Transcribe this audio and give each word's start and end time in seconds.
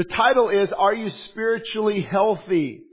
The 0.00 0.04
title 0.04 0.48
is, 0.48 0.70
Are 0.74 0.94
You 0.94 1.10
Spiritually 1.10 2.00
Healthy? 2.00 2.84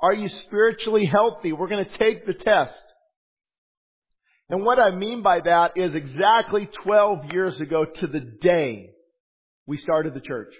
Are 0.00 0.14
you 0.14 0.28
spiritually 0.28 1.04
healthy? 1.04 1.52
We're 1.52 1.66
going 1.66 1.84
to 1.84 1.98
take 1.98 2.24
the 2.24 2.34
test. 2.34 2.80
And 4.48 4.64
what 4.64 4.78
I 4.78 4.94
mean 4.94 5.22
by 5.22 5.40
that 5.40 5.72
is 5.74 5.92
exactly 5.92 6.70
12 6.84 7.32
years 7.32 7.60
ago 7.60 7.84
to 7.84 8.06
the 8.06 8.20
day 8.20 8.90
we 9.66 9.76
started 9.76 10.14
the 10.14 10.20
church. 10.20 10.54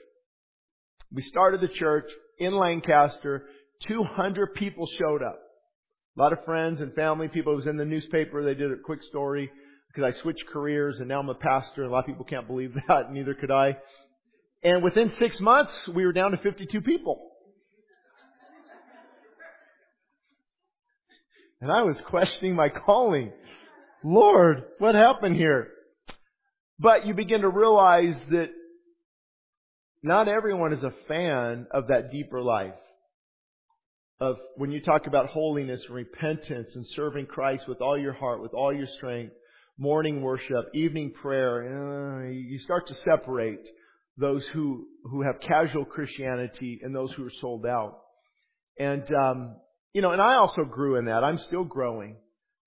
We 1.12 1.22
started 1.22 1.60
the 1.60 1.68
church 1.68 2.10
in 2.36 2.52
Lancaster. 2.52 3.44
200 3.86 4.54
people 4.54 4.88
showed 4.98 5.22
up. 5.22 5.38
A 6.18 6.20
lot 6.20 6.32
of 6.32 6.44
friends 6.44 6.80
and 6.80 6.92
family, 6.94 7.28
people. 7.28 7.52
It 7.52 7.56
was 7.58 7.66
in 7.68 7.76
the 7.76 7.84
newspaper. 7.84 8.42
They 8.42 8.54
did 8.54 8.72
a 8.72 8.82
quick 8.84 9.04
story 9.04 9.52
because 9.86 10.12
I 10.12 10.20
switched 10.20 10.48
careers 10.52 10.96
and 10.98 11.06
now 11.06 11.20
I'm 11.20 11.28
a 11.28 11.36
pastor. 11.36 11.84
A 11.84 11.88
lot 11.92 12.00
of 12.00 12.06
people 12.06 12.24
can't 12.24 12.48
believe 12.48 12.74
that. 12.88 13.12
Neither 13.12 13.34
could 13.34 13.52
I. 13.52 13.76
And 14.64 14.82
within 14.82 15.10
six 15.12 15.40
months, 15.40 15.72
we 15.92 16.06
were 16.06 16.12
down 16.12 16.30
to 16.30 16.36
52 16.36 16.80
people. 16.82 17.30
And 21.60 21.70
I 21.70 21.82
was 21.82 22.00
questioning 22.02 22.54
my 22.54 22.68
calling. 22.68 23.32
Lord, 24.04 24.64
what 24.78 24.94
happened 24.94 25.36
here? 25.36 25.68
But 26.78 27.06
you 27.06 27.14
begin 27.14 27.42
to 27.42 27.48
realize 27.48 28.20
that 28.30 28.48
not 30.02 30.26
everyone 30.26 30.72
is 30.72 30.82
a 30.82 30.92
fan 31.06 31.68
of 31.70 31.88
that 31.88 32.10
deeper 32.10 32.42
life. 32.42 32.74
Of 34.20 34.36
when 34.56 34.70
you 34.70 34.80
talk 34.80 35.06
about 35.06 35.26
holiness 35.26 35.82
and 35.86 35.94
repentance 35.94 36.72
and 36.74 36.84
serving 36.94 37.26
Christ 37.26 37.68
with 37.68 37.80
all 37.80 37.98
your 37.98 38.12
heart, 38.12 38.42
with 38.42 38.54
all 38.54 38.72
your 38.72 38.86
strength, 38.96 39.32
morning 39.78 40.22
worship, 40.22 40.66
evening 40.74 41.12
prayer, 41.12 42.24
uh, 42.24 42.30
you 42.30 42.58
start 42.60 42.88
to 42.88 42.94
separate 42.94 43.66
those 44.16 44.46
who, 44.52 44.86
who 45.04 45.22
have 45.22 45.40
casual 45.40 45.84
Christianity 45.84 46.80
and 46.82 46.94
those 46.94 47.12
who 47.12 47.24
are 47.26 47.32
sold 47.40 47.66
out. 47.66 47.98
And, 48.78 49.04
um, 49.14 49.56
you 49.92 50.02
know, 50.02 50.12
and 50.12 50.20
I 50.20 50.36
also 50.36 50.64
grew 50.64 50.96
in 50.96 51.06
that. 51.06 51.24
I'm 51.24 51.38
still 51.38 51.64
growing. 51.64 52.16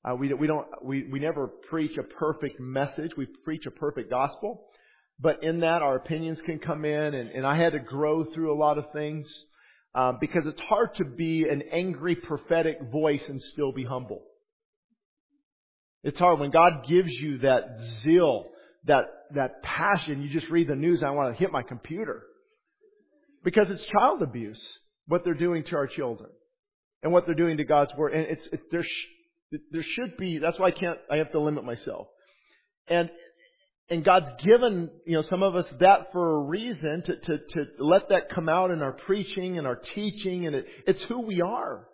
Uh, 0.03 0.15
we, 0.15 0.33
we 0.33 0.47
don't, 0.47 0.67
we, 0.83 1.07
we 1.11 1.19
never 1.19 1.47
preach 1.69 1.97
a 1.97 2.03
perfect 2.03 2.59
message. 2.59 3.11
We 3.17 3.27
preach 3.43 3.65
a 3.65 3.71
perfect 3.71 4.09
gospel. 4.09 4.65
But 5.19 5.43
in 5.43 5.61
that, 5.61 5.81
our 5.81 5.95
opinions 5.95 6.39
can 6.45 6.59
come 6.59 6.83
in, 6.83 7.13
and, 7.13 7.29
and 7.29 7.47
I 7.47 7.57
had 7.57 7.71
to 7.71 7.79
grow 7.79 8.25
through 8.25 8.53
a 8.53 8.59
lot 8.59 8.77
of 8.77 8.91
things 8.91 9.27
uh, 9.95 10.11
because 10.19 10.45
it's 10.45 10.59
hard 10.61 10.93
to 10.95 11.05
be 11.05 11.45
an 11.49 11.63
angry 11.71 12.15
prophetic 12.15 12.77
voice 12.91 13.23
and 13.29 13.41
still 13.41 13.71
be 13.71 13.85
humble. 13.85 14.23
It's 16.03 16.19
hard 16.19 16.39
when 16.39 16.51
God 16.51 16.85
gives 16.87 17.11
you 17.11 17.39
that 17.39 17.63
zeal, 18.03 18.45
that 18.85 19.05
that 19.33 19.63
passion. 19.63 20.21
You 20.21 20.29
just 20.29 20.49
read 20.49 20.67
the 20.67 20.75
news, 20.75 21.03
I 21.03 21.11
want 21.11 21.33
to 21.33 21.39
hit 21.39 21.51
my 21.51 21.63
computer 21.63 22.23
because 23.43 23.69
it's 23.69 23.85
child 23.85 24.21
abuse 24.21 24.61
what 25.07 25.23
they're 25.23 25.33
doing 25.33 25.63
to 25.65 25.75
our 25.75 25.87
children 25.87 26.29
and 27.03 27.11
what 27.11 27.25
they're 27.25 27.35
doing 27.35 27.57
to 27.57 27.63
God's 27.63 27.93
word. 27.95 28.13
And 28.13 28.23
it's 28.23 28.47
it, 28.51 28.61
there. 28.71 28.83
Sh- 28.83 29.57
there 29.71 29.83
should 29.83 30.17
be. 30.17 30.39
That's 30.39 30.59
why 30.59 30.67
I 30.67 30.71
can't. 30.71 30.97
I 31.09 31.17
have 31.17 31.31
to 31.31 31.39
limit 31.39 31.63
myself. 31.63 32.07
And 32.87 33.09
and 33.89 34.03
God's 34.03 34.29
given, 34.43 34.89
you 35.05 35.15
know, 35.15 35.21
some 35.21 35.43
of 35.43 35.55
us 35.55 35.65
that 35.79 36.11
for 36.11 36.37
a 36.37 36.43
reason 36.45 37.03
to, 37.05 37.15
to, 37.17 37.37
to 37.37 37.65
let 37.77 38.09
that 38.09 38.29
come 38.33 38.49
out 38.49 38.71
in 38.71 38.81
our 38.81 38.93
preaching 38.93 39.59
and 39.59 39.67
our 39.67 39.75
teaching 39.75 40.47
and 40.47 40.55
it, 40.55 40.65
it's 40.87 41.03
who 41.03 41.21
we 41.21 41.41
are. 41.41 41.87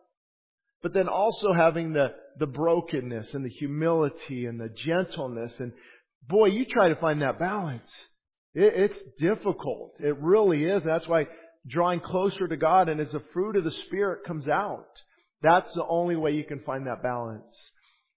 But 0.81 0.94
then 0.94 1.09
also 1.09 1.52
having 1.53 1.92
the, 1.92 2.14
the 2.39 2.48
brokenness 2.48 3.33
and 3.33 3.44
the 3.44 3.50
humility 3.50 4.45
and 4.45 4.59
the 4.59 4.70
gentleness 4.70 5.53
and 5.59 5.73
boy, 6.27 6.47
you 6.47 6.66
try 6.66 6.89
to 6.89 6.95
find 6.95 7.22
that 7.22 7.39
balance. 7.39 7.89
It, 8.53 8.73
it's 8.75 9.02
difficult. 9.19 9.94
It 10.00 10.17
really 10.19 10.66
is. 10.66 10.83
That's 10.83 11.08
why 11.08 11.27
drawing 11.67 12.00
closer 12.00 12.47
to 12.47 12.58
God 12.58 12.89
and 12.89 13.00
as 13.00 13.11
the 13.11 13.23
fruit 13.33 13.55
of 13.55 13.64
the 13.64 13.72
Spirit 13.72 14.23
comes 14.25 14.47
out, 14.47 14.88
that's 15.42 15.73
the 15.73 15.86
only 15.86 16.16
way 16.16 16.31
you 16.31 16.44
can 16.44 16.59
find 16.59 16.88
that 16.88 17.03
balance. 17.03 17.55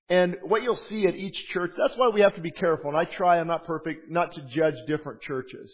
And 0.08 0.36
what 0.42 0.62
you'll 0.62 0.76
see 0.76 1.06
at 1.06 1.14
each 1.14 1.48
church, 1.48 1.72
that's 1.78 1.98
why 1.98 2.08
we 2.08 2.20
have 2.20 2.34
to 2.34 2.42
be 2.42 2.50
careful. 2.50 2.90
And 2.90 2.98
I 2.98 3.04
try, 3.04 3.38
I'm 3.38 3.46
not 3.46 3.64
perfect, 3.64 4.10
not 4.10 4.32
to 4.32 4.42
judge 4.42 4.74
different 4.86 5.22
churches. 5.22 5.72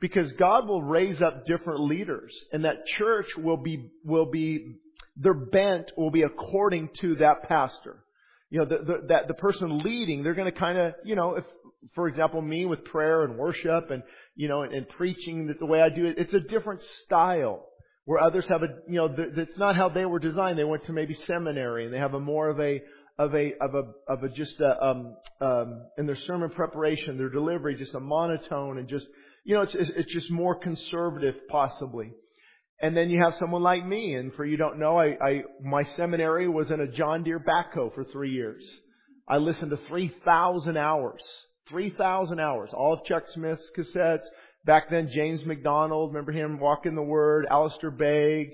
Because 0.00 0.30
God 0.32 0.68
will 0.68 0.82
raise 0.82 1.22
up 1.22 1.46
different 1.46 1.80
leaders 1.80 2.32
and 2.52 2.64
that 2.64 2.86
church 2.86 3.26
will 3.36 3.56
be, 3.56 3.90
will 4.04 4.30
be, 4.30 4.76
their 5.16 5.34
bent 5.34 5.92
will 5.96 6.10
be 6.10 6.22
according 6.22 6.90
to 7.00 7.16
that 7.16 7.48
pastor. 7.48 8.04
You 8.50 8.60
know, 8.60 8.64
the, 8.64 8.78
the, 8.78 9.06
that 9.08 9.28
the 9.28 9.34
person 9.34 9.78
leading, 9.78 10.22
they're 10.22 10.34
going 10.34 10.50
to 10.50 10.58
kind 10.58 10.78
of, 10.78 10.94
you 11.04 11.14
know, 11.14 11.36
if, 11.36 11.44
for 11.94 12.08
example, 12.08 12.40
me 12.40 12.64
with 12.64 12.84
prayer 12.84 13.24
and 13.24 13.36
worship 13.36 13.90
and, 13.90 14.02
you 14.36 14.48
know, 14.48 14.62
and, 14.62 14.72
and 14.72 14.88
preaching 14.88 15.54
the 15.58 15.66
way 15.66 15.82
I 15.82 15.90
do 15.90 16.06
it, 16.06 16.16
it's 16.18 16.34
a 16.34 16.40
different 16.40 16.80
style. 17.04 17.66
Where 18.04 18.22
others 18.22 18.46
have 18.48 18.62
a, 18.62 18.68
you 18.88 18.96
know, 18.96 19.14
that's 19.36 19.58
not 19.58 19.76
how 19.76 19.90
they 19.90 20.06
were 20.06 20.18
designed. 20.18 20.58
They 20.58 20.64
went 20.64 20.86
to 20.86 20.94
maybe 20.94 21.12
seminary 21.26 21.84
and 21.84 21.92
they 21.92 21.98
have 21.98 22.14
a 22.14 22.20
more 22.20 22.48
of 22.48 22.58
a, 22.58 22.80
of 23.18 23.34
a 23.34 23.52
of 23.60 23.74
a 23.74 23.82
of 24.10 24.22
a 24.22 24.28
just 24.28 24.58
a, 24.60 24.82
um, 24.82 25.16
um, 25.40 25.86
in 25.98 26.06
their 26.06 26.16
sermon 26.16 26.50
preparation, 26.50 27.18
their 27.18 27.28
delivery, 27.28 27.74
just 27.74 27.94
a 27.94 28.00
monotone 28.00 28.78
and 28.78 28.88
just 28.88 29.06
you 29.44 29.54
know 29.54 29.62
it's 29.62 29.74
it's 29.74 30.12
just 30.12 30.30
more 30.30 30.54
conservative 30.54 31.34
possibly. 31.48 32.12
And 32.80 32.96
then 32.96 33.10
you 33.10 33.20
have 33.22 33.34
someone 33.38 33.62
like 33.62 33.84
me, 33.84 34.14
and 34.14 34.32
for 34.34 34.44
you 34.44 34.56
don't 34.56 34.78
know, 34.78 34.98
I, 34.98 35.16
I 35.20 35.42
my 35.62 35.82
seminary 35.82 36.48
was 36.48 36.70
in 36.70 36.80
a 36.80 36.86
John 36.86 37.24
Deere 37.24 37.40
backhoe 37.40 37.92
for 37.92 38.04
three 38.04 38.30
years. 38.30 38.64
I 39.28 39.38
listened 39.38 39.70
to 39.72 39.76
three 39.88 40.14
thousand 40.24 40.76
hours, 40.76 41.20
three 41.68 41.90
thousand 41.90 42.38
hours, 42.38 42.70
all 42.72 42.94
of 42.94 43.04
Chuck 43.04 43.24
Smith's 43.34 43.68
cassettes. 43.76 44.26
Back 44.64 44.90
then, 44.90 45.10
James 45.12 45.44
MacDonald, 45.44 46.10
remember 46.10 46.30
him 46.30 46.60
walking 46.60 46.94
the 46.94 47.02
Word, 47.02 47.46
Alistair 47.50 47.90
Begg, 47.90 48.50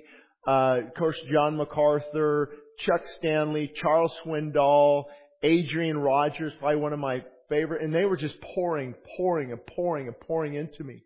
uh, 0.46 0.78
of 0.86 0.94
course, 0.94 1.18
John 1.30 1.56
MacArthur, 1.56 2.50
Chuck 2.78 3.02
Stanley, 3.18 3.72
Charles 3.74 4.12
Swindoll, 4.24 5.04
Adrian 5.42 5.98
Rogers, 5.98 6.52
probably 6.58 6.80
one 6.80 6.92
of 6.92 6.98
my 6.98 7.22
favorite, 7.48 7.82
and 7.82 7.94
they 7.94 8.04
were 8.04 8.16
just 8.16 8.40
pouring, 8.54 8.94
pouring, 9.16 9.52
and 9.52 9.60
pouring, 9.66 10.06
and 10.06 10.18
pouring 10.20 10.54
into 10.54 10.82
me. 10.82 11.02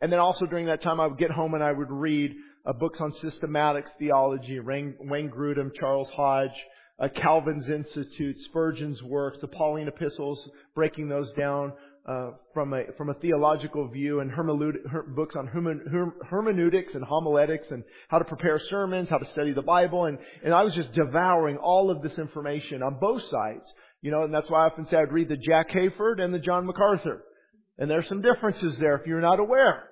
And 0.00 0.12
then 0.12 0.18
also 0.18 0.46
during 0.46 0.66
that 0.66 0.82
time, 0.82 1.00
I 1.00 1.06
would 1.06 1.18
get 1.18 1.30
home 1.30 1.54
and 1.54 1.62
I 1.62 1.72
would 1.72 1.90
read 1.90 2.32
uh, 2.64 2.72
books 2.72 3.00
on 3.00 3.12
systematic 3.12 3.86
theology, 3.98 4.60
Wayne, 4.60 5.30
Grudem, 5.30 5.70
Charles 5.78 6.10
Hodge, 6.10 6.50
uh, 6.98 7.08
Calvin's 7.08 7.68
Institute, 7.68 8.36
Spurgeon's 8.40 9.02
works, 9.02 9.38
the 9.40 9.48
Pauline 9.48 9.88
epistles, 9.88 10.48
breaking 10.74 11.08
those 11.08 11.32
down, 11.32 11.72
uh, 12.06 12.30
from 12.52 12.72
a 12.74 12.82
from 12.98 13.10
a 13.10 13.14
theological 13.14 13.86
view 13.86 14.20
and 14.20 14.30
her, 14.30 15.04
books 15.14 15.36
on 15.36 15.46
hermen, 15.46 16.12
hermeneutics 16.28 16.94
and 16.94 17.04
homiletics 17.04 17.70
and 17.70 17.84
how 18.08 18.18
to 18.18 18.24
prepare 18.24 18.60
sermons, 18.68 19.08
how 19.08 19.18
to 19.18 19.30
study 19.30 19.52
the 19.52 19.62
Bible, 19.62 20.06
and 20.06 20.18
and 20.44 20.52
I 20.52 20.62
was 20.64 20.74
just 20.74 20.92
devouring 20.92 21.58
all 21.58 21.90
of 21.90 22.02
this 22.02 22.18
information 22.18 22.82
on 22.82 22.98
both 23.00 23.22
sides, 23.30 23.72
you 24.00 24.10
know, 24.10 24.24
and 24.24 24.34
that's 24.34 24.50
why 24.50 24.64
I 24.64 24.66
often 24.66 24.86
say 24.86 24.96
I'd 24.96 25.12
read 25.12 25.28
the 25.28 25.36
Jack 25.36 25.70
Hayford 25.70 26.20
and 26.20 26.34
the 26.34 26.40
John 26.40 26.66
MacArthur, 26.66 27.22
and 27.78 27.88
there's 27.88 28.08
some 28.08 28.20
differences 28.20 28.76
there 28.78 28.96
if 28.96 29.06
you're 29.06 29.20
not 29.20 29.38
aware, 29.38 29.84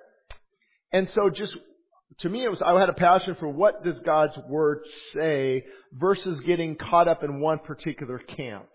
and 0.91 1.09
so 1.11 1.29
just 1.29 1.55
to 2.19 2.29
me, 2.29 2.43
it 2.43 2.49
was, 2.49 2.61
I 2.61 2.77
had 2.79 2.89
a 2.89 2.93
passion 2.93 3.35
for 3.39 3.47
what 3.47 3.83
does 3.83 3.99
God's 3.99 4.37
Word 4.47 4.83
say 5.13 5.63
versus 5.93 6.39
getting 6.41 6.75
caught 6.75 7.07
up 7.07 7.23
in 7.23 7.39
one 7.39 7.59
particular 7.59 8.19
camp. 8.19 8.65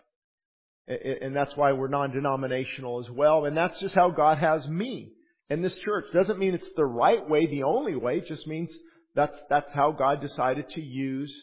And 0.88 1.34
that's 1.34 1.56
why 1.56 1.72
we're 1.72 1.88
non-denominational 1.88 3.00
as 3.00 3.10
well. 3.10 3.44
And 3.44 3.56
that's 3.56 3.78
just 3.80 3.94
how 3.94 4.10
God 4.10 4.38
has 4.38 4.66
me 4.68 5.12
in 5.50 5.60
this 5.60 5.74
church. 5.76 6.06
Doesn't 6.12 6.38
mean 6.38 6.54
it's 6.54 6.64
the 6.76 6.84
right 6.84 7.28
way, 7.28 7.46
the 7.46 7.64
only 7.64 7.96
way. 7.96 8.18
It 8.18 8.26
just 8.26 8.46
means 8.46 8.72
that's, 9.14 9.36
that's 9.50 9.72
how 9.72 9.92
God 9.92 10.20
decided 10.20 10.70
to 10.70 10.80
use 10.80 11.34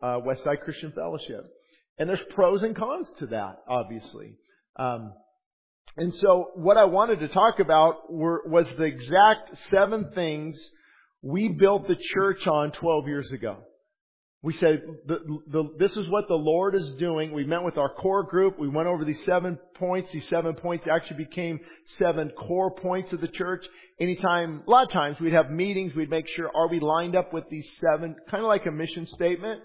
uh, 0.00 0.20
Westside 0.20 0.60
Christian 0.60 0.92
Fellowship. 0.92 1.44
And 1.98 2.08
there's 2.08 2.22
pros 2.30 2.62
and 2.62 2.76
cons 2.76 3.08
to 3.18 3.26
that, 3.26 3.56
obviously. 3.68 4.36
Um, 4.76 5.12
and 5.96 6.14
so 6.14 6.52
what 6.54 6.76
I 6.76 6.84
wanted 6.84 7.20
to 7.20 7.28
talk 7.28 7.58
about 7.58 8.10
were, 8.10 8.42
was 8.46 8.66
the 8.78 8.84
exact 8.84 9.50
seven 9.68 10.12
things 10.14 10.58
we 11.22 11.48
built 11.48 11.86
the 11.86 11.96
church 11.96 12.46
on 12.46 12.72
12 12.72 13.06
years 13.06 13.30
ago. 13.32 13.58
We 14.44 14.54
said, 14.54 14.82
the, 15.06 15.18
the, 15.46 15.64
this 15.78 15.96
is 15.96 16.08
what 16.08 16.26
the 16.26 16.34
Lord 16.34 16.74
is 16.74 16.94
doing. 16.94 17.32
We 17.32 17.44
met 17.44 17.62
with 17.62 17.78
our 17.78 17.94
core 17.94 18.24
group. 18.24 18.58
We 18.58 18.68
went 18.68 18.88
over 18.88 19.04
these 19.04 19.24
seven 19.24 19.56
points. 19.76 20.10
These 20.10 20.26
seven 20.26 20.54
points 20.54 20.84
actually 20.92 21.24
became 21.24 21.60
seven 21.96 22.30
core 22.30 22.74
points 22.74 23.12
of 23.12 23.20
the 23.20 23.28
church. 23.28 23.64
Anytime, 24.00 24.64
a 24.66 24.70
lot 24.70 24.86
of 24.86 24.90
times 24.90 25.20
we'd 25.20 25.32
have 25.32 25.52
meetings. 25.52 25.94
We'd 25.94 26.10
make 26.10 26.26
sure, 26.26 26.50
are 26.52 26.68
we 26.68 26.80
lined 26.80 27.14
up 27.14 27.32
with 27.32 27.44
these 27.50 27.68
seven, 27.80 28.16
kind 28.28 28.42
of 28.42 28.48
like 28.48 28.66
a 28.66 28.72
mission 28.72 29.06
statement? 29.06 29.60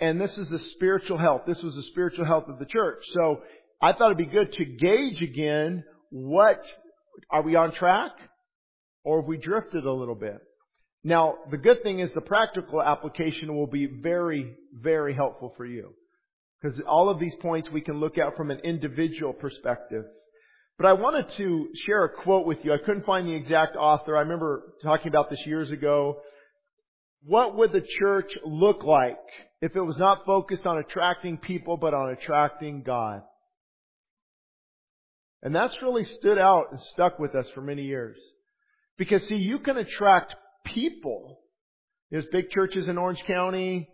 And 0.00 0.18
this 0.18 0.38
is 0.38 0.48
the 0.48 0.58
spiritual 0.58 1.18
health. 1.18 1.42
This 1.46 1.62
was 1.62 1.74
the 1.74 1.82
spiritual 1.90 2.24
health 2.24 2.44
of 2.48 2.58
the 2.58 2.64
church. 2.64 3.04
So 3.12 3.42
I 3.82 3.92
thought 3.92 4.12
it'd 4.12 4.16
be 4.16 4.24
good 4.24 4.54
to 4.54 4.64
gauge 4.64 5.20
again 5.20 5.84
what, 6.08 6.64
are 7.30 7.42
we 7.42 7.56
on 7.56 7.72
track? 7.72 8.12
Or 9.04 9.20
have 9.20 9.28
we 9.28 9.36
drifted 9.36 9.84
a 9.84 9.92
little 9.92 10.14
bit? 10.14 10.40
Now, 11.04 11.36
the 11.50 11.56
good 11.56 11.82
thing 11.82 12.00
is 12.00 12.10
the 12.12 12.20
practical 12.20 12.82
application 12.82 13.54
will 13.54 13.66
be 13.66 13.86
very, 13.86 14.54
very 14.72 15.14
helpful 15.14 15.54
for 15.56 15.64
you. 15.64 15.94
Because 16.60 16.80
all 16.88 17.08
of 17.08 17.20
these 17.20 17.34
points 17.40 17.70
we 17.70 17.80
can 17.80 18.00
look 18.00 18.18
at 18.18 18.36
from 18.36 18.50
an 18.50 18.60
individual 18.64 19.32
perspective. 19.32 20.04
But 20.76 20.86
I 20.86 20.92
wanted 20.94 21.28
to 21.36 21.68
share 21.86 22.04
a 22.04 22.08
quote 22.08 22.46
with 22.46 22.64
you. 22.64 22.72
I 22.72 22.78
couldn't 22.78 23.06
find 23.06 23.28
the 23.28 23.34
exact 23.34 23.76
author. 23.76 24.16
I 24.16 24.20
remember 24.20 24.74
talking 24.82 25.08
about 25.08 25.30
this 25.30 25.44
years 25.46 25.70
ago. 25.70 26.18
What 27.24 27.56
would 27.56 27.72
the 27.72 27.84
church 27.98 28.30
look 28.44 28.84
like 28.84 29.18
if 29.60 29.74
it 29.74 29.80
was 29.80 29.96
not 29.98 30.24
focused 30.24 30.66
on 30.66 30.78
attracting 30.78 31.38
people, 31.38 31.76
but 31.76 31.94
on 31.94 32.10
attracting 32.10 32.82
God? 32.84 33.22
And 35.42 35.54
that's 35.54 35.74
really 35.82 36.04
stood 36.04 36.38
out 36.38 36.66
and 36.72 36.80
stuck 36.92 37.18
with 37.18 37.34
us 37.34 37.46
for 37.54 37.60
many 37.60 37.82
years. 37.82 38.16
Because 38.96 39.22
see, 39.28 39.36
you 39.36 39.60
can 39.60 39.76
attract 39.76 40.34
people. 40.64 41.40
There's 42.10 42.26
big 42.32 42.50
churches 42.50 42.88
in 42.88 42.98
Orange 42.98 43.22
County, 43.26 43.88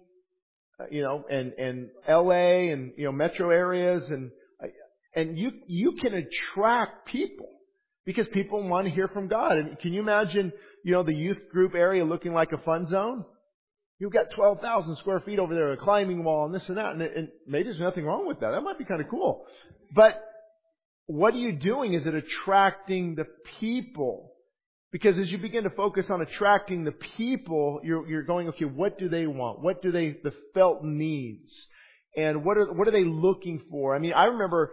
uh, 0.79 0.85
you 0.91 1.03
know, 1.03 1.25
and, 1.31 1.53
and 1.53 1.91
LA 2.09 2.73
and, 2.73 2.93
you 2.97 3.05
know, 3.05 3.13
metro 3.13 3.51
areas 3.51 4.09
and, 4.11 4.31
uh, 4.63 4.69
and 5.15 5.39
you, 5.39 5.53
you 5.67 5.93
can 6.01 6.15
attract 6.15 7.07
people 7.07 7.49
because 8.05 8.27
people 8.29 8.67
want 8.69 8.87
to 8.87 8.93
hear 8.93 9.09
from 9.09 9.29
God. 9.29 9.57
And 9.57 9.79
can 9.79 9.93
you 9.93 10.01
imagine, 10.01 10.53
you 10.85 10.93
know, 10.93 11.03
the 11.03 11.15
youth 11.15 11.39
group 11.53 11.75
area 11.75 12.05
looking 12.05 12.33
like 12.33 12.53
a 12.53 12.59
fun 12.59 12.89
zone? 12.89 13.25
You've 13.99 14.13
got 14.13 14.33
12,000 14.35 14.97
square 14.99 15.21
feet 15.21 15.39
over 15.39 15.55
there, 15.55 15.73
a 15.73 15.77
climbing 15.77 16.25
wall 16.25 16.47
and 16.47 16.55
this 16.55 16.69
and 16.69 16.77
that. 16.79 16.93
And, 16.93 17.03
and 17.03 17.29
maybe 17.47 17.65
there's 17.65 17.79
nothing 17.79 18.05
wrong 18.05 18.27
with 18.27 18.41
that. 18.41 18.51
That 18.51 18.61
might 18.63 18.79
be 18.79 18.85
kind 18.85 19.01
of 19.01 19.09
cool. 19.09 19.47
But 19.95 20.21
what 21.07 21.35
are 21.35 21.39
you 21.39 21.53
doing? 21.53 21.95
Is 21.95 22.07
it 22.07 22.15
attracting 22.15 23.15
the 23.15 23.27
people? 23.61 24.34
Because 24.95 25.19
as 25.19 25.29
you 25.29 25.39
begin 25.39 25.65
to 25.65 25.71
focus 25.71 26.07
on 26.09 26.23
attracting 26.23 26.85
the 26.85 26.93
people, 26.93 27.81
you're, 27.83 28.09
you're 28.09 28.23
going, 28.23 28.47
okay, 28.51 28.65
what 28.65 28.97
do 28.97 29.09
they 29.09 29.27
want? 29.27 29.61
What 29.61 29.83
do 29.83 29.91
they, 29.91 30.17
the 30.23 30.33
felt 30.55 30.85
needs? 30.85 31.51
And 32.17 32.45
what 32.45 32.57
are, 32.57 32.73
what 32.73 32.87
are 32.87 32.93
they 32.93 33.03
looking 33.03 33.61
for? 33.73 33.97
I 33.97 33.99
mean, 33.99 34.13
I 34.13 34.27
remember, 34.27 34.71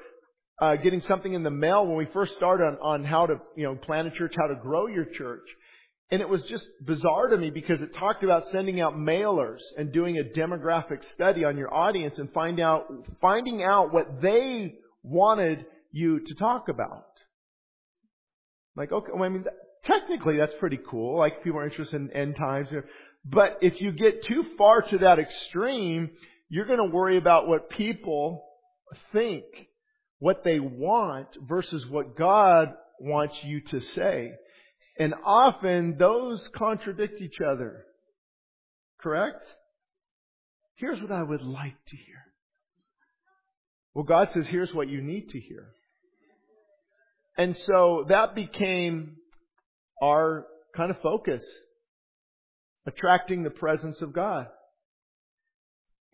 uh, 0.61 0.75
getting 0.75 1.01
something 1.01 1.33
in 1.33 1.41
the 1.41 1.49
mail 1.49 1.87
when 1.87 1.97
we 1.97 2.05
first 2.13 2.35
started 2.35 2.65
on, 2.65 2.77
on 2.83 3.03
how 3.03 3.25
to, 3.25 3.37
you 3.55 3.63
know, 3.63 3.73
plan 3.73 4.05
a 4.05 4.11
church, 4.11 4.35
how 4.37 4.45
to 4.45 4.53
grow 4.53 4.85
your 4.85 5.05
church. 5.05 5.41
And 6.11 6.21
it 6.21 6.29
was 6.29 6.43
just 6.43 6.65
bizarre 6.85 7.29
to 7.29 7.37
me 7.37 7.49
because 7.49 7.81
it 7.81 7.95
talked 7.95 8.23
about 8.23 8.43
sending 8.51 8.79
out 8.79 8.93
mailers 8.93 9.61
and 9.75 9.91
doing 9.91 10.19
a 10.19 10.39
demographic 10.39 10.99
study 11.15 11.45
on 11.45 11.57
your 11.57 11.73
audience 11.73 12.19
and 12.19 12.31
find 12.31 12.59
out, 12.59 12.85
finding 13.21 13.63
out 13.63 13.91
what 13.91 14.21
they 14.21 14.75
wanted 15.01 15.65
you 15.91 16.19
to 16.27 16.35
talk 16.35 16.69
about. 16.69 17.07
Like, 18.75 18.91
okay, 18.91 19.11
well, 19.15 19.23
I 19.23 19.29
mean, 19.29 19.45
technically 19.85 20.37
that's 20.37 20.53
pretty 20.59 20.79
cool. 20.89 21.17
Like, 21.17 21.43
people 21.43 21.59
are 21.59 21.65
interested 21.65 21.99
in 21.99 22.11
end 22.11 22.35
times. 22.35 22.69
But 23.23 23.59
if 23.61 23.81
you 23.81 23.91
get 23.91 24.23
too 24.23 24.43
far 24.57 24.81
to 24.81 24.97
that 24.99 25.19
extreme, 25.19 26.09
you're 26.49 26.65
going 26.65 26.79
to 26.79 26.95
worry 26.95 27.17
about 27.17 27.47
what 27.47 27.69
people 27.69 28.43
think, 29.11 29.45
what 30.19 30.43
they 30.43 30.59
want 30.59 31.27
versus 31.47 31.85
what 31.87 32.17
God 32.17 32.73
wants 32.99 33.35
you 33.43 33.61
to 33.61 33.79
say. 33.95 34.33
And 34.99 35.13
often 35.23 35.97
those 35.97 36.45
contradict 36.55 37.21
each 37.21 37.39
other. 37.39 37.85
Correct? 38.99 39.43
Here's 40.75 41.01
what 41.01 41.11
I 41.11 41.23
would 41.23 41.41
like 41.41 41.77
to 41.87 41.95
hear. 41.95 42.17
Well, 43.93 44.03
God 44.03 44.29
says, 44.33 44.47
here's 44.47 44.73
what 44.73 44.89
you 44.89 45.01
need 45.01 45.29
to 45.29 45.39
hear. 45.39 45.69
And 47.37 47.55
so 47.65 48.05
that 48.09 48.35
became 48.35 49.17
our 50.01 50.47
kind 50.75 50.91
of 50.91 51.01
focus. 51.01 51.43
Attracting 52.87 53.43
the 53.43 53.51
presence 53.51 54.01
of 54.01 54.11
God. 54.11 54.47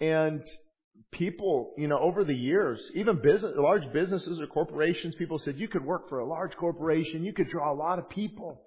And 0.01 0.43
people, 1.11 1.73
you 1.77 1.87
know, 1.87 1.97
over 1.97 2.23
the 2.23 2.35
years, 2.35 2.79
even 2.93 3.21
business, 3.21 3.53
large 3.55 3.91
businesses 3.93 4.39
or 4.39 4.47
corporations, 4.47 5.15
people 5.15 5.39
said 5.39 5.57
you 5.57 5.67
could 5.67 5.85
work 5.85 6.09
for 6.09 6.19
a 6.19 6.27
large 6.27 6.55
corporation, 6.55 7.23
you 7.23 7.33
could 7.33 7.49
draw 7.49 7.71
a 7.71 7.75
lot 7.75 7.99
of 7.99 8.09
people. 8.09 8.61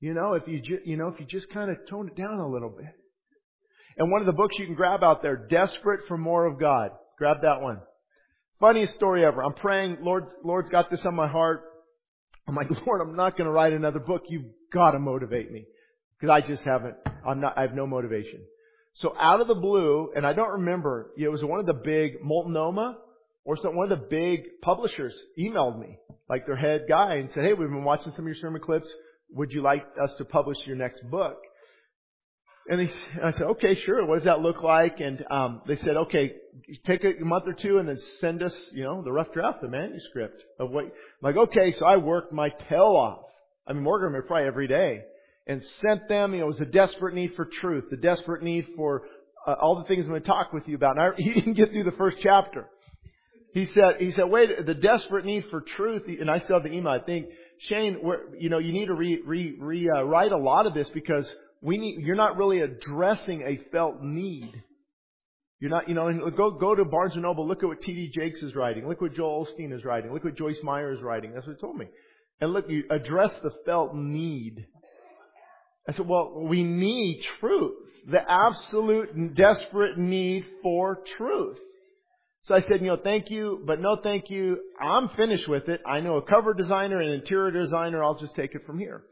You 0.00 0.14
know, 0.14 0.34
if 0.34 0.48
you 0.48 0.60
ju- 0.60 0.80
you 0.84 0.96
know, 0.96 1.08
if 1.08 1.20
you 1.20 1.26
just 1.26 1.50
kind 1.50 1.70
of 1.70 1.76
tone 1.88 2.08
it 2.08 2.16
down 2.16 2.38
a 2.38 2.48
little 2.48 2.70
bit. 2.70 2.92
And 3.96 4.10
one 4.10 4.20
of 4.20 4.26
the 4.26 4.32
books 4.32 4.58
you 4.58 4.66
can 4.66 4.74
grab 4.74 5.04
out 5.04 5.22
there, 5.22 5.36
Desperate 5.36 6.00
for 6.08 6.16
More 6.16 6.46
of 6.46 6.58
God. 6.58 6.90
Grab 7.18 7.42
that 7.42 7.60
one. 7.60 7.80
Funniest 8.58 8.94
story 8.94 9.24
ever. 9.24 9.44
I'm 9.44 9.54
praying, 9.54 9.98
Lord, 10.00 10.24
Lord's 10.44 10.70
got 10.70 10.90
this 10.90 11.04
on 11.04 11.14
my 11.14 11.28
heart. 11.28 11.62
I'm 12.48 12.54
like, 12.54 12.68
Lord, 12.86 13.00
I'm 13.00 13.14
not 13.14 13.36
going 13.36 13.46
to 13.46 13.52
write 13.52 13.72
another 13.72 14.00
book. 14.00 14.22
You've 14.28 14.46
got 14.72 14.92
to 14.92 14.98
motivate 14.98 15.50
me. 15.50 15.66
Because 16.18 16.32
I 16.32 16.46
just 16.46 16.62
haven't, 16.62 16.94
I'm 17.26 17.40
not, 17.40 17.58
I 17.58 17.62
have 17.62 17.74
no 17.74 17.86
motivation. 17.86 18.40
So 18.94 19.14
out 19.18 19.40
of 19.40 19.48
the 19.48 19.54
blue, 19.54 20.12
and 20.14 20.26
I 20.26 20.32
don't 20.34 20.60
remember, 20.60 21.10
it 21.16 21.28
was 21.28 21.42
one 21.42 21.60
of 21.60 21.66
the 21.66 21.72
big, 21.72 22.22
Multnomah, 22.22 22.98
or 23.44 23.56
some, 23.56 23.74
one 23.74 23.90
of 23.90 23.98
the 23.98 24.06
big 24.06 24.60
publishers 24.62 25.14
emailed 25.38 25.80
me, 25.80 25.98
like 26.28 26.46
their 26.46 26.56
head 26.56 26.84
guy, 26.88 27.14
and 27.14 27.30
said, 27.32 27.44
hey, 27.44 27.54
we've 27.54 27.68
been 27.68 27.84
watching 27.84 28.12
some 28.12 28.24
of 28.24 28.28
your 28.28 28.36
sermon 28.36 28.60
clips. 28.60 28.88
Would 29.30 29.50
you 29.50 29.62
like 29.62 29.84
us 30.00 30.12
to 30.18 30.24
publish 30.24 30.58
your 30.66 30.76
next 30.76 31.02
book? 31.10 31.38
And 32.68 32.80
he, 32.80 32.90
I 33.20 33.32
said, 33.32 33.42
okay, 33.42 33.74
sure. 33.80 34.06
What 34.06 34.16
does 34.16 34.24
that 34.24 34.40
look 34.40 34.62
like? 34.62 35.00
And 35.00 35.24
um, 35.30 35.62
they 35.66 35.76
said, 35.76 35.96
okay, 35.96 36.34
take 36.86 37.02
a 37.02 37.24
month 37.24 37.44
or 37.48 37.54
two 37.54 37.78
and 37.78 37.88
then 37.88 37.98
send 38.20 38.42
us, 38.42 38.56
you 38.72 38.84
know, 38.84 39.02
the 39.02 39.10
rough 39.10 39.32
draft, 39.32 39.62
the 39.62 39.68
manuscript 39.68 40.40
of 40.60 40.70
what. 40.70 40.84
I'm 40.84 40.90
like, 41.22 41.36
okay. 41.36 41.74
So 41.76 41.84
I 41.84 41.96
worked 41.96 42.32
my 42.32 42.50
tail 42.68 42.82
off. 42.82 43.24
I 43.66 43.72
mean, 43.72 43.82
Morgan 43.82 44.12
would 44.12 44.26
probably 44.26 44.46
every 44.46 44.68
day, 44.68 45.02
and 45.46 45.62
sent 45.80 46.08
them. 46.08 46.34
You 46.34 46.40
know, 46.40 46.46
it 46.46 46.48
was 46.48 46.60
a 46.60 46.66
desperate 46.66 47.14
need 47.14 47.34
for 47.34 47.44
truth, 47.44 47.84
the 47.90 47.96
desperate 47.96 48.42
need 48.42 48.66
for 48.76 49.02
uh, 49.46 49.54
all 49.60 49.76
the 49.76 49.84
things 49.84 50.04
I'm 50.04 50.10
going 50.10 50.22
to 50.22 50.28
talk 50.28 50.52
with 50.52 50.68
you 50.68 50.76
about. 50.76 50.98
And 50.98 51.00
I, 51.14 51.16
he 51.16 51.32
didn't 51.32 51.54
get 51.54 51.72
through 51.72 51.84
the 51.84 51.92
first 51.92 52.18
chapter. 52.22 52.68
He 53.54 53.66
said, 53.66 53.96
he 53.98 54.12
said, 54.12 54.24
wait, 54.24 54.64
the 54.64 54.74
desperate 54.74 55.26
need 55.26 55.44
for 55.50 55.60
truth. 55.60 56.04
And 56.06 56.30
I 56.30 56.38
saw 56.40 56.58
the 56.58 56.72
email. 56.72 56.88
I 56.92 57.00
think 57.00 57.26
Shane, 57.68 57.98
you 58.38 58.48
know, 58.48 58.58
you 58.58 58.72
need 58.72 58.86
to 58.86 58.94
re, 58.94 59.20
re, 59.26 59.56
re 59.60 59.90
uh, 59.90 60.02
write 60.02 60.32
a 60.32 60.38
lot 60.38 60.66
of 60.66 60.72
this 60.72 60.88
because 60.94 61.28
we 61.60 61.76
need, 61.76 61.98
you're 62.00 62.16
not 62.16 62.38
really 62.38 62.60
addressing 62.60 63.42
a 63.42 63.58
felt 63.70 64.02
need. 64.02 64.52
You're 65.60 65.70
not, 65.70 65.88
you 65.88 65.94
know, 65.94 66.08
and 66.08 66.20
go, 66.36 66.50
go 66.50 66.74
to 66.74 66.84
Barnes 66.84 67.12
and 67.12 67.22
Noble, 67.22 67.46
look 67.46 67.62
at 67.62 67.68
what 67.68 67.82
T.D. 67.82 68.10
Jakes 68.12 68.42
is 68.42 68.56
writing, 68.56 68.88
look 68.88 69.00
what 69.00 69.14
Joel 69.14 69.46
Osteen 69.46 69.72
is 69.72 69.84
writing, 69.84 70.12
look 70.12 70.24
what 70.24 70.36
Joyce 70.36 70.58
Meyer 70.64 70.92
is 70.92 71.00
writing. 71.02 71.32
That's 71.32 71.46
what 71.46 71.54
he 71.54 71.60
told 71.60 71.76
me. 71.76 71.86
And 72.42 72.52
look, 72.52 72.68
you 72.68 72.82
address 72.90 73.30
the 73.44 73.52
felt 73.64 73.94
need. 73.94 74.66
I 75.88 75.92
said, 75.92 76.08
well, 76.08 76.32
we 76.34 76.64
need 76.64 77.22
truth. 77.38 77.76
The 78.10 78.20
absolute 78.28 79.36
desperate 79.36 79.96
need 79.96 80.44
for 80.60 80.98
truth. 81.16 81.56
So 82.46 82.56
I 82.56 82.60
said, 82.62 82.80
you 82.80 82.88
know, 82.88 82.98
thank 83.00 83.30
you, 83.30 83.62
but 83.64 83.80
no 83.80 83.96
thank 84.02 84.28
you. 84.28 84.58
I'm 84.80 85.08
finished 85.10 85.48
with 85.48 85.68
it. 85.68 85.82
I 85.86 86.00
know 86.00 86.16
a 86.16 86.22
cover 86.22 86.52
designer 86.52 87.00
and 87.00 87.12
interior 87.12 87.52
designer. 87.52 88.02
I'll 88.02 88.18
just 88.18 88.34
take 88.34 88.56
it 88.56 88.66
from 88.66 88.80
here. 88.80 89.04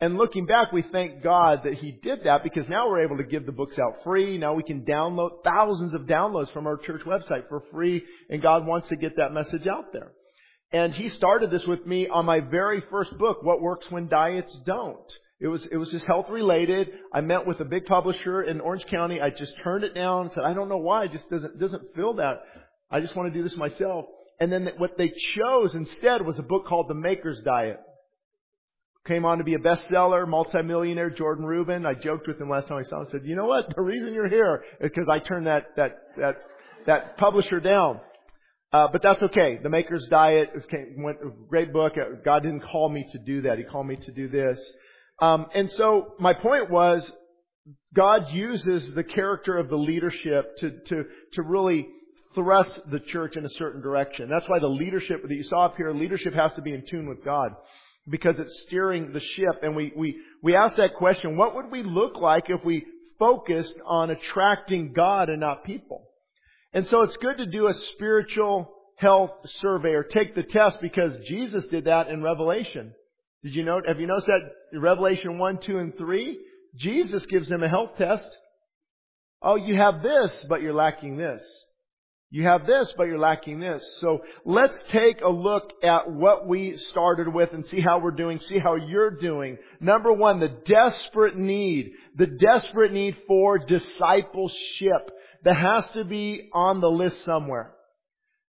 And 0.00 0.16
looking 0.16 0.46
back, 0.46 0.72
we 0.72 0.80
thank 0.80 1.22
God 1.22 1.64
that 1.64 1.74
He 1.74 1.92
did 1.92 2.20
that 2.24 2.42
because 2.42 2.66
now 2.70 2.88
we're 2.88 3.04
able 3.04 3.18
to 3.18 3.24
give 3.24 3.44
the 3.44 3.52
books 3.52 3.78
out 3.78 4.02
free. 4.02 4.38
Now 4.38 4.54
we 4.54 4.62
can 4.62 4.86
download 4.86 5.44
thousands 5.44 5.92
of 5.92 6.02
downloads 6.06 6.50
from 6.54 6.66
our 6.66 6.78
church 6.78 7.02
website 7.02 7.46
for 7.50 7.62
free, 7.70 8.02
and 8.30 8.40
God 8.40 8.66
wants 8.66 8.88
to 8.88 8.96
get 8.96 9.16
that 9.16 9.34
message 9.34 9.66
out 9.66 9.92
there. 9.92 10.12
And 10.72 10.94
He 10.94 11.08
started 11.08 11.50
this 11.50 11.66
with 11.66 11.86
me 11.86 12.08
on 12.08 12.26
my 12.26 12.40
very 12.40 12.82
first 12.90 13.16
book, 13.18 13.42
What 13.42 13.60
Works 13.60 13.90
When 13.90 14.08
Diets 14.08 14.56
Don't. 14.64 15.12
It 15.40 15.48
was, 15.48 15.66
it 15.70 15.76
was 15.78 15.90
just 15.90 16.04
health 16.04 16.28
related. 16.28 16.88
I 17.12 17.22
met 17.22 17.46
with 17.46 17.60
a 17.60 17.64
big 17.64 17.86
publisher 17.86 18.42
in 18.42 18.60
Orange 18.60 18.84
County. 18.86 19.20
I 19.20 19.30
just 19.30 19.54
turned 19.64 19.84
it 19.84 19.94
down 19.94 20.26
and 20.26 20.32
said, 20.32 20.44
I 20.44 20.52
don't 20.52 20.68
know 20.68 20.76
why. 20.76 21.04
It 21.04 21.12
just 21.12 21.30
doesn't, 21.30 21.58
doesn't 21.58 21.94
feel 21.94 22.14
that. 22.14 22.42
I 22.90 23.00
just 23.00 23.16
want 23.16 23.32
to 23.32 23.38
do 23.38 23.42
this 23.42 23.56
myself. 23.56 24.04
And 24.38 24.52
then 24.52 24.68
what 24.76 24.98
they 24.98 25.12
chose 25.34 25.74
instead 25.74 26.26
was 26.26 26.38
a 26.38 26.42
book 26.42 26.66
called 26.66 26.88
The 26.88 26.94
Maker's 26.94 27.40
Diet 27.42 27.80
came 29.06 29.24
on 29.24 29.38
to 29.38 29.44
be 29.44 29.54
a 29.54 29.58
bestseller, 29.58 30.28
multimillionaire, 30.28 31.10
Jordan 31.10 31.44
Rubin. 31.44 31.86
I 31.86 31.94
joked 31.94 32.28
with 32.28 32.40
him 32.40 32.50
last 32.50 32.68
time 32.68 32.78
I 32.78 32.88
saw 32.88 33.00
him. 33.00 33.06
I 33.08 33.10
said, 33.10 33.24
"You 33.24 33.36
know 33.36 33.46
what? 33.46 33.74
The 33.74 33.82
reason 33.82 34.12
you're 34.12 34.28
here 34.28 34.62
is 34.80 34.90
because 34.90 35.08
I 35.08 35.18
turned 35.18 35.46
that 35.46 35.74
that 35.76 35.98
that 36.16 36.36
that 36.86 37.16
publisher 37.16 37.60
down." 37.60 38.00
Uh, 38.72 38.88
but 38.92 39.02
that's 39.02 39.22
okay. 39.22 39.58
The 39.62 39.68
Maker's 39.68 40.06
Diet 40.10 40.50
came, 40.70 41.02
went 41.02 41.18
a 41.24 41.30
great 41.48 41.72
book. 41.72 41.94
Uh, 41.96 42.16
God 42.24 42.42
didn't 42.44 42.60
call 42.60 42.88
me 42.88 43.06
to 43.12 43.18
do 43.18 43.42
that. 43.42 43.58
He 43.58 43.64
called 43.64 43.86
me 43.86 43.96
to 43.96 44.12
do 44.12 44.28
this. 44.28 44.60
Um, 45.20 45.46
and 45.54 45.70
so 45.72 46.14
my 46.18 46.34
point 46.34 46.70
was, 46.70 47.10
God 47.94 48.28
uses 48.30 48.94
the 48.94 49.04
character 49.04 49.58
of 49.58 49.68
the 49.68 49.76
leadership 49.76 50.56
to 50.58 50.70
to 50.70 51.04
to 51.32 51.42
really 51.42 51.88
thrust 52.34 52.78
the 52.90 53.00
church 53.00 53.36
in 53.36 53.44
a 53.44 53.50
certain 53.50 53.82
direction. 53.82 54.28
That's 54.30 54.48
why 54.48 54.60
the 54.60 54.68
leadership 54.68 55.22
that 55.22 55.34
you 55.34 55.42
saw 55.44 55.66
up 55.66 55.76
here, 55.76 55.92
leadership 55.92 56.34
has 56.34 56.54
to 56.54 56.62
be 56.62 56.72
in 56.72 56.84
tune 56.88 57.08
with 57.08 57.24
God 57.24 57.52
because 58.08 58.36
it's 58.38 58.62
steering 58.66 59.12
the 59.12 59.20
ship. 59.20 59.62
And 59.62 59.74
we, 59.74 59.92
we, 59.96 60.20
we 60.42 60.54
ask 60.54 60.76
that 60.76 60.94
question, 60.96 61.36
what 61.36 61.54
would 61.54 61.70
we 61.70 61.82
look 61.82 62.16
like 62.16 62.44
if 62.48 62.64
we 62.64 62.86
focused 63.18 63.74
on 63.84 64.10
attracting 64.10 64.92
God 64.92 65.28
and 65.28 65.40
not 65.40 65.64
people? 65.64 66.06
And 66.72 66.86
so 66.86 67.02
it's 67.02 67.16
good 67.16 67.38
to 67.38 67.46
do 67.46 67.66
a 67.66 67.74
spiritual 67.94 68.72
health 68.96 69.30
survey 69.60 69.90
or 69.90 70.04
take 70.04 70.34
the 70.34 70.42
test 70.42 70.80
because 70.80 71.18
Jesus 71.26 71.64
did 71.66 71.84
that 71.86 72.08
in 72.08 72.22
Revelation. 72.22 72.94
Did 73.42 73.54
you 73.54 73.64
note, 73.64 73.84
have 73.88 73.98
you 73.98 74.06
noticed 74.06 74.26
that 74.26 74.40
in 74.72 74.80
Revelation 74.80 75.38
1, 75.38 75.58
2, 75.62 75.78
and 75.78 75.96
3? 75.96 76.38
Jesus 76.76 77.24
gives 77.26 77.48
them 77.48 77.62
a 77.62 77.68
health 77.68 77.96
test. 77.96 78.26
Oh, 79.42 79.56
you 79.56 79.74
have 79.76 80.02
this, 80.02 80.30
but 80.48 80.60
you're 80.60 80.74
lacking 80.74 81.16
this. 81.16 81.42
You 82.32 82.44
have 82.44 82.64
this, 82.64 82.92
but 82.96 83.04
you're 83.04 83.18
lacking 83.18 83.58
this. 83.58 83.82
So 84.00 84.20
let's 84.44 84.80
take 84.90 85.20
a 85.20 85.28
look 85.28 85.72
at 85.82 86.08
what 86.08 86.46
we 86.46 86.76
started 86.76 87.26
with 87.26 87.52
and 87.52 87.66
see 87.66 87.80
how 87.80 87.98
we're 87.98 88.12
doing, 88.12 88.38
see 88.38 88.60
how 88.60 88.76
you're 88.76 89.10
doing. 89.10 89.58
Number 89.80 90.12
one, 90.12 90.38
the 90.38 90.54
desperate 90.64 91.36
need, 91.36 91.90
the 92.14 92.28
desperate 92.28 92.92
need 92.92 93.16
for 93.26 93.58
discipleship 93.58 95.10
that 95.44 95.56
has 95.56 95.84
to 95.94 96.04
be 96.04 96.48
on 96.52 96.80
the 96.80 96.90
list 96.90 97.24
somewhere. 97.24 97.72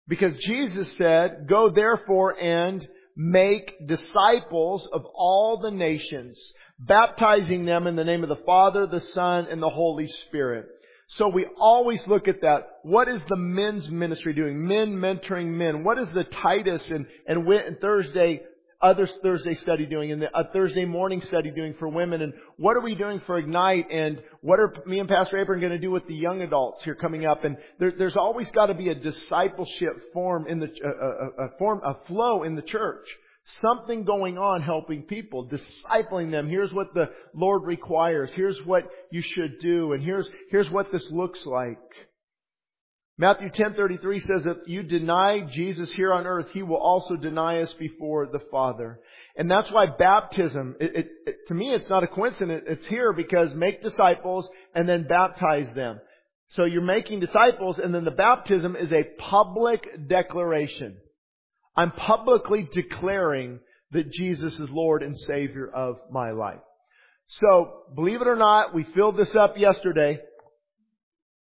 Because 0.08 0.36
Jesus 0.38 0.92
said, 0.98 1.48
go 1.48 1.70
therefore 1.70 2.38
and 2.38 2.86
make 3.16 3.88
disciples 3.88 4.88
of 4.92 5.06
all 5.14 5.60
the 5.62 5.72
nations, 5.72 6.38
baptizing 6.80 7.66
them 7.66 7.88
in 7.88 7.96
the 7.96 8.04
name 8.04 8.24
of 8.24 8.30
the 8.30 8.44
Father, 8.46 8.88
the 8.88 9.00
Son, 9.00 9.48
and 9.50 9.62
the 9.62 9.70
Holy 9.70 10.08
Spirit. 10.28 10.68
So 11.18 11.28
we 11.28 11.46
always 11.58 12.06
look 12.08 12.28
at 12.28 12.42
that. 12.42 12.80
What 12.82 13.08
is 13.08 13.22
the 13.30 13.36
men's 13.36 13.88
ministry 13.90 14.34
doing? 14.34 14.68
Men 14.68 14.96
mentoring 14.96 15.48
men. 15.48 15.84
What 15.84 16.00
is 16.00 16.10
the 16.10 16.24
Titus 16.24 16.90
and, 16.90 17.06
and 17.28 17.80
Thursday, 17.80 18.42
other 18.84 19.08
Thursday 19.24 19.56
study 19.56 19.86
doing 19.86 20.12
and 20.12 20.24
a 20.24 20.52
Thursday 20.52 20.86
morning 20.86 21.22
study 21.22 21.50
doing 21.50 21.74
for 21.80 21.88
women? 21.88 22.22
And 22.22 22.34
what 22.58 22.78
are 22.78 22.82
we 22.82 22.94
doing 22.94 23.22
for 23.22 23.38
Ignite? 23.38 23.90
And 23.90 24.22
what 24.42 24.60
are 24.60 24.74
me 24.86 25.00
and 25.00 25.10
Pastor 25.10 25.38
Abram 25.38 25.60
going 25.60 25.72
to 25.72 25.80
do 25.80 25.90
with 25.90 26.06
the 26.08 26.14
young 26.14 26.42
adults 26.42 26.84
here 26.84 26.96
coming 26.96 27.26
up? 27.26 27.44
And 27.46 27.58
there, 27.80 27.94
there's 27.98 28.18
always 28.18 28.52
got 28.52 28.68
to 28.68 28.74
be 28.74 28.90
a 28.90 28.96
discipleship 28.96 30.14
form 30.14 30.48
in 30.48 30.60
the, 30.60 30.68
a, 30.68 31.44
a, 31.44 31.48
a 31.48 31.58
form, 31.58 31.82
a 31.84 31.96
flow 32.06 32.44
in 32.44 32.56
the 32.56 32.62
church 32.62 33.08
something 33.62 34.06
going 34.06 34.38
on 34.38 34.62
helping 34.62 35.04
people, 35.04 35.50
discipling 35.50 36.32
them. 36.32 36.48
Here's 36.48 36.72
what 36.72 36.94
the 36.94 37.10
Lord 37.34 37.64
requires. 37.64 38.32
Here's 38.34 38.58
what 38.66 38.84
you 39.12 39.22
should 39.22 39.60
do. 39.60 39.94
And 39.94 40.04
here's, 40.04 40.28
here's 40.50 40.70
what 40.70 40.92
this 40.92 41.06
looks 41.12 41.46
like. 41.46 41.78
Matthew 43.18 43.50
10:33 43.50 44.22
says 44.22 44.44
that 44.46 44.68
you 44.68 44.82
deny 44.82 45.42
Jesus 45.42 45.92
here 45.92 46.12
on 46.12 46.26
earth, 46.26 46.50
he 46.52 46.64
will 46.64 46.78
also 46.78 47.16
deny 47.16 47.62
us 47.62 47.72
before 47.74 48.26
the 48.26 48.40
Father. 48.52 49.00
And 49.36 49.50
that's 49.50 49.72
why 49.72 49.86
baptism, 49.86 50.76
it, 50.80 50.96
it, 50.96 51.08
it, 51.28 51.36
to 51.48 51.54
me 51.54 51.74
it's 51.76 51.90
not 51.90 52.04
a 52.04 52.08
coincidence, 52.08 52.64
it's 52.68 52.88
here 52.88 53.14
because 53.14 53.54
make 53.54 53.84
disciples 53.84 54.50
and 54.74 54.90
then 54.90 55.06
baptize 55.08 55.72
them. 55.76 56.00
So 56.50 56.66
you're 56.66 56.82
making 56.82 57.20
disciples 57.20 57.78
and 57.78 57.94
then 57.94 58.04
the 58.04 58.12
baptism 58.12 58.76
is 58.76 58.92
a 58.92 59.04
public 59.20 60.08
declaration. 60.08 60.98
I'm 61.76 61.92
publicly 61.92 62.68
declaring 62.72 63.60
that 63.92 64.12
Jesus 64.12 64.60
is 64.60 64.70
Lord 64.72 65.04
and 65.04 65.18
Savior 65.18 65.70
of 65.70 65.98
my 66.12 66.32
life. 66.32 66.60
So, 67.28 67.84
believe 67.96 68.22
it 68.22 68.28
or 68.28 68.36
not, 68.36 68.76
we 68.76 68.84
filled 68.84 69.18
this 69.18 69.34
up 69.34 69.58
yesterday. 69.58 70.20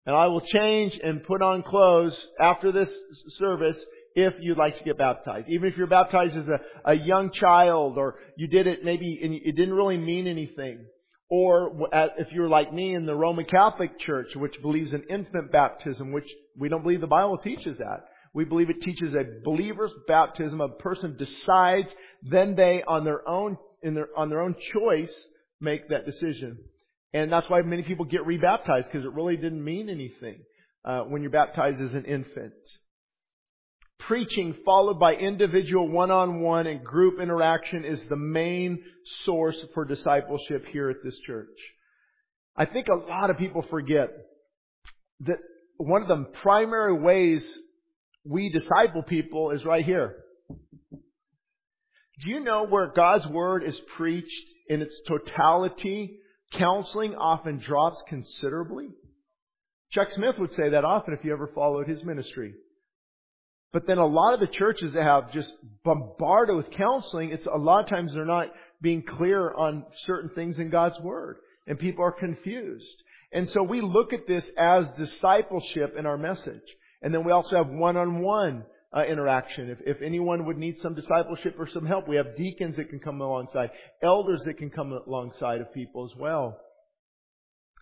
And 0.06 0.16
I 0.16 0.28
will 0.28 0.42
change 0.42 1.00
and 1.04 1.24
put 1.24 1.42
on 1.42 1.64
clothes 1.64 2.18
after 2.40 2.72
this 2.72 2.90
service 3.38 3.78
if 4.16 4.34
you'd 4.42 4.58
like 4.58 4.78
to 4.78 4.84
get 4.84 4.98
baptized. 4.98 5.48
Even 5.50 5.70
if 5.70 5.78
you're 5.78 5.88
baptized 5.88 6.36
as 6.36 6.48
a, 6.48 6.92
a 6.92 6.96
young 6.96 7.32
child 7.32 7.98
or 7.98 8.16
you 8.36 8.48
did 8.48 8.68
it 8.68 8.84
maybe 8.84 9.20
and 9.24 9.34
it 9.34 9.56
didn't 9.56 9.74
really 9.74 9.98
mean 9.98 10.28
anything. 10.28 10.86
Or 11.30 11.88
if 12.18 12.32
you're 12.34 12.50
like 12.50 12.74
me 12.74 12.94
in 12.94 13.06
the 13.06 13.16
Roman 13.16 13.46
Catholic 13.46 13.98
Church, 14.00 14.36
which 14.36 14.62
believes 14.62 14.94
in 14.94 15.04
infant 15.04 15.52
baptism, 15.52 16.12
which 16.12 16.30
we 16.58 16.68
don't 16.68 16.84
believe 16.84 17.00
the 17.00 17.08
Bible 17.08 17.38
teaches 17.38 17.78
that. 17.78 18.06
We 18.34 18.44
believe 18.44 18.70
it 18.70 18.82
teaches 18.82 19.14
a 19.14 19.24
believer's 19.44 19.92
baptism. 20.08 20.60
A 20.60 20.70
person 20.70 21.16
decides, 21.18 21.90
then 22.22 22.56
they, 22.56 22.84
on 22.84 23.06
their 23.06 23.28
own, 23.28 23.58
in 23.82 23.94
their, 23.94 24.08
on 24.18 24.30
their 24.30 24.42
own 24.42 24.56
choice, 24.74 25.14
make 25.62 25.88
that 25.90 26.06
decision. 26.06 26.58
And 27.14 27.32
that's 27.32 27.50
why 27.50 27.62
many 27.62 27.84
people 27.84 28.06
get 28.06 28.26
rebaptized, 28.26 28.88
because 28.92 29.06
it 29.06 29.14
really 29.14 29.36
didn't 29.36 29.64
mean 29.64 29.90
anything 29.90 30.40
uh, 30.86 31.02
when 31.02 31.22
you're 31.22 31.32
baptized 31.32 31.82
as 31.82 31.92
an 31.94 32.06
infant. 32.06 32.54
Preaching 34.00 34.56
followed 34.66 35.00
by 35.00 35.14
individual 35.14 35.88
one-on-one 35.90 36.68
and 36.68 36.84
group 36.84 37.20
interaction 37.22 37.86
is 37.86 38.02
the 38.10 38.16
main 38.16 38.80
source 39.26 39.58
for 39.74 39.86
discipleship 39.86 40.66
here 40.72 40.90
at 40.90 41.04
this 41.04 41.18
church. 41.28 41.48
I 42.56 42.66
think 42.66 42.88
a 42.88 42.96
lot 42.96 43.30
of 43.30 43.38
people 43.38 43.62
forget 43.70 44.10
that 45.22 45.38
one 45.78 46.02
of 46.02 46.08
the 46.08 46.26
primary 46.42 46.94
ways 47.00 47.46
we 48.24 48.50
disciple 48.50 49.04
people 49.04 49.52
is 49.52 49.64
right 49.66 49.86
here. 49.86 50.16
Do 50.92 52.30
you 52.30 52.40
know 52.40 52.66
where 52.68 52.92
God's 52.96 53.28
Word 53.28 53.64
is 53.64 53.80
preached 53.98 54.48
in 54.68 54.82
its 54.82 55.00
totality, 55.08 56.20
counseling 56.52 57.16
often 57.16 57.58
drops 57.58 58.02
considerably? 58.08 58.90
Chuck 59.92 60.10
Smith 60.12 60.40
would 60.40 60.54
say 60.54 60.70
that 60.70 60.86
often 60.86 61.14
if 61.14 61.26
you 61.26 61.34
ever 61.34 61.48
followed 61.54 61.88
his 61.88 62.04
ministry. 62.04 62.54
But 63.74 63.88
then 63.88 63.98
a 63.98 64.06
lot 64.06 64.34
of 64.34 64.40
the 64.40 64.48
churches 64.48 64.94
that 64.94 65.04
have 65.04 65.32
just 65.32 65.52
bombarded 65.84 66.56
with 66.56 66.72
counseling, 66.72 67.32
it's 67.32 67.46
a 67.46 67.58
lot 67.58 67.84
of 67.84 67.90
times 67.90 68.14
they're 68.14 68.26
not 68.26 68.48
being 68.82 69.02
clear 69.02 69.54
on 69.54 69.86
certain 70.06 70.30
things 70.32 70.60
in 70.60 70.70
God's 70.70 71.00
Word. 71.00 71.38
And 71.68 71.80
people 71.80 72.04
are 72.04 72.12
confused. 72.12 73.04
And 73.32 73.50
so 73.50 73.64
we 73.64 73.80
look 73.80 74.12
at 74.12 74.28
this 74.28 74.50
as 74.58 74.90
discipleship 74.92 75.96
in 75.98 76.06
our 76.06 76.18
message. 76.18 76.62
And 77.02 77.14
then 77.14 77.24
we 77.24 77.32
also 77.32 77.56
have 77.56 77.68
one-on-one 77.68 78.66
uh, 78.96 79.04
interaction. 79.04 79.70
If, 79.70 79.80
if 79.86 80.02
anyone 80.02 80.46
would 80.46 80.58
need 80.58 80.80
some 80.80 80.96
discipleship 80.96 81.56
or 81.58 81.68
some 81.68 81.86
help, 81.86 82.08
we 82.08 82.18
have 82.18 82.36
deacons 82.36 82.76
that 82.76 82.90
can 82.90 83.00
come 83.00 83.22
alongside, 83.22 83.72
elders 84.04 84.42
that 84.46 84.58
can 84.58 84.70
come 84.70 84.92
alongside 84.92 85.62
of 85.62 85.74
people 85.74 86.06
as 86.06 86.16
well. 86.18 86.58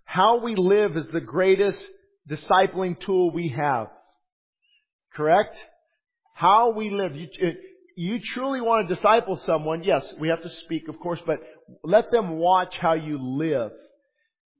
How 0.05 0.39
we 0.39 0.55
live 0.55 0.97
is 0.97 1.07
the 1.07 1.21
greatest 1.21 1.81
discipling 2.29 2.99
tool 2.99 3.31
we 3.31 3.49
have. 3.49 3.87
Correct? 5.13 5.55
How 6.33 6.71
we 6.71 6.89
live. 6.89 7.15
You, 7.15 7.27
uh, 7.43 7.51
you 7.95 8.19
truly 8.33 8.61
want 8.61 8.87
to 8.87 8.95
disciple 8.95 9.39
someone, 9.45 9.83
yes, 9.83 10.13
we 10.19 10.29
have 10.29 10.41
to 10.41 10.49
speak, 10.49 10.87
of 10.87 10.99
course, 10.99 11.19
but 11.25 11.39
let 11.83 12.11
them 12.11 12.37
watch 12.37 12.75
how 12.79 12.93
you 12.93 13.19
live. 13.21 13.71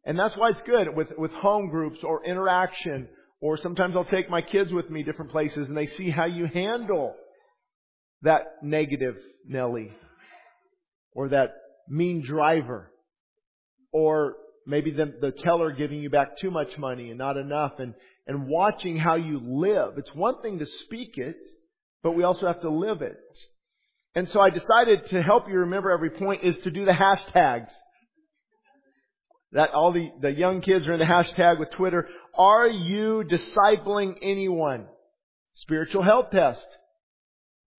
And 0.03 0.17
that's 0.17 0.35
why 0.35 0.49
it's 0.49 0.61
good 0.63 0.95
with, 0.95 1.09
with 1.17 1.31
home 1.31 1.69
groups 1.69 1.99
or 2.03 2.25
interaction 2.25 3.07
or 3.41 3.57
sometimes 3.57 3.95
I'll 3.95 4.05
take 4.05 4.29
my 4.29 4.41
kids 4.41 4.71
with 4.73 4.89
me 4.89 5.03
different 5.03 5.31
places 5.31 5.67
and 5.67 5.77
they 5.77 5.87
see 5.87 6.09
how 6.09 6.25
you 6.25 6.45
handle 6.45 7.15
that 8.21 8.41
negative 8.61 9.15
Nelly 9.47 9.91
or 11.13 11.29
that 11.29 11.51
mean 11.87 12.21
driver 12.21 12.91
or 13.91 14.35
maybe 14.67 14.91
the, 14.91 15.13
the 15.19 15.31
teller 15.31 15.71
giving 15.71 16.01
you 16.01 16.09
back 16.09 16.37
too 16.37 16.51
much 16.51 16.77
money 16.77 17.09
and 17.09 17.17
not 17.17 17.37
enough 17.37 17.73
and, 17.79 17.93
and 18.27 18.47
watching 18.47 18.97
how 18.97 19.15
you 19.15 19.41
live. 19.43 19.93
It's 19.97 20.13
one 20.13 20.41
thing 20.41 20.59
to 20.59 20.65
speak 20.83 21.17
it, 21.17 21.37
but 22.03 22.15
we 22.15 22.23
also 22.23 22.45
have 22.45 22.61
to 22.61 22.69
live 22.69 23.01
it. 23.01 23.17
And 24.15 24.27
so 24.29 24.41
I 24.41 24.49
decided 24.49 25.05
to 25.07 25.21
help 25.21 25.47
you 25.47 25.59
remember 25.59 25.91
every 25.91 26.09
point 26.09 26.43
is 26.43 26.55
to 26.63 26.71
do 26.71 26.85
the 26.85 26.91
hashtags 26.91 27.71
that 29.51 29.71
all 29.71 29.91
the, 29.91 30.11
the 30.21 30.31
young 30.31 30.61
kids 30.61 30.87
are 30.87 30.93
in 30.93 30.99
the 30.99 31.05
hashtag 31.05 31.59
with 31.59 31.71
Twitter. 31.71 32.07
Are 32.37 32.67
you 32.67 33.23
discipling 33.29 34.15
anyone? 34.21 34.85
Spiritual 35.55 36.03
health 36.03 36.27
test. 36.31 36.65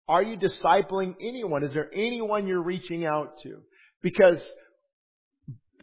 Are 0.08 0.22
you 0.22 0.36
discipling 0.36 1.14
anyone? 1.20 1.62
Is 1.62 1.72
there 1.72 1.88
anyone 1.94 2.48
you're 2.48 2.62
reaching 2.62 3.06
out 3.06 3.38
to? 3.44 3.58
Because 4.02 4.44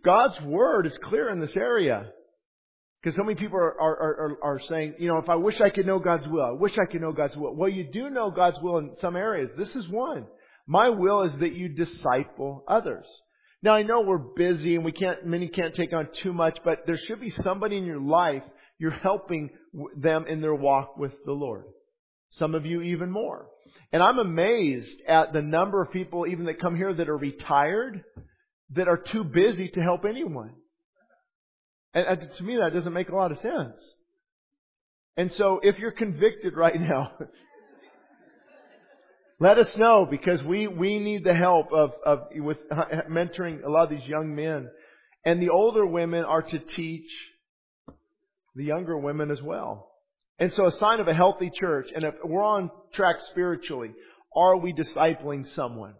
God's 0.03 0.39
word 0.41 0.85
is 0.85 0.97
clear 1.03 1.29
in 1.29 1.39
this 1.39 1.55
area. 1.55 2.11
Because 3.01 3.15
so 3.15 3.23
many 3.23 3.35
people 3.35 3.57
are, 3.57 3.79
are, 3.79 3.95
are, 3.95 4.37
are 4.43 4.61
saying, 4.67 4.95
you 4.99 5.07
know, 5.07 5.17
if 5.19 5.29
I 5.29 5.35
wish 5.35 5.61
I 5.61 5.69
could 5.69 5.85
know 5.85 5.99
God's 5.99 6.27
will, 6.27 6.43
I 6.43 6.51
wish 6.51 6.77
I 6.77 6.91
could 6.91 6.99
know 6.99 7.13
God's 7.13 7.37
will. 7.37 7.55
Well, 7.55 7.69
you 7.69 7.85
do 7.89 8.09
know 8.09 8.29
God's 8.31 8.57
will 8.61 8.79
in 8.79 8.95
some 8.99 9.15
areas. 9.15 9.49
This 9.57 9.73
is 9.75 9.87
one. 9.87 10.25
My 10.65 10.89
will 10.89 11.21
is 11.21 11.37
that 11.37 11.53
you 11.53 11.69
disciple 11.69 12.65
others. 12.67 13.05
Now 13.63 13.73
I 13.73 13.83
know 13.83 14.01
we're 14.01 14.17
busy 14.17 14.75
and 14.75 14.85
we 14.85 14.91
can't, 14.91 15.25
many 15.25 15.47
can't 15.47 15.73
take 15.73 15.93
on 15.93 16.09
too 16.21 16.33
much, 16.33 16.59
but 16.63 16.85
there 16.85 16.97
should 16.97 17.19
be 17.19 17.31
somebody 17.31 17.77
in 17.77 17.85
your 17.85 17.99
life 17.99 18.43
you're 18.79 18.91
helping 18.91 19.49
them 19.95 20.25
in 20.27 20.41
their 20.41 20.53
walk 20.53 20.97
with 20.97 21.13
the 21.25 21.31
Lord. 21.31 21.65
Some 22.31 22.53
of 22.53 22.65
you 22.65 22.81
even 22.81 23.09
more. 23.09 23.47
And 23.91 24.03
I'm 24.03 24.19
amazed 24.19 25.01
at 25.07 25.33
the 25.33 25.41
number 25.41 25.81
of 25.81 25.91
people 25.91 26.27
even 26.27 26.45
that 26.45 26.59
come 26.59 26.75
here 26.75 26.93
that 26.93 27.09
are 27.09 27.17
retired 27.17 28.03
that 28.75 28.87
are 28.87 28.97
too 28.97 29.23
busy 29.23 29.69
to 29.69 29.81
help 29.81 30.05
anyone. 30.05 30.53
And, 31.93 32.29
to 32.37 32.43
me 32.43 32.57
that 32.57 32.73
doesn't 32.73 32.93
make 32.93 33.09
a 33.09 33.15
lot 33.15 33.31
of 33.31 33.39
sense. 33.39 33.81
And 35.15 35.31
so 35.33 35.59
if 35.63 35.79
you're 35.79 35.91
convicted 35.91 36.55
right 36.55 36.75
now, 36.79 37.13
Let 39.39 39.59
us 39.59 39.69
know 39.77 40.07
because 40.09 40.43
we, 40.43 40.67
we 40.67 40.97
need 40.97 41.23
the 41.23 41.33
help 41.33 41.71
of, 41.71 41.91
of, 42.05 42.19
with 42.35 42.57
mentoring 43.09 43.63
a 43.63 43.69
lot 43.69 43.83
of 43.83 43.89
these 43.91 44.07
young 44.07 44.35
men. 44.35 44.69
And 45.23 45.41
the 45.41 45.49
older 45.49 45.85
women 45.85 46.23
are 46.23 46.41
to 46.41 46.59
teach 46.59 47.09
the 48.55 48.63
younger 48.63 48.97
women 48.97 49.29
as 49.29 49.41
well. 49.41 49.91
And 50.39 50.51
so 50.53 50.67
a 50.67 50.71
sign 50.71 50.99
of 50.99 51.07
a 51.07 51.13
healthy 51.13 51.51
church, 51.53 51.89
and 51.93 52.03
if 52.03 52.15
we're 52.23 52.43
on 52.43 52.71
track 52.93 53.17
spiritually, 53.31 53.91
are 54.35 54.57
we 54.57 54.73
discipling 54.73 55.47
someone? 55.47 55.93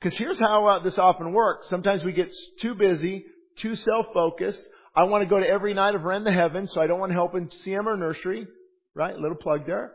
Because 0.00 0.16
here's 0.16 0.38
how 0.38 0.66
uh, 0.66 0.78
this 0.82 0.98
often 0.98 1.32
works. 1.32 1.68
Sometimes 1.68 2.04
we 2.04 2.12
get 2.12 2.30
too 2.60 2.74
busy, 2.74 3.24
too 3.58 3.74
self-focused. 3.74 4.62
I 4.94 5.04
want 5.04 5.22
to 5.22 5.28
go 5.28 5.38
to 5.38 5.46
every 5.46 5.74
night 5.74 5.94
of 5.94 6.02
Rend 6.02 6.26
the 6.26 6.32
Heavens, 6.32 6.72
so 6.72 6.80
I 6.80 6.86
don't 6.86 7.00
want 7.00 7.10
to 7.10 7.14
help 7.14 7.34
in 7.34 7.50
CM 7.64 7.86
or 7.86 7.96
nursery, 7.96 8.46
Right? 8.94 9.14
A 9.14 9.18
Little 9.18 9.36
plug 9.36 9.66
there. 9.66 9.92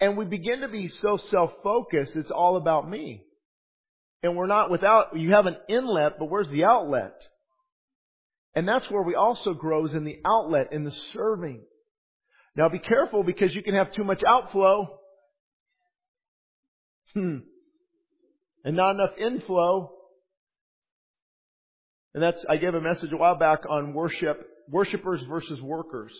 And 0.00 0.16
we 0.16 0.24
begin 0.24 0.60
to 0.60 0.68
be 0.68 0.88
so 0.88 1.18
self-focused, 1.18 2.16
it's 2.16 2.30
all 2.30 2.56
about 2.56 2.88
me. 2.88 3.24
And 4.22 4.36
we're 4.36 4.46
not 4.46 4.70
without, 4.70 5.18
you 5.18 5.32
have 5.32 5.46
an 5.46 5.56
inlet, 5.68 6.18
but 6.18 6.30
where's 6.30 6.48
the 6.48 6.64
outlet? 6.64 7.14
And 8.54 8.66
that's 8.66 8.90
where 8.90 9.02
we 9.02 9.14
also 9.14 9.54
grows 9.54 9.94
in 9.94 10.04
the 10.04 10.18
outlet, 10.24 10.72
in 10.72 10.84
the 10.84 10.94
serving. 11.12 11.62
Now 12.56 12.68
be 12.68 12.78
careful 12.78 13.22
because 13.22 13.54
you 13.54 13.62
can 13.62 13.74
have 13.74 13.92
too 13.92 14.04
much 14.04 14.22
outflow. 14.26 14.98
Hmm. 17.14 17.38
And 18.64 18.76
not 18.76 18.92
enough 18.92 19.16
inflow. 19.18 19.92
And 22.12 22.22
that's, 22.22 22.44
I 22.48 22.56
gave 22.56 22.74
a 22.74 22.80
message 22.80 23.12
a 23.12 23.16
while 23.16 23.36
back 23.36 23.60
on 23.68 23.94
worship, 23.94 24.46
worshipers 24.68 25.22
versus 25.28 25.60
workers. 25.60 26.12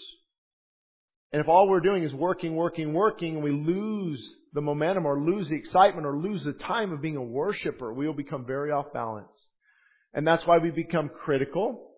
And 1.32 1.40
if 1.40 1.48
all 1.48 1.68
we're 1.68 1.80
doing 1.80 2.02
is 2.02 2.12
working, 2.12 2.56
working, 2.56 2.92
working, 2.92 3.36
and 3.36 3.44
we 3.44 3.52
lose 3.52 4.20
the 4.52 4.60
momentum 4.60 5.06
or 5.06 5.20
lose 5.20 5.48
the 5.48 5.54
excitement 5.54 6.06
or 6.06 6.16
lose 6.16 6.42
the 6.42 6.52
time 6.52 6.92
of 6.92 7.00
being 7.00 7.16
a 7.16 7.22
worshiper, 7.22 7.92
we 7.92 8.06
will 8.06 8.14
become 8.14 8.44
very 8.44 8.72
off 8.72 8.92
balance. 8.92 9.28
And 10.12 10.26
that's 10.26 10.44
why 10.44 10.58
we 10.58 10.70
become 10.70 11.08
critical, 11.08 11.92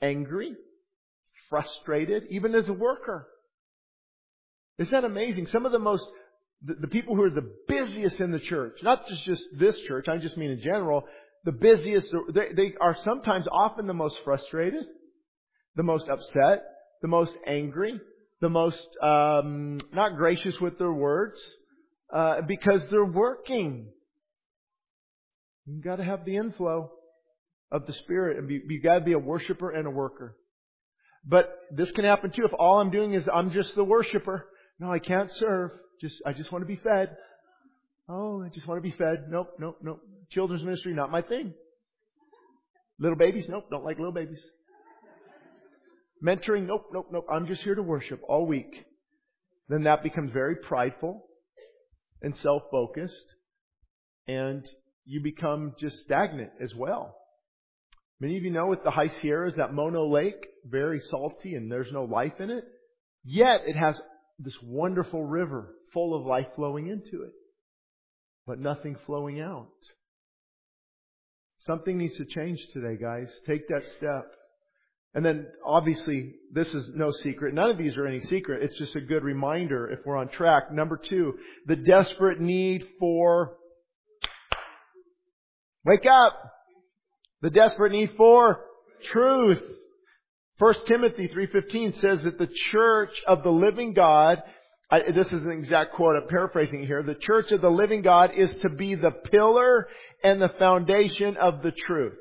angry, 0.00 0.54
frustrated, 1.50 2.24
even 2.30 2.54
as 2.54 2.68
a 2.68 2.72
worker. 2.72 3.26
Isn't 4.78 4.92
that 4.92 5.04
amazing? 5.04 5.46
Some 5.46 5.66
of 5.66 5.72
the 5.72 5.80
most, 5.80 6.04
the, 6.64 6.74
the 6.74 6.86
people 6.86 7.16
who 7.16 7.22
are 7.22 7.30
the 7.30 7.50
busiest 7.66 8.20
in 8.20 8.30
the 8.30 8.38
church, 8.38 8.78
not 8.82 9.08
just, 9.08 9.24
just 9.24 9.42
this 9.58 9.76
church, 9.88 10.06
I 10.08 10.18
just 10.18 10.36
mean 10.36 10.50
in 10.50 10.60
general, 10.60 11.02
the 11.44 11.52
busiest, 11.52 12.06
they, 12.32 12.52
they 12.54 12.74
are 12.80 12.96
sometimes 13.04 13.46
often 13.50 13.88
the 13.88 13.94
most 13.94 14.16
frustrated, 14.24 14.84
the 15.74 15.82
most 15.82 16.08
upset, 16.08 16.62
the 17.02 17.08
most 17.08 17.32
angry, 17.46 18.00
the 18.40 18.48
most 18.48 18.88
um, 19.02 19.80
not 19.92 20.16
gracious 20.16 20.54
with 20.60 20.78
their 20.78 20.92
words, 20.92 21.38
uh, 22.14 22.42
because 22.46 22.80
they're 22.90 23.04
working. 23.04 23.88
You've 25.66 25.84
got 25.84 25.96
to 25.96 26.04
have 26.04 26.24
the 26.24 26.36
inflow 26.36 26.90
of 27.70 27.86
the 27.86 27.92
Spirit, 27.92 28.38
and 28.38 28.50
you've 28.50 28.82
got 28.82 28.98
to 28.98 29.04
be 29.04 29.12
a 29.12 29.18
worshiper 29.18 29.70
and 29.70 29.86
a 29.86 29.90
worker. 29.90 30.36
But 31.24 31.50
this 31.70 31.90
can 31.92 32.04
happen 32.04 32.32
too 32.34 32.44
if 32.44 32.52
all 32.58 32.80
I'm 32.80 32.90
doing 32.90 33.14
is 33.14 33.28
I'm 33.32 33.52
just 33.52 33.74
the 33.74 33.84
worshiper. 33.84 34.46
No, 34.80 34.92
I 34.92 34.98
can't 34.98 35.30
serve. 35.38 35.70
Just 36.00 36.16
I 36.26 36.32
just 36.32 36.50
want 36.50 36.62
to 36.62 36.66
be 36.66 36.76
fed. 36.76 37.16
Oh, 38.08 38.42
I 38.42 38.48
just 38.48 38.66
want 38.66 38.78
to 38.78 38.82
be 38.82 38.94
fed. 38.96 39.26
Nope, 39.30 39.54
nope, 39.58 39.78
nope. 39.82 40.00
Children's 40.30 40.64
ministry, 40.64 40.94
not 40.94 41.10
my 41.10 41.22
thing. 41.22 41.54
Little 42.98 43.16
babies, 43.16 43.46
nope, 43.48 43.66
don't 43.70 43.84
like 43.84 43.98
little 43.98 44.12
babies. 44.12 44.40
Mentoring, 46.22 46.66
nope, 46.66 46.86
nope, 46.92 47.08
nope. 47.10 47.26
I'm 47.30 47.46
just 47.46 47.62
here 47.62 47.74
to 47.74 47.82
worship 47.82 48.20
all 48.28 48.46
week. 48.46 48.72
Then 49.68 49.84
that 49.84 50.02
becomes 50.02 50.32
very 50.32 50.56
prideful 50.56 51.24
and 52.20 52.36
self-focused 52.36 53.24
and 54.28 54.64
you 55.04 55.20
become 55.22 55.74
just 55.80 55.96
stagnant 56.04 56.50
as 56.62 56.74
well. 56.74 57.16
Many 58.20 58.36
of 58.36 58.44
you 58.44 58.50
know 58.50 58.66
with 58.66 58.84
the 58.84 58.90
High 58.90 59.08
Sierras, 59.08 59.54
that 59.56 59.74
Mono 59.74 60.08
Lake, 60.08 60.46
very 60.64 61.00
salty 61.10 61.54
and 61.54 61.70
there's 61.70 61.90
no 61.90 62.04
life 62.04 62.38
in 62.38 62.50
it. 62.50 62.64
Yet 63.24 63.62
it 63.66 63.76
has 63.76 64.00
this 64.38 64.56
wonderful 64.62 65.24
river 65.24 65.74
full 65.92 66.14
of 66.14 66.24
life 66.24 66.46
flowing 66.54 66.86
into 66.86 67.24
it. 67.24 67.32
But 68.46 68.60
nothing 68.60 68.96
flowing 69.06 69.40
out. 69.40 69.68
Something 71.66 71.98
needs 71.98 72.16
to 72.16 72.24
change 72.24 72.60
today, 72.72 72.96
guys. 73.00 73.28
Take 73.46 73.68
that 73.68 73.82
step. 73.96 74.32
And 75.14 75.24
then 75.24 75.46
obviously, 75.64 76.36
this 76.52 76.72
is 76.72 76.88
no 76.94 77.10
secret. 77.10 77.52
None 77.52 77.70
of 77.70 77.76
these 77.76 77.96
are 77.96 78.06
any 78.06 78.20
secret. 78.20 78.62
It's 78.62 78.78
just 78.78 78.96
a 78.96 79.00
good 79.00 79.22
reminder 79.22 79.90
if 79.90 80.00
we're 80.06 80.16
on 80.16 80.28
track. 80.28 80.72
Number 80.72 80.96
two, 80.96 81.34
the 81.66 81.76
desperate 81.76 82.40
need 82.40 82.86
for 82.98 83.56
wake 85.84 86.06
up. 86.06 86.32
The 87.42 87.50
desperate 87.50 87.92
need 87.92 88.12
for 88.16 88.60
truth. 89.10 89.60
1 90.58 90.74
Timothy 90.86 91.28
3.15 91.28 92.00
says 92.00 92.22
that 92.22 92.38
the 92.38 92.48
church 92.70 93.10
of 93.26 93.42
the 93.42 93.50
living 93.50 93.94
God, 93.94 94.38
I, 94.90 95.00
this 95.14 95.26
is 95.26 95.44
an 95.44 95.50
exact 95.50 95.94
quote, 95.94 96.14
I'm 96.16 96.28
paraphrasing 96.28 96.86
here, 96.86 97.02
the 97.02 97.16
church 97.16 97.50
of 97.50 97.60
the 97.60 97.68
living 97.68 98.02
God 98.02 98.30
is 98.36 98.54
to 98.62 98.68
be 98.68 98.94
the 98.94 99.10
pillar 99.10 99.88
and 100.22 100.40
the 100.40 100.52
foundation 100.58 101.36
of 101.36 101.62
the 101.62 101.72
truth. 101.72 102.14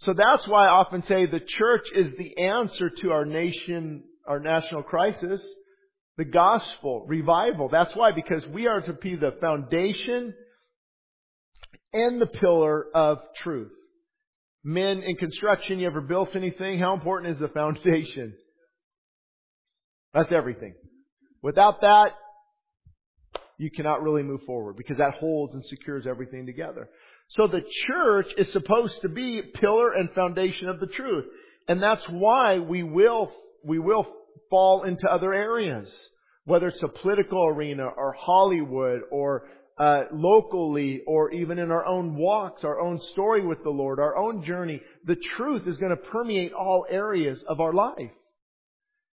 So 0.00 0.14
that's 0.16 0.46
why 0.46 0.66
I 0.66 0.70
often 0.70 1.02
say 1.06 1.26
the 1.26 1.40
church 1.40 1.86
is 1.94 2.16
the 2.16 2.44
answer 2.44 2.88
to 2.88 3.10
our 3.10 3.24
nation, 3.24 4.04
our 4.26 4.38
national 4.38 4.82
crisis. 4.82 5.42
The 6.16 6.24
gospel, 6.24 7.04
revival. 7.06 7.68
That's 7.68 7.94
why, 7.94 8.10
because 8.12 8.46
we 8.48 8.66
are 8.66 8.80
to 8.80 8.92
be 8.92 9.14
the 9.14 9.36
foundation 9.40 10.34
and 11.92 12.20
the 12.20 12.26
pillar 12.26 12.86
of 12.94 13.18
truth. 13.42 13.70
Men 14.64 15.02
in 15.02 15.16
construction, 15.16 15.78
you 15.78 15.86
ever 15.86 16.00
built 16.00 16.34
anything? 16.34 16.80
How 16.80 16.94
important 16.94 17.32
is 17.32 17.38
the 17.38 17.48
foundation? 17.48 18.34
That's 20.12 20.32
everything. 20.32 20.74
Without 21.42 21.80
that, 21.82 22.14
you 23.56 23.70
cannot 23.70 24.02
really 24.02 24.22
move 24.22 24.40
forward 24.46 24.76
because 24.76 24.98
that 24.98 25.14
holds 25.14 25.54
and 25.54 25.64
secures 25.64 26.06
everything 26.06 26.46
together. 26.46 26.88
So 27.30 27.46
the 27.46 27.62
church 27.86 28.28
is 28.38 28.50
supposed 28.52 29.02
to 29.02 29.08
be 29.08 29.42
pillar 29.42 29.92
and 29.92 30.10
foundation 30.12 30.68
of 30.68 30.80
the 30.80 30.86
truth. 30.86 31.26
And 31.66 31.82
that's 31.82 32.04
why 32.08 32.58
we 32.58 32.82
will, 32.82 33.30
we 33.62 33.78
will 33.78 34.06
fall 34.48 34.84
into 34.84 35.06
other 35.10 35.34
areas. 35.34 35.88
Whether 36.44 36.68
it's 36.68 36.82
a 36.82 36.88
political 36.88 37.44
arena 37.44 37.84
or 37.84 38.14
Hollywood 38.18 39.02
or 39.10 39.44
uh, 39.76 40.04
locally 40.10 41.02
or 41.06 41.30
even 41.30 41.58
in 41.58 41.70
our 41.70 41.84
own 41.84 42.16
walks, 42.16 42.64
our 42.64 42.80
own 42.80 42.98
story 43.12 43.46
with 43.46 43.62
the 43.62 43.70
Lord, 43.70 44.00
our 44.00 44.16
own 44.16 44.44
journey, 44.44 44.80
the 45.04 45.16
truth 45.36 45.68
is 45.68 45.76
going 45.76 45.90
to 45.90 45.96
permeate 45.96 46.54
all 46.54 46.86
areas 46.88 47.44
of 47.46 47.60
our 47.60 47.74
life. 47.74 48.10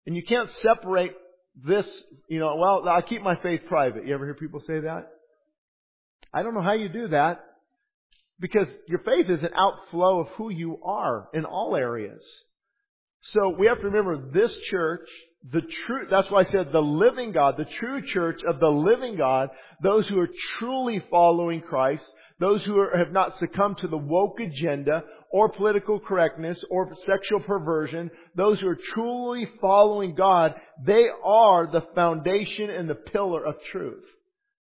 And 0.05 0.15
you 0.15 0.23
can't 0.23 0.51
separate 0.51 1.13
this, 1.55 1.87
you 2.27 2.39
know, 2.39 2.55
well, 2.57 2.87
I 2.87 3.01
keep 3.01 3.21
my 3.21 3.35
faith 3.41 3.61
private. 3.67 4.05
You 4.05 4.13
ever 4.13 4.25
hear 4.25 4.33
people 4.33 4.59
say 4.61 4.81
that? 4.81 5.09
I 6.33 6.43
don't 6.43 6.53
know 6.53 6.61
how 6.61 6.73
you 6.73 6.89
do 6.89 7.07
that. 7.09 7.43
Because 8.41 8.67
your 8.87 8.99
faith 8.99 9.29
is 9.29 9.43
an 9.43 9.53
outflow 9.55 10.19
of 10.19 10.27
who 10.29 10.49
you 10.49 10.79
are 10.83 11.29
in 11.33 11.45
all 11.45 11.75
areas. 11.75 12.23
So 13.23 13.55
we 13.57 13.67
have 13.67 13.79
to 13.81 13.85
remember 13.85 14.31
this 14.31 14.51
church, 14.71 15.07
the 15.51 15.61
true, 15.61 16.07
that's 16.09 16.29
why 16.31 16.39
I 16.39 16.45
said 16.45 16.71
the 16.71 16.81
living 16.81 17.33
God, 17.33 17.55
the 17.55 17.65
true 17.65 18.01
church 18.01 18.41
of 18.43 18.59
the 18.59 18.67
living 18.67 19.15
God, 19.15 19.49
those 19.83 20.07
who 20.07 20.19
are 20.19 20.29
truly 20.57 21.03
following 21.11 21.61
Christ, 21.61 22.03
those 22.39 22.63
who 22.63 22.79
are, 22.79 22.97
have 22.97 23.11
not 23.11 23.37
succumbed 23.37 23.77
to 23.79 23.87
the 23.87 23.97
woke 23.97 24.39
agenda 24.39 25.03
or 25.29 25.49
political 25.49 25.99
correctness 25.99 26.63
or 26.71 26.91
sexual 27.05 27.41
perversion, 27.41 28.09
those 28.35 28.59
who 28.59 28.67
are 28.67 28.79
truly 28.93 29.47
following 29.61 30.15
God, 30.15 30.55
they 30.83 31.05
are 31.23 31.67
the 31.71 31.85
foundation 31.93 32.71
and 32.71 32.89
the 32.89 32.95
pillar 32.95 33.45
of 33.45 33.55
truth. 33.71 34.03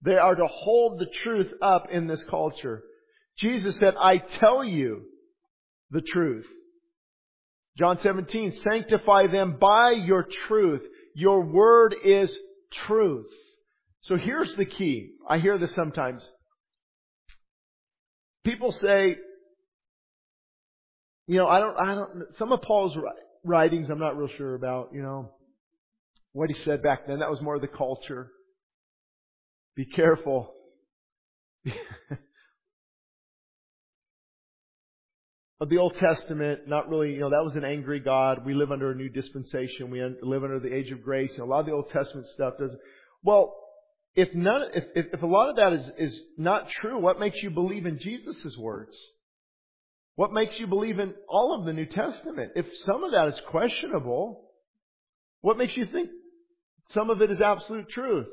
They 0.02 0.16
are 0.16 0.34
to 0.34 0.46
hold 0.46 0.98
the 0.98 1.10
truth 1.22 1.52
up 1.60 1.88
in 1.90 2.06
this 2.06 2.24
culture. 2.24 2.82
Jesus 3.38 3.78
said, 3.78 3.94
I 4.00 4.18
tell 4.18 4.64
you 4.64 5.02
the 5.90 6.00
truth. 6.00 6.46
John 7.78 7.98
17, 8.00 8.52
sanctify 8.62 9.26
them 9.26 9.58
by 9.60 9.90
your 9.90 10.26
truth. 10.48 10.82
Your 11.14 11.42
word 11.42 11.94
is 12.02 12.34
truth. 12.86 13.30
So 14.02 14.16
here's 14.16 14.54
the 14.56 14.64
key. 14.64 15.10
I 15.28 15.38
hear 15.38 15.58
this 15.58 15.74
sometimes. 15.74 16.22
People 18.44 18.72
say, 18.72 19.16
you 21.26 21.36
know, 21.36 21.48
I 21.48 21.58
don't, 21.58 21.76
I 21.76 21.94
don't, 21.94 22.10
some 22.38 22.52
of 22.52 22.62
Paul's 22.62 22.96
writings 23.44 23.90
I'm 23.90 23.98
not 23.98 24.16
real 24.16 24.28
sure 24.28 24.54
about, 24.54 24.90
you 24.92 25.02
know, 25.02 25.32
what 26.32 26.48
he 26.48 26.56
said 26.62 26.82
back 26.82 27.06
then. 27.06 27.18
That 27.18 27.30
was 27.30 27.42
more 27.42 27.56
of 27.56 27.60
the 27.60 27.68
culture. 27.68 28.30
Be 29.74 29.84
careful. 29.84 30.54
of 35.60 35.70
the 35.70 35.78
Old 35.78 35.96
Testament, 35.98 36.68
not 36.68 36.88
really, 36.88 37.12
you 37.12 37.20
know, 37.20 37.30
that 37.30 37.44
was 37.44 37.56
an 37.56 37.64
angry 37.64 38.00
God. 38.00 38.44
We 38.44 38.52
live 38.52 38.70
under 38.70 38.90
a 38.90 38.94
new 38.94 39.08
dispensation. 39.08 39.90
We 39.90 40.02
live 40.22 40.44
under 40.44 40.60
the 40.60 40.74
age 40.74 40.90
of 40.90 41.02
grace. 41.02 41.30
You 41.32 41.38
know, 41.38 41.44
a 41.44 41.50
lot 41.50 41.60
of 41.60 41.66
the 41.66 41.72
Old 41.72 41.90
Testament 41.90 42.26
stuff 42.34 42.54
doesn't. 42.58 42.78
Well, 43.22 43.54
if 44.14 44.34
none, 44.34 44.62
if, 44.74 44.84
if, 44.94 45.06
if 45.14 45.22
a 45.22 45.26
lot 45.26 45.48
of 45.48 45.56
that 45.56 45.72
is, 45.72 45.90
is 46.10 46.20
not 46.36 46.68
true, 46.68 46.98
what 46.98 47.18
makes 47.18 47.42
you 47.42 47.50
believe 47.50 47.86
in 47.86 47.98
Jesus' 47.98 48.56
words? 48.58 48.96
What 50.14 50.32
makes 50.32 50.58
you 50.58 50.66
believe 50.66 50.98
in 50.98 51.14
all 51.28 51.58
of 51.58 51.66
the 51.66 51.72
New 51.72 51.86
Testament? 51.86 52.52
If 52.54 52.66
some 52.84 53.04
of 53.04 53.12
that 53.12 53.28
is 53.28 53.40
questionable, 53.48 54.50
what 55.40 55.58
makes 55.58 55.76
you 55.76 55.86
think 55.86 56.08
some 56.90 57.10
of 57.10 57.20
it 57.20 57.30
is 57.30 57.40
absolute 57.40 57.88
truth? 57.88 58.26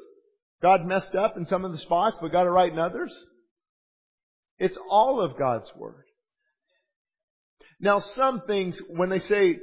God 0.61 0.85
messed 0.85 1.15
up 1.15 1.35
in 1.35 1.45
some 1.45 1.65
of 1.65 1.73
the 1.73 1.77
spots, 1.77 2.17
but 2.21 2.31
got 2.31 2.45
it 2.45 2.49
right 2.49 2.71
in 2.71 2.79
others? 2.79 3.13
It's 4.59 4.77
all 4.89 5.21
of 5.21 5.37
God's 5.37 5.69
Word. 5.75 6.05
Now 7.83 8.03
some 8.15 8.41
things, 8.47 8.79
when 8.87 9.09
they 9.09 9.19
say 9.19 9.59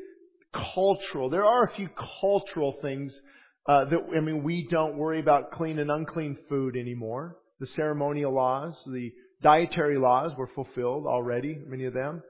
cultural. 0.52 1.30
There 1.30 1.44
are 1.44 1.64
a 1.64 1.72
few 1.74 1.88
cultural 2.20 2.76
things 2.82 3.18
uh, 3.66 3.84
that 3.86 3.98
I 4.16 4.20
mean, 4.20 4.42
we 4.42 4.66
don't 4.68 4.96
worry 4.96 5.20
about 5.20 5.52
clean 5.52 5.78
and 5.78 5.90
unclean 5.90 6.36
food 6.48 6.76
anymore. 6.76 7.36
The 7.60 7.66
ceremonial 7.66 8.34
laws, 8.34 8.74
the 8.86 9.12
dietary 9.42 9.98
laws 9.98 10.32
were 10.36 10.48
fulfilled 10.48 11.06
already, 11.06 11.58
many 11.66 11.84
of 11.84 11.94
them. 11.94 12.22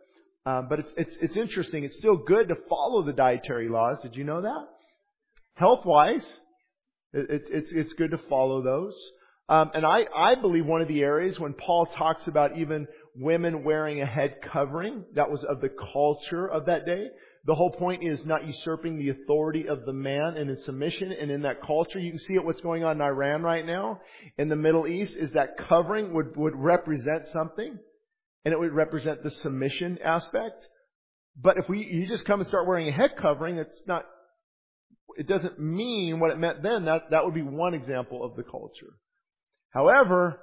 Um, 0.46 0.68
but 0.68 0.80
it's, 0.80 0.90
it's, 0.96 1.16
it's 1.20 1.36
interesting. 1.36 1.84
It's 1.84 1.96
still 1.98 2.16
good 2.16 2.48
to 2.48 2.56
follow 2.68 3.04
the 3.04 3.12
dietary 3.12 3.68
laws. 3.68 3.98
Did 4.02 4.16
you 4.16 4.24
know 4.24 4.42
that? 4.42 4.66
Health 5.54 5.84
wise, 5.84 6.24
it, 7.12 7.30
it, 7.30 7.42
it's, 7.50 7.72
it's 7.72 7.92
good 7.94 8.12
to 8.12 8.18
follow 8.28 8.62
those. 8.62 8.94
Um, 9.48 9.70
and 9.74 9.84
I, 9.84 10.02
I 10.16 10.36
believe 10.36 10.64
one 10.64 10.80
of 10.80 10.88
the 10.88 11.02
areas 11.02 11.38
when 11.38 11.54
Paul 11.54 11.86
talks 11.98 12.26
about 12.28 12.56
even 12.56 12.86
women 13.16 13.64
wearing 13.64 14.00
a 14.00 14.06
head 14.06 14.36
covering, 14.52 15.04
that 15.14 15.30
was 15.30 15.44
of 15.44 15.60
the 15.60 15.70
culture 15.92 16.46
of 16.46 16.66
that 16.66 16.86
day. 16.86 17.08
The 17.44 17.54
whole 17.54 17.70
point 17.70 18.04
is 18.04 18.24
not 18.26 18.46
usurping 18.46 18.98
the 18.98 19.10
authority 19.10 19.66
of 19.66 19.86
the 19.86 19.92
man 19.92 20.36
and 20.36 20.50
in 20.50 20.58
submission 20.62 21.12
and 21.12 21.30
in 21.30 21.42
that 21.42 21.62
culture. 21.62 21.98
You 21.98 22.10
can 22.10 22.20
see 22.20 22.34
it 22.34 22.44
what's 22.44 22.60
going 22.60 22.84
on 22.84 22.96
in 22.96 23.02
Iran 23.02 23.42
right 23.42 23.64
now. 23.64 24.00
In 24.36 24.48
the 24.48 24.56
Middle 24.56 24.86
East 24.86 25.16
is 25.16 25.32
that 25.32 25.56
covering 25.68 26.12
would, 26.12 26.36
would 26.36 26.54
represent 26.54 27.28
something 27.32 27.78
and 28.44 28.52
it 28.52 28.58
would 28.58 28.72
represent 28.72 29.22
the 29.22 29.30
submission 29.30 29.98
aspect. 30.04 30.68
But 31.40 31.56
if 31.56 31.68
we, 31.68 31.78
you 31.78 32.06
just 32.06 32.26
come 32.26 32.40
and 32.40 32.48
start 32.48 32.66
wearing 32.66 32.88
a 32.88 32.92
head 32.92 33.12
covering, 33.16 33.56
it's 33.56 33.82
not, 33.86 34.04
it 35.16 35.26
doesn't 35.26 35.58
mean 35.58 36.20
what 36.20 36.30
it 36.30 36.38
meant 36.38 36.62
then. 36.62 36.84
That, 36.84 37.10
that 37.10 37.24
would 37.24 37.34
be 37.34 37.42
one 37.42 37.72
example 37.72 38.22
of 38.22 38.36
the 38.36 38.42
culture. 38.42 38.98
However, 39.70 40.40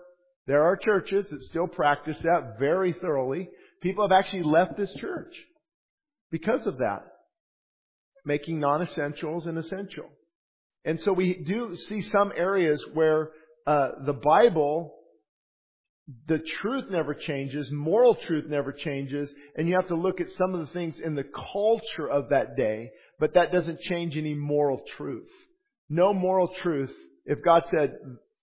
there 0.47 0.63
are 0.63 0.77
churches 0.77 1.27
that 1.29 1.41
still 1.43 1.67
practice 1.67 2.17
that 2.23 2.55
very 2.57 2.93
thoroughly. 2.93 3.49
People 3.81 4.07
have 4.07 4.17
actually 4.17 4.43
left 4.43 4.77
this 4.77 4.93
church 4.99 5.33
because 6.31 6.65
of 6.65 6.79
that. 6.79 7.03
Making 8.25 8.59
non-essentials 8.59 9.45
an 9.45 9.57
essential. 9.57 10.09
And 10.83 10.99
so 11.01 11.13
we 11.13 11.33
do 11.35 11.75
see 11.87 12.01
some 12.01 12.31
areas 12.35 12.83
where 12.93 13.29
uh, 13.65 13.89
the 14.05 14.13
Bible 14.13 14.93
the 16.27 16.39
truth 16.61 16.85
never 16.89 17.13
changes, 17.13 17.69
moral 17.69 18.15
truth 18.15 18.45
never 18.47 18.71
changes, 18.71 19.29
and 19.55 19.67
you 19.67 19.75
have 19.75 19.89
to 19.89 19.95
look 19.95 20.21
at 20.21 20.29
some 20.37 20.55
of 20.55 20.65
the 20.65 20.73
things 20.73 20.97
in 21.03 21.15
the 21.15 21.25
culture 21.51 22.09
of 22.09 22.29
that 22.29 22.55
day, 22.55 22.91
but 23.19 23.33
that 23.33 23.51
doesn't 23.51 23.81
change 23.81 24.15
any 24.15 24.33
moral 24.33 24.81
truth. 24.95 25.27
No 25.89 26.13
moral 26.13 26.49
truth. 26.61 26.93
If 27.25 27.43
God 27.43 27.63
said, 27.69 27.97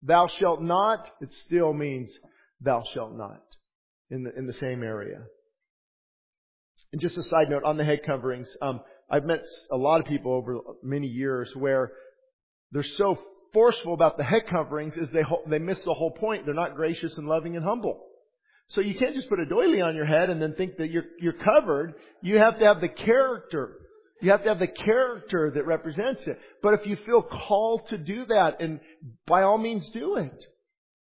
thou 0.04 0.28
shalt 0.28 0.62
not, 0.62 1.08
it 1.20 1.32
still 1.46 1.72
means 1.72 2.10
thou 2.60 2.84
shalt 2.92 3.16
not 3.16 3.42
in 4.10 4.24
the, 4.24 4.36
in 4.36 4.46
the 4.46 4.52
same 4.52 4.82
area. 4.82 5.22
And 6.92 7.00
just 7.00 7.16
a 7.16 7.22
side 7.22 7.50
note 7.50 7.64
on 7.64 7.76
the 7.76 7.84
head 7.84 8.02
coverings, 8.06 8.48
um, 8.62 8.80
I've 9.10 9.24
met 9.24 9.42
a 9.72 9.76
lot 9.76 10.00
of 10.00 10.06
people 10.06 10.32
over 10.32 10.58
many 10.82 11.08
years 11.08 11.50
where 11.56 11.92
they're 12.70 12.84
so 12.96 13.18
forceful 13.52 13.94
about 13.94 14.16
the 14.16 14.24
head 14.24 14.42
coverings 14.50 14.96
is 14.96 15.08
they, 15.10 15.22
they 15.48 15.58
miss 15.58 15.80
the 15.84 15.94
whole 15.94 16.10
point. 16.10 16.44
They're 16.44 16.54
not 16.54 16.76
gracious 16.76 17.16
and 17.16 17.26
loving 17.26 17.56
and 17.56 17.64
humble. 17.64 18.04
So 18.68 18.80
you 18.80 18.94
can't 18.94 19.14
just 19.14 19.28
put 19.28 19.40
a 19.40 19.46
doily 19.46 19.80
on 19.80 19.94
your 19.94 20.06
head 20.06 20.30
and 20.30 20.40
then 20.40 20.54
think 20.54 20.78
that 20.78 20.90
you're, 20.90 21.04
you're 21.20 21.34
covered. 21.34 21.94
You 22.22 22.38
have 22.38 22.58
to 22.58 22.64
have 22.64 22.80
the 22.80 22.88
character. 22.88 23.76
You 24.24 24.30
have 24.30 24.42
to 24.44 24.48
have 24.48 24.58
the 24.58 24.66
character 24.66 25.50
that 25.54 25.66
represents 25.66 26.26
it. 26.26 26.40
But 26.62 26.72
if 26.72 26.86
you 26.86 26.96
feel 26.96 27.20
called 27.20 27.88
to 27.88 27.98
do 27.98 28.24
that, 28.24 28.56
and 28.58 28.80
by 29.26 29.42
all 29.42 29.58
means 29.58 29.86
do 29.90 30.16
it. 30.16 30.46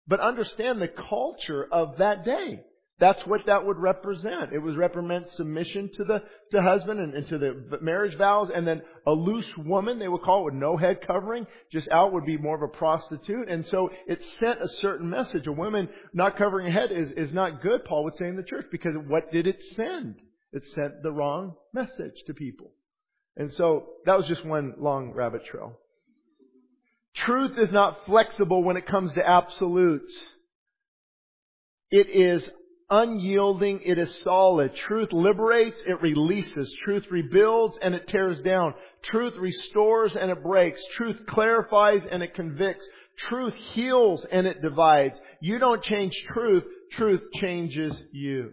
But 0.08 0.18
understand 0.18 0.82
the 0.82 0.88
culture 0.88 1.68
of 1.70 1.98
that 1.98 2.24
day. 2.24 2.64
That's 2.98 3.24
what 3.24 3.46
that 3.46 3.64
would 3.64 3.76
represent. 3.76 4.52
It 4.52 4.58
would 4.58 4.76
represent 4.76 5.30
submission 5.34 5.90
to 5.94 6.02
the 6.04 6.22
to 6.50 6.60
husband 6.60 6.98
and, 6.98 7.14
and, 7.14 7.28
to 7.28 7.38
the 7.38 7.78
marriage 7.80 8.18
vows, 8.18 8.50
and 8.52 8.66
then 8.66 8.82
a 9.06 9.12
loose 9.12 9.56
woman 9.56 10.00
they 10.00 10.08
would 10.08 10.22
call 10.22 10.40
it 10.40 10.44
with 10.46 10.54
no 10.54 10.76
head 10.76 11.06
covering, 11.06 11.46
just 11.70 11.88
out 11.90 12.12
would 12.12 12.26
be 12.26 12.38
more 12.38 12.56
of 12.56 12.62
a 12.62 12.76
prostitute. 12.76 13.48
And 13.48 13.64
so 13.66 13.88
it 14.08 14.20
sent 14.40 14.60
a 14.60 14.68
certain 14.80 15.08
message. 15.08 15.46
A 15.46 15.52
woman 15.52 15.88
not 16.12 16.36
covering 16.36 16.72
her 16.72 16.80
head 16.80 16.90
is 16.90 17.12
is 17.12 17.32
not 17.32 17.62
good. 17.62 17.84
Paul 17.84 18.02
would 18.02 18.16
say 18.16 18.26
in 18.26 18.36
the 18.36 18.42
church 18.42 18.66
because 18.72 18.96
what 19.06 19.30
did 19.30 19.46
it 19.46 19.62
send? 19.76 20.16
It 20.52 20.64
sent 20.74 21.04
the 21.04 21.12
wrong 21.12 21.54
message 21.72 22.24
to 22.26 22.34
people. 22.34 22.72
And 23.36 23.52
so 23.52 23.86
that 24.06 24.16
was 24.16 24.26
just 24.26 24.44
one 24.44 24.74
long 24.78 25.12
rabbit 25.12 25.44
trail. 25.44 25.78
Truth 27.14 27.58
is 27.58 27.72
not 27.72 28.04
flexible 28.06 28.62
when 28.62 28.76
it 28.76 28.86
comes 28.86 29.14
to 29.14 29.26
absolutes. 29.26 30.14
It 31.90 32.08
is 32.08 32.48
unyielding, 32.90 33.80
it 33.84 33.98
is 33.98 34.14
solid. 34.22 34.74
Truth 34.74 35.12
liberates, 35.12 35.80
it 35.86 36.00
releases. 36.00 36.74
Truth 36.84 37.06
rebuilds 37.10 37.78
and 37.82 37.94
it 37.94 38.06
tears 38.06 38.40
down. 38.40 38.74
Truth 39.02 39.34
restores 39.38 40.14
and 40.14 40.30
it 40.30 40.42
breaks. 40.42 40.80
Truth 40.96 41.26
clarifies 41.26 42.06
and 42.10 42.22
it 42.22 42.34
convicts. 42.34 42.86
Truth 43.18 43.54
heals 43.54 44.26
and 44.30 44.46
it 44.46 44.62
divides. 44.62 45.18
You 45.40 45.58
don't 45.58 45.82
change 45.82 46.14
truth, 46.32 46.64
truth 46.92 47.22
changes 47.40 47.94
you. 48.12 48.50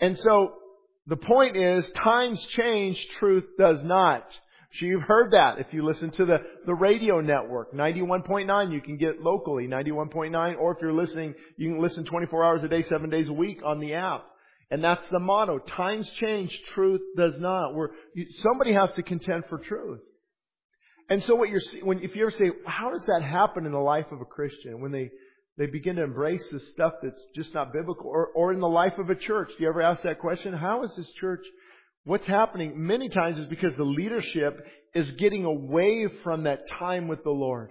And 0.00 0.18
so, 0.18 0.54
the 1.06 1.16
point 1.16 1.56
is, 1.56 1.90
times 1.92 2.44
change, 2.56 3.04
truth 3.18 3.44
does 3.58 3.82
not. 3.82 4.24
So 4.78 4.86
you've 4.86 5.02
heard 5.02 5.32
that 5.32 5.58
if 5.58 5.66
you 5.72 5.84
listen 5.84 6.10
to 6.12 6.24
the, 6.24 6.38
the 6.64 6.74
radio 6.74 7.20
network. 7.20 7.74
91.9 7.74 8.72
you 8.72 8.80
can 8.80 8.96
get 8.96 9.20
locally, 9.20 9.66
91.9, 9.66 10.58
or 10.58 10.72
if 10.72 10.78
you're 10.80 10.94
listening, 10.94 11.34
you 11.58 11.70
can 11.70 11.82
listen 11.82 12.04
24 12.04 12.44
hours 12.44 12.64
a 12.64 12.68
day, 12.68 12.82
7 12.82 13.10
days 13.10 13.28
a 13.28 13.32
week 13.32 13.60
on 13.64 13.80
the 13.80 13.94
app. 13.94 14.24
And 14.70 14.82
that's 14.82 15.02
the 15.10 15.18
motto. 15.18 15.58
Times 15.58 16.10
change, 16.18 16.58
truth 16.72 17.02
does 17.16 17.34
not. 17.38 17.74
Where 17.74 17.90
somebody 18.42 18.72
has 18.72 18.90
to 18.96 19.02
contend 19.02 19.44
for 19.50 19.58
truth. 19.58 20.00
And 21.10 21.22
so 21.24 21.34
what 21.34 21.50
you're, 21.50 21.60
when, 21.82 22.00
if 22.02 22.16
you 22.16 22.22
ever 22.22 22.30
say, 22.30 22.50
how 22.64 22.90
does 22.90 23.04
that 23.06 23.22
happen 23.22 23.66
in 23.66 23.72
the 23.72 23.78
life 23.78 24.06
of 24.10 24.22
a 24.22 24.24
Christian? 24.24 24.80
When 24.80 24.92
they, 24.92 25.10
they 25.58 25.66
begin 25.66 25.96
to 25.96 26.02
embrace 26.02 26.46
this 26.50 26.66
stuff 26.72 26.94
that's 27.02 27.22
just 27.34 27.54
not 27.54 27.72
biblical, 27.72 28.06
or, 28.06 28.28
or 28.34 28.52
in 28.52 28.60
the 28.60 28.68
life 28.68 28.98
of 28.98 29.10
a 29.10 29.14
church. 29.14 29.48
Do 29.56 29.62
you 29.62 29.68
ever 29.68 29.82
ask 29.82 30.02
that 30.02 30.18
question? 30.18 30.52
How 30.54 30.84
is 30.84 30.90
this 30.96 31.10
church 31.20 31.44
What's 32.04 32.26
happening 32.26 32.84
many 32.84 33.08
times 33.08 33.38
is 33.38 33.46
because 33.46 33.76
the 33.76 33.84
leadership 33.84 34.66
is 34.92 35.08
getting 35.12 35.44
away 35.44 36.08
from 36.24 36.44
that 36.44 36.68
time 36.78 37.06
with 37.06 37.22
the 37.22 37.30
Lord. 37.30 37.70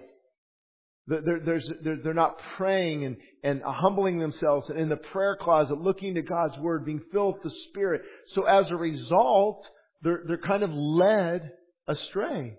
They're, 1.06 1.60
they're, 2.02 2.14
not 2.14 2.38
praying 2.56 3.04
and, 3.04 3.16
and 3.42 3.60
humbling 3.62 4.20
themselves 4.20 4.70
and 4.70 4.78
in 4.78 4.88
the 4.88 4.96
prayer 4.96 5.36
closet, 5.38 5.78
looking 5.78 6.14
to 6.14 6.22
God's 6.22 6.56
Word, 6.58 6.86
being 6.86 7.02
filled 7.12 7.34
with 7.34 7.52
the 7.52 7.58
Spirit. 7.68 8.02
So 8.34 8.44
as 8.44 8.70
a 8.70 8.76
result, 8.76 9.66
they're, 10.00 10.22
they're 10.26 10.38
kind 10.38 10.62
of 10.62 10.70
led 10.70 11.50
astray. 11.88 12.56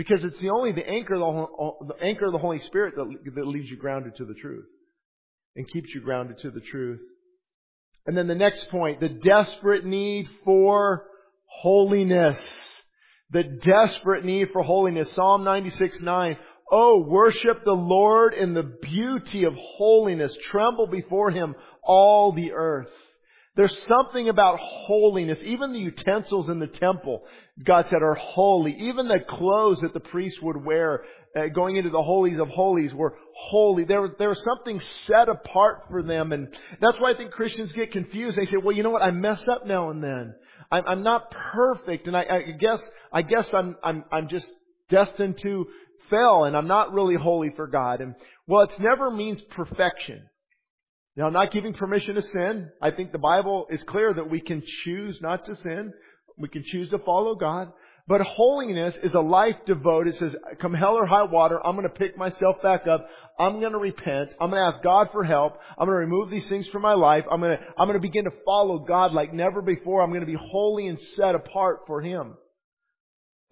Because 0.00 0.24
it's 0.24 0.38
the 0.38 0.48
only 0.48 0.72
the 0.72 0.88
anchor 0.88 1.18
the, 1.18 1.72
the 1.88 2.02
anchor 2.02 2.24
of 2.24 2.32
the 2.32 2.38
Holy 2.38 2.58
Spirit 2.60 2.94
that, 2.96 3.34
that 3.34 3.46
leaves 3.46 3.68
you 3.68 3.76
grounded 3.76 4.16
to 4.16 4.24
the 4.24 4.32
truth 4.32 4.64
and 5.54 5.68
keeps 5.68 5.90
you 5.94 6.00
grounded 6.00 6.38
to 6.38 6.50
the 6.50 6.62
truth. 6.62 7.02
And 8.06 8.16
then 8.16 8.26
the 8.26 8.34
next 8.34 8.70
point, 8.70 9.00
the 9.00 9.10
desperate 9.10 9.84
need 9.84 10.26
for 10.42 11.04
holiness. 11.44 12.40
The 13.28 13.42
desperate 13.42 14.24
need 14.24 14.48
for 14.54 14.62
holiness. 14.62 15.12
Psalm 15.12 15.44
96, 15.44 16.00
9. 16.00 16.36
Oh, 16.72 17.04
worship 17.06 17.66
the 17.66 17.72
Lord 17.72 18.32
in 18.32 18.54
the 18.54 18.62
beauty 18.62 19.44
of 19.44 19.52
holiness. 19.54 20.34
Tremble 20.44 20.86
before 20.86 21.30
Him, 21.30 21.54
all 21.82 22.32
the 22.32 22.52
earth. 22.52 22.88
There's 23.54 23.76
something 23.86 24.30
about 24.30 24.60
holiness. 24.60 25.40
Even 25.44 25.74
the 25.74 25.78
utensils 25.78 26.48
in 26.48 26.58
the 26.58 26.68
temple, 26.68 27.20
God 27.64 27.88
said, 27.88 28.02
are 28.02 28.14
holy. 28.14 28.74
Even 28.78 29.08
the 29.08 29.20
clothes 29.28 29.80
that 29.80 29.92
the 29.92 30.00
priest 30.00 30.42
would 30.42 30.64
wear 30.64 31.04
uh, 31.36 31.46
going 31.48 31.76
into 31.76 31.90
the 31.90 32.02
holies 32.02 32.38
of 32.40 32.48
holies 32.48 32.92
were 32.94 33.16
holy. 33.36 33.84
There, 33.84 34.14
there 34.18 34.30
was 34.30 34.42
something 34.42 34.80
set 35.06 35.28
apart 35.28 35.84
for 35.90 36.02
them. 36.02 36.32
And 36.32 36.48
that's 36.80 36.98
why 36.98 37.12
I 37.12 37.16
think 37.16 37.32
Christians 37.32 37.72
get 37.72 37.92
confused. 37.92 38.36
They 38.36 38.46
say, 38.46 38.56
well, 38.56 38.74
you 38.74 38.82
know 38.82 38.90
what? 38.90 39.02
I 39.02 39.10
mess 39.10 39.46
up 39.48 39.66
now 39.66 39.90
and 39.90 40.02
then. 40.02 40.34
I'm, 40.70 40.84
I'm 40.86 41.02
not 41.02 41.30
perfect. 41.52 42.06
And 42.06 42.16
I, 42.16 42.22
I 42.22 42.50
guess, 42.58 42.82
I 43.12 43.22
guess 43.22 43.48
I'm, 43.52 43.76
I'm, 43.82 44.04
I'm 44.10 44.28
just 44.28 44.48
destined 44.88 45.38
to 45.38 45.66
fail 46.08 46.44
and 46.44 46.56
I'm 46.56 46.66
not 46.66 46.92
really 46.92 47.16
holy 47.16 47.50
for 47.54 47.66
God. 47.66 48.00
And 48.00 48.14
well, 48.46 48.62
it 48.62 48.78
never 48.80 49.10
means 49.10 49.40
perfection. 49.50 50.22
Now, 51.16 51.26
I'm 51.26 51.32
not 51.32 51.52
giving 51.52 51.74
permission 51.74 52.14
to 52.14 52.22
sin. 52.22 52.70
I 52.80 52.92
think 52.92 53.12
the 53.12 53.18
Bible 53.18 53.66
is 53.70 53.82
clear 53.82 54.14
that 54.14 54.30
we 54.30 54.40
can 54.40 54.62
choose 54.84 55.18
not 55.20 55.44
to 55.44 55.54
sin. 55.56 55.92
We 56.40 56.48
can 56.48 56.64
choose 56.64 56.90
to 56.90 56.98
follow 56.98 57.34
God. 57.34 57.72
But 58.08 58.22
holiness 58.22 58.96
is 59.04 59.14
a 59.14 59.20
life 59.20 59.54
devoted. 59.66 60.14
It 60.14 60.18
says, 60.18 60.34
come 60.60 60.74
hell 60.74 60.94
or 60.94 61.06
high 61.06 61.22
water, 61.22 61.64
I'm 61.64 61.76
going 61.76 61.86
to 61.86 61.94
pick 61.94 62.18
myself 62.18 62.56
back 62.60 62.88
up. 62.88 63.06
I'm 63.38 63.60
going 63.60 63.72
to 63.72 63.78
repent. 63.78 64.30
I'm 64.40 64.50
going 64.50 64.60
to 64.60 64.74
ask 64.74 64.82
God 64.82 65.10
for 65.12 65.22
help. 65.22 65.58
I'm 65.78 65.86
going 65.86 65.94
to 65.94 66.06
remove 66.06 66.28
these 66.28 66.48
things 66.48 66.66
from 66.68 66.82
my 66.82 66.94
life. 66.94 67.24
I'm 67.30 67.40
going 67.40 67.56
to, 67.56 67.64
I'm 67.78 67.86
going 67.86 68.00
to 68.00 68.00
begin 68.00 68.24
to 68.24 68.32
follow 68.44 68.80
God 68.80 69.12
like 69.12 69.32
never 69.32 69.62
before. 69.62 70.02
I'm 70.02 70.10
going 70.10 70.22
to 70.22 70.26
be 70.26 70.38
holy 70.40 70.88
and 70.88 70.98
set 71.14 71.36
apart 71.36 71.82
for 71.86 72.00
Him. 72.00 72.34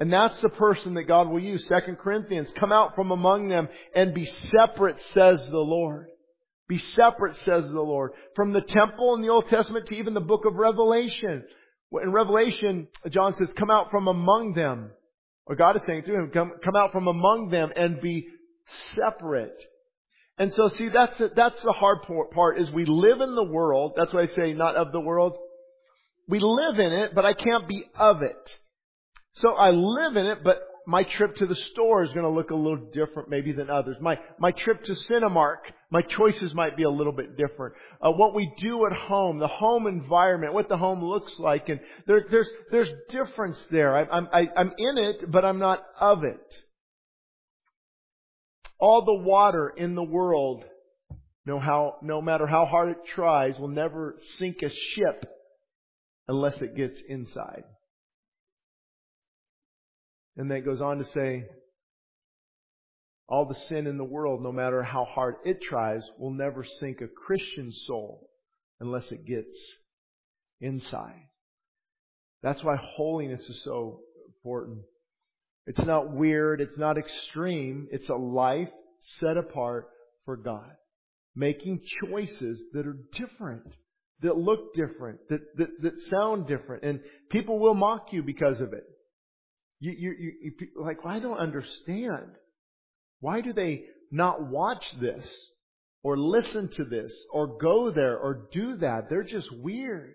And 0.01 0.13
that's 0.13 0.39
the 0.41 0.49
person 0.49 0.95
that 0.95 1.05
God 1.05 1.29
will 1.29 1.41
use. 1.41 1.67
Second 1.69 1.99
Corinthians, 1.99 2.53
come 2.59 2.73
out 2.73 2.95
from 2.95 3.11
among 3.11 3.49
them 3.49 3.69
and 3.95 4.15
be 4.15 4.29
separate, 4.57 4.97
says 5.15 5.45
the 5.51 5.59
Lord. 5.59 6.07
Be 6.69 6.79
separate, 6.79 7.37
says 7.39 7.65
the 7.65 7.81
Lord. 7.81 8.13
From 8.35 8.53
the 8.53 8.61
temple 8.61 9.15
in 9.15 9.23
the 9.23 9.29
Old 9.29 9.49
Testament 9.49 9.87
to 9.87 9.97
even 9.97 10.15
the 10.15 10.21
book 10.21 10.45
of 10.45 10.55
Revelation. 10.55 11.45
In 11.93 12.13
Revelation, 12.13 12.89
John 13.11 13.35
says, 13.35 13.53
come 13.55 13.71
out 13.71 13.91
from 13.91 14.09
among 14.09 14.55
them. 14.55 14.91
Or 15.47 15.57
God 15.57 15.77
is 15.77 15.83
saying 15.87 16.03
to 16.05 16.15
him, 16.15 16.31
come, 16.31 16.53
come 16.63 16.77
out 16.77 16.93
from 16.93 17.09
among 17.09 17.49
them 17.49 17.73
and 17.75 18.01
be 18.01 18.29
separate. 18.95 19.63
And 20.37 20.53
so 20.53 20.69
see, 20.69 20.89
that's, 20.89 21.21
that's 21.35 21.63
the 21.63 21.73
hard 21.73 21.99
part 22.33 22.61
is 22.61 22.71
we 22.71 22.85
live 22.85 23.21
in 23.21 23.35
the 23.35 23.45
world. 23.45 23.95
That's 23.97 24.13
why 24.13 24.23
I 24.23 24.27
say 24.27 24.53
not 24.53 24.77
of 24.77 24.93
the 24.93 25.01
world. 25.01 25.37
We 26.29 26.39
live 26.41 26.79
in 26.79 26.93
it, 26.93 27.15
but 27.15 27.25
I 27.25 27.33
can't 27.33 27.67
be 27.67 27.85
of 27.99 28.23
it. 28.23 28.59
So 29.37 29.55
I 29.55 29.71
live 29.71 30.17
in 30.17 30.27
it, 30.27 30.45
but 30.45 30.59
my 30.89 31.03
trip 31.03 31.37
to 31.37 31.47
the 31.47 31.55
store 31.55 32.03
is 32.03 32.11
going 32.15 32.25
to 32.25 32.31
look 32.31 32.51
a 32.51 32.55
little 32.55 32.89
different 32.95 33.29
maybe 33.29 33.53
than 33.53 33.69
others. 33.69 33.99
My, 34.01 34.19
my 34.39 34.53
trip 34.53 34.83
to 34.85 34.93
Cinemark, 34.93 35.59
my 35.91 36.01
choices 36.01 36.55
might 36.55 36.79
be 36.79 36.85
a 36.85 36.91
little 36.91 37.13
bit 37.13 37.37
different. 37.37 37.75
Uh, 38.01 38.11
what 38.11 38.35
we 38.35 38.51
do 38.59 38.87
at 38.87 38.95
home, 38.95 39.39
the 39.39 39.49
home 39.49 39.87
environment, 39.87 40.55
what 40.55 40.71
the 40.71 40.79
home 40.79 41.05
looks 41.05 41.31
like, 41.39 41.69
and 41.69 41.79
there, 42.07 42.25
there's, 42.31 42.49
there's 42.73 42.89
difference 43.11 43.59
there. 43.71 43.95
I, 43.95 44.05
I'm, 44.05 44.29
I, 44.33 44.47
I'm 44.57 44.73
in 44.79 44.97
it, 44.97 45.31
but 45.31 45.45
I'm 45.45 45.59
not 45.59 45.85
of 46.01 46.25
it. 46.25 46.57
All 48.81 49.05
the 49.05 49.29
water 49.29 49.71
in 49.77 49.95
the 49.95 50.03
world, 50.03 50.65
no, 51.45 51.61
how, 51.61 51.97
no 52.01 52.23
matter 52.23 52.47
how 52.47 52.65
hard 52.65 52.89
it 52.89 53.05
tries, 53.15 53.59
will 53.59 53.69
never 53.69 54.17
sink 54.39 54.63
a 54.63 54.71
ship 54.71 55.27
unless 56.29 56.63
it 56.63 56.75
gets 56.75 56.99
inside. 57.07 57.65
And 60.39 60.49
then 60.49 60.59
it 60.59 60.65
goes 60.65 60.81
on 60.81 60.99
to 60.99 61.05
say, 61.05 61.47
all 63.29 63.45
the 63.45 63.55
sin 63.55 63.87
in 63.87 63.99
the 63.99 64.05
world, 64.05 64.41
no 64.43 64.53
matter 64.53 64.83
how 64.83 65.05
hard 65.05 65.35
it 65.45 65.61
tries, 65.61 66.03
will 66.19 66.31
never 66.31 66.65
sink 66.65 67.01
a 67.01 67.09
Christian 67.09 67.73
soul 67.73 68.31
unless 68.81 69.11
it 69.11 69.27
gets 69.27 69.55
inside. 70.61 71.27
That's 72.43 72.63
why 72.63 72.77
holiness 72.77 73.41
is 73.41 73.63
so 73.65 74.01
important. 74.27 74.79
It's 75.67 75.85
not 75.85 76.13
weird. 76.13 76.61
It's 76.61 76.79
not 76.79 76.97
extreme. 76.97 77.89
It's 77.91 78.09
a 78.09 78.15
life 78.15 78.71
set 79.21 79.37
apart 79.37 79.89
for 80.25 80.37
God. 80.37 80.71
Making 81.35 81.83
choices 82.05 82.61
that 82.73 82.87
are 82.87 82.97
different, 83.13 83.75
that 84.23 84.39
look 84.39 84.73
different, 84.75 85.19
that, 85.29 85.41
that, 85.57 85.69
that 85.83 86.01
sound 86.09 86.47
different. 86.47 86.85
And 86.85 87.01
people 87.29 87.59
will 87.59 87.75
mock 87.75 88.13
you 88.13 88.23
because 88.23 88.61
of 88.61 88.73
it. 88.73 88.85
You, 89.81 89.93
you, 89.93 90.33
you, 90.43 90.53
like, 90.77 91.05
well, 91.05 91.15
I 91.15 91.21
don't 91.21 91.39
understand. 91.39 92.33
Why 93.21 93.41
do 93.41 93.53
they 93.53 93.85
not 94.11 94.43
watch 94.43 94.85
this 95.01 95.25
or 96.03 96.17
listen 96.17 96.69
to 96.69 96.85
this 96.85 97.13
or 97.33 97.59
go 97.59 97.91
there 97.91 98.19
or 98.19 98.49
do 98.53 98.77
that? 98.79 99.09
They're 99.09 99.23
just 99.23 99.49
weird. 99.53 100.15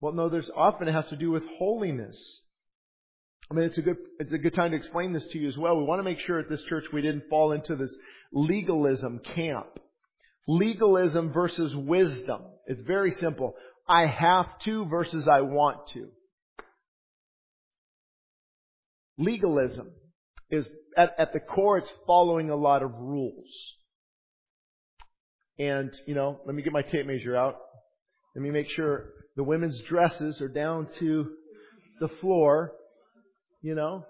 Well, 0.00 0.12
no, 0.12 0.28
there's 0.28 0.50
often 0.56 0.88
it 0.88 0.92
has 0.92 1.06
to 1.10 1.16
do 1.16 1.30
with 1.30 1.44
holiness. 1.58 2.16
I 3.50 3.54
mean, 3.54 3.66
it's 3.66 3.78
a 3.78 3.82
good, 3.82 3.98
it's 4.18 4.32
a 4.32 4.38
good 4.38 4.54
time 4.54 4.72
to 4.72 4.76
explain 4.76 5.12
this 5.12 5.26
to 5.26 5.38
you 5.38 5.46
as 5.46 5.56
well. 5.56 5.76
We 5.76 5.84
want 5.84 6.00
to 6.00 6.04
make 6.04 6.20
sure 6.20 6.38
at 6.38 6.48
this 6.48 6.62
church 6.68 6.86
we 6.92 7.02
didn't 7.02 7.28
fall 7.28 7.52
into 7.52 7.76
this 7.76 7.94
legalism 8.32 9.20
camp. 9.34 9.78
Legalism 10.48 11.32
versus 11.32 11.74
wisdom. 11.76 12.42
It's 12.66 12.80
very 12.84 13.12
simple. 13.12 13.54
I 13.86 14.06
have 14.06 14.46
to 14.64 14.86
versus 14.86 15.28
I 15.28 15.42
want 15.42 15.88
to. 15.94 16.08
Legalism 19.18 19.90
is, 20.50 20.66
at, 20.96 21.14
at 21.18 21.32
the 21.32 21.40
core, 21.40 21.78
it's 21.78 21.92
following 22.06 22.50
a 22.50 22.56
lot 22.56 22.82
of 22.82 22.92
rules. 22.94 23.50
And, 25.58 25.90
you 26.06 26.14
know, 26.14 26.40
let 26.46 26.54
me 26.54 26.62
get 26.62 26.72
my 26.72 26.82
tape 26.82 27.06
measure 27.06 27.36
out. 27.36 27.56
Let 28.34 28.42
me 28.42 28.50
make 28.50 28.68
sure 28.70 29.10
the 29.36 29.44
women's 29.44 29.80
dresses 29.80 30.40
are 30.40 30.48
down 30.48 30.88
to 30.98 31.30
the 32.00 32.08
floor 32.20 32.72
you 33.62 33.74
know. 33.74 34.04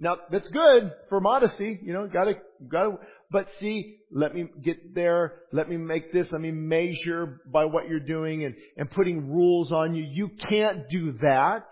Now, 0.00 0.16
that's 0.30 0.48
good 0.48 0.92
for 1.08 1.20
modesty, 1.20 1.78
you 1.82 1.92
know, 1.92 2.08
gotta, 2.08 2.34
gotta, 2.68 2.96
but 3.30 3.46
see, 3.60 3.98
let 4.10 4.34
me 4.34 4.48
get 4.62 4.94
there, 4.94 5.34
let 5.52 5.68
me 5.68 5.76
make 5.76 6.12
this, 6.12 6.30
let 6.32 6.40
me 6.40 6.50
measure 6.50 7.40
by 7.52 7.64
what 7.64 7.88
you're 7.88 8.00
doing 8.00 8.44
and, 8.44 8.54
and 8.76 8.90
putting 8.90 9.30
rules 9.30 9.72
on 9.72 9.94
you. 9.94 10.04
You 10.04 10.30
can't 10.48 10.88
do 10.88 11.12
that. 11.22 11.64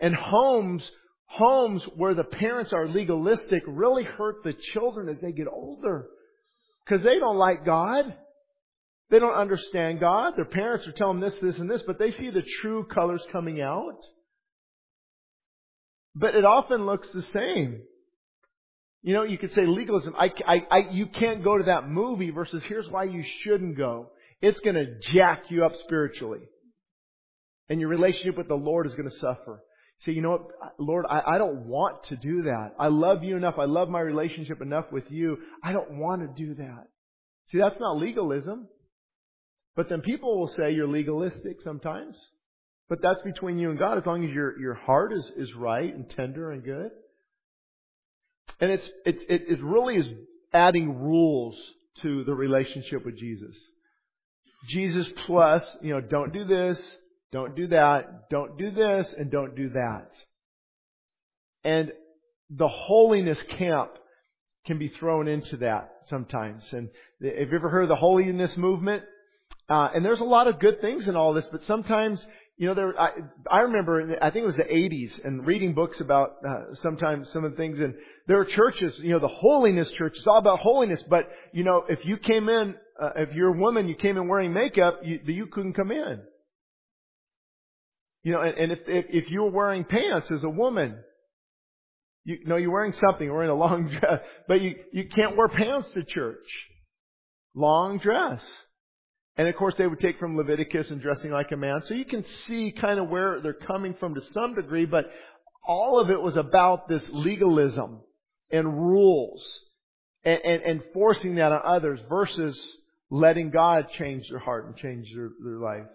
And 0.00 0.14
homes, 0.14 0.88
homes 1.28 1.82
where 1.94 2.14
the 2.14 2.24
parents 2.24 2.72
are 2.72 2.88
legalistic 2.88 3.62
really 3.66 4.04
hurt 4.04 4.42
the 4.42 4.54
children 4.72 5.08
as 5.08 5.20
they 5.20 5.32
get 5.32 5.46
older. 5.46 6.08
Cause 6.88 7.02
they 7.02 7.18
don't 7.18 7.36
like 7.36 7.64
God. 7.64 8.14
They 9.10 9.18
don't 9.18 9.34
understand 9.34 10.00
God. 10.00 10.34
Their 10.36 10.46
parents 10.46 10.86
are 10.86 10.92
telling 10.92 11.20
them 11.20 11.30
this, 11.30 11.38
this, 11.40 11.58
and 11.58 11.70
this, 11.70 11.82
but 11.86 11.98
they 11.98 12.12
see 12.12 12.30
the 12.30 12.44
true 12.60 12.84
colors 12.84 13.22
coming 13.30 13.60
out. 13.60 13.98
But 16.14 16.34
it 16.34 16.44
often 16.44 16.84
looks 16.84 17.08
the 17.12 17.22
same. 17.22 17.82
You 19.02 19.14
know, 19.14 19.22
you 19.22 19.38
could 19.38 19.52
say 19.52 19.64
legalism. 19.64 20.14
I, 20.18 20.32
I, 20.46 20.66
I, 20.70 20.78
you 20.90 21.06
can't 21.06 21.44
go 21.44 21.56
to 21.56 21.64
that 21.64 21.88
movie 21.88 22.30
versus 22.30 22.64
here's 22.64 22.88
why 22.88 23.04
you 23.04 23.22
shouldn't 23.42 23.76
go. 23.76 24.10
It's 24.42 24.60
going 24.60 24.76
to 24.76 24.98
jack 25.12 25.44
you 25.50 25.64
up 25.64 25.72
spiritually. 25.84 26.40
And 27.68 27.80
your 27.80 27.88
relationship 27.88 28.36
with 28.36 28.48
the 28.48 28.54
Lord 28.54 28.86
is 28.86 28.94
going 28.94 29.08
to 29.08 29.16
suffer. 29.16 29.62
Say, 30.04 30.12
you 30.12 30.22
know 30.22 30.30
what, 30.30 30.74
Lord, 30.78 31.06
I, 31.08 31.22
I 31.26 31.38
don't 31.38 31.66
want 31.66 32.04
to 32.04 32.16
do 32.16 32.42
that. 32.42 32.72
I 32.78 32.86
love 32.86 33.24
you 33.24 33.36
enough. 33.36 33.54
I 33.58 33.64
love 33.64 33.88
my 33.88 34.00
relationship 34.00 34.62
enough 34.62 34.86
with 34.92 35.10
you. 35.10 35.38
I 35.62 35.72
don't 35.72 35.98
want 35.98 36.22
to 36.22 36.44
do 36.44 36.54
that. 36.54 36.84
See, 37.50 37.58
that's 37.58 37.80
not 37.80 37.98
legalism. 37.98 38.68
But 39.74 39.88
then 39.88 40.00
people 40.00 40.38
will 40.38 40.48
say 40.48 40.72
you're 40.72 40.88
legalistic 40.88 41.60
sometimes. 41.62 42.16
But 42.88 43.02
that's 43.02 43.22
between 43.22 43.58
you 43.58 43.70
and 43.70 43.78
God 43.78 43.98
as 43.98 44.06
long 44.06 44.24
as 44.24 44.30
your, 44.30 44.58
your 44.58 44.74
heart 44.74 45.12
is, 45.12 45.30
is 45.36 45.54
right 45.54 45.94
and 45.94 46.08
tender 46.08 46.52
and 46.52 46.64
good. 46.64 46.90
And 48.60 48.70
it's, 48.70 48.88
it's, 49.04 49.22
it, 49.28 49.42
it 49.48 49.62
really 49.62 49.96
is 49.96 50.06
adding 50.52 50.98
rules 50.98 51.56
to 52.02 52.24
the 52.24 52.34
relationship 52.34 53.04
with 53.04 53.18
Jesus. 53.18 53.56
Jesus 54.68 55.08
plus, 55.26 55.62
you 55.82 55.92
know, 55.92 56.00
don't 56.00 56.32
do 56.32 56.44
this, 56.44 56.80
don't 57.32 57.54
do 57.54 57.68
that, 57.68 58.30
don't 58.30 58.56
do 58.58 58.70
this, 58.70 59.14
and 59.16 59.30
don't 59.30 59.54
do 59.54 59.70
that. 59.70 60.10
And 61.64 61.92
the 62.50 62.68
holiness 62.68 63.42
camp 63.42 63.90
can 64.66 64.78
be 64.78 64.88
thrown 64.88 65.28
into 65.28 65.58
that 65.58 65.90
sometimes. 66.06 66.64
And 66.72 66.88
have 67.22 67.50
you 67.50 67.56
ever 67.56 67.68
heard 67.68 67.82
of 67.82 67.88
the 67.88 67.96
holiness 67.96 68.56
movement? 68.56 69.02
Uh, 69.68 69.88
and 69.94 70.04
there's 70.04 70.20
a 70.20 70.24
lot 70.24 70.46
of 70.46 70.58
good 70.58 70.80
things 70.80 71.08
in 71.08 71.16
all 71.16 71.34
this, 71.34 71.46
but 71.52 71.64
sometimes 71.64 72.26
you 72.58 72.66
know, 72.66 72.74
there, 72.74 73.00
I, 73.00 73.10
I 73.48 73.58
remember, 73.60 74.16
I 74.20 74.30
think 74.30 74.42
it 74.42 74.46
was 74.46 74.56
the 74.56 74.64
80s, 74.64 75.24
and 75.24 75.46
reading 75.46 75.74
books 75.74 76.00
about 76.00 76.38
uh, 76.46 76.74
sometimes 76.82 77.30
some 77.32 77.44
of 77.44 77.52
the 77.52 77.56
things, 77.56 77.78
and 77.78 77.94
there 78.26 78.40
are 78.40 78.44
churches, 78.44 78.98
you 78.98 79.10
know, 79.10 79.20
the 79.20 79.28
holiness 79.28 79.88
church 79.92 80.18
is 80.18 80.26
all 80.26 80.38
about 80.38 80.58
holiness, 80.58 81.00
but, 81.08 81.28
you 81.52 81.62
know, 81.62 81.84
if 81.88 82.04
you 82.04 82.16
came 82.16 82.48
in, 82.48 82.74
uh, 83.00 83.10
if 83.14 83.32
you're 83.32 83.54
a 83.54 83.58
woman, 83.58 83.86
you 83.86 83.94
came 83.94 84.16
in 84.16 84.26
wearing 84.26 84.52
makeup, 84.52 84.98
you, 85.04 85.20
you 85.24 85.46
couldn't 85.46 85.74
come 85.74 85.92
in. 85.92 86.20
You 88.22 88.32
know, 88.32 88.42
and, 88.42 88.58
and 88.58 88.72
if, 88.72 88.78
if, 88.86 89.04
if 89.08 89.30
you 89.30 89.42
were 89.42 89.50
wearing 89.50 89.84
pants 89.84 90.30
as 90.30 90.44
a 90.44 90.48
woman, 90.48 90.96
you 92.24 92.38
know, 92.44 92.56
you're 92.56 92.70
wearing 92.70 92.92
something, 92.92 93.24
you're 93.24 93.34
wearing 93.34 93.50
a 93.50 93.54
long 93.54 93.88
dress, 94.00 94.20
but 94.46 94.60
you, 94.60 94.74
you 94.92 95.08
can't 95.08 95.36
wear 95.36 95.48
pants 95.48 95.90
to 95.92 96.04
church. 96.04 96.46
Long 97.54 97.98
dress. 97.98 98.42
And 99.36 99.48
of 99.48 99.54
course, 99.54 99.74
they 99.78 99.86
would 99.86 100.00
take 100.00 100.18
from 100.18 100.36
Leviticus 100.36 100.90
and 100.90 101.00
dressing 101.00 101.30
like 101.30 101.52
a 101.52 101.56
man. 101.56 101.82
So 101.86 101.94
you 101.94 102.04
can 102.04 102.24
see 102.46 102.74
kind 102.78 102.98
of 102.98 103.08
where 103.08 103.40
they're 103.40 103.52
coming 103.54 103.94
from 103.98 104.14
to 104.14 104.20
some 104.32 104.54
degree, 104.54 104.84
but 104.84 105.06
all 105.66 106.00
of 106.00 106.10
it 106.10 106.20
was 106.20 106.36
about 106.36 106.88
this 106.88 107.08
legalism 107.10 108.00
and 108.50 108.66
rules 108.66 109.46
and, 110.24 110.40
and, 110.44 110.62
and 110.62 110.82
forcing 110.92 111.36
that 111.36 111.52
on 111.52 111.60
others 111.64 112.00
versus 112.08 112.58
letting 113.10 113.50
God 113.50 113.86
change 113.96 114.28
their 114.28 114.38
heart 114.38 114.66
and 114.66 114.76
change 114.76 115.06
their, 115.14 115.30
their 115.42 115.58
life. 115.58 115.86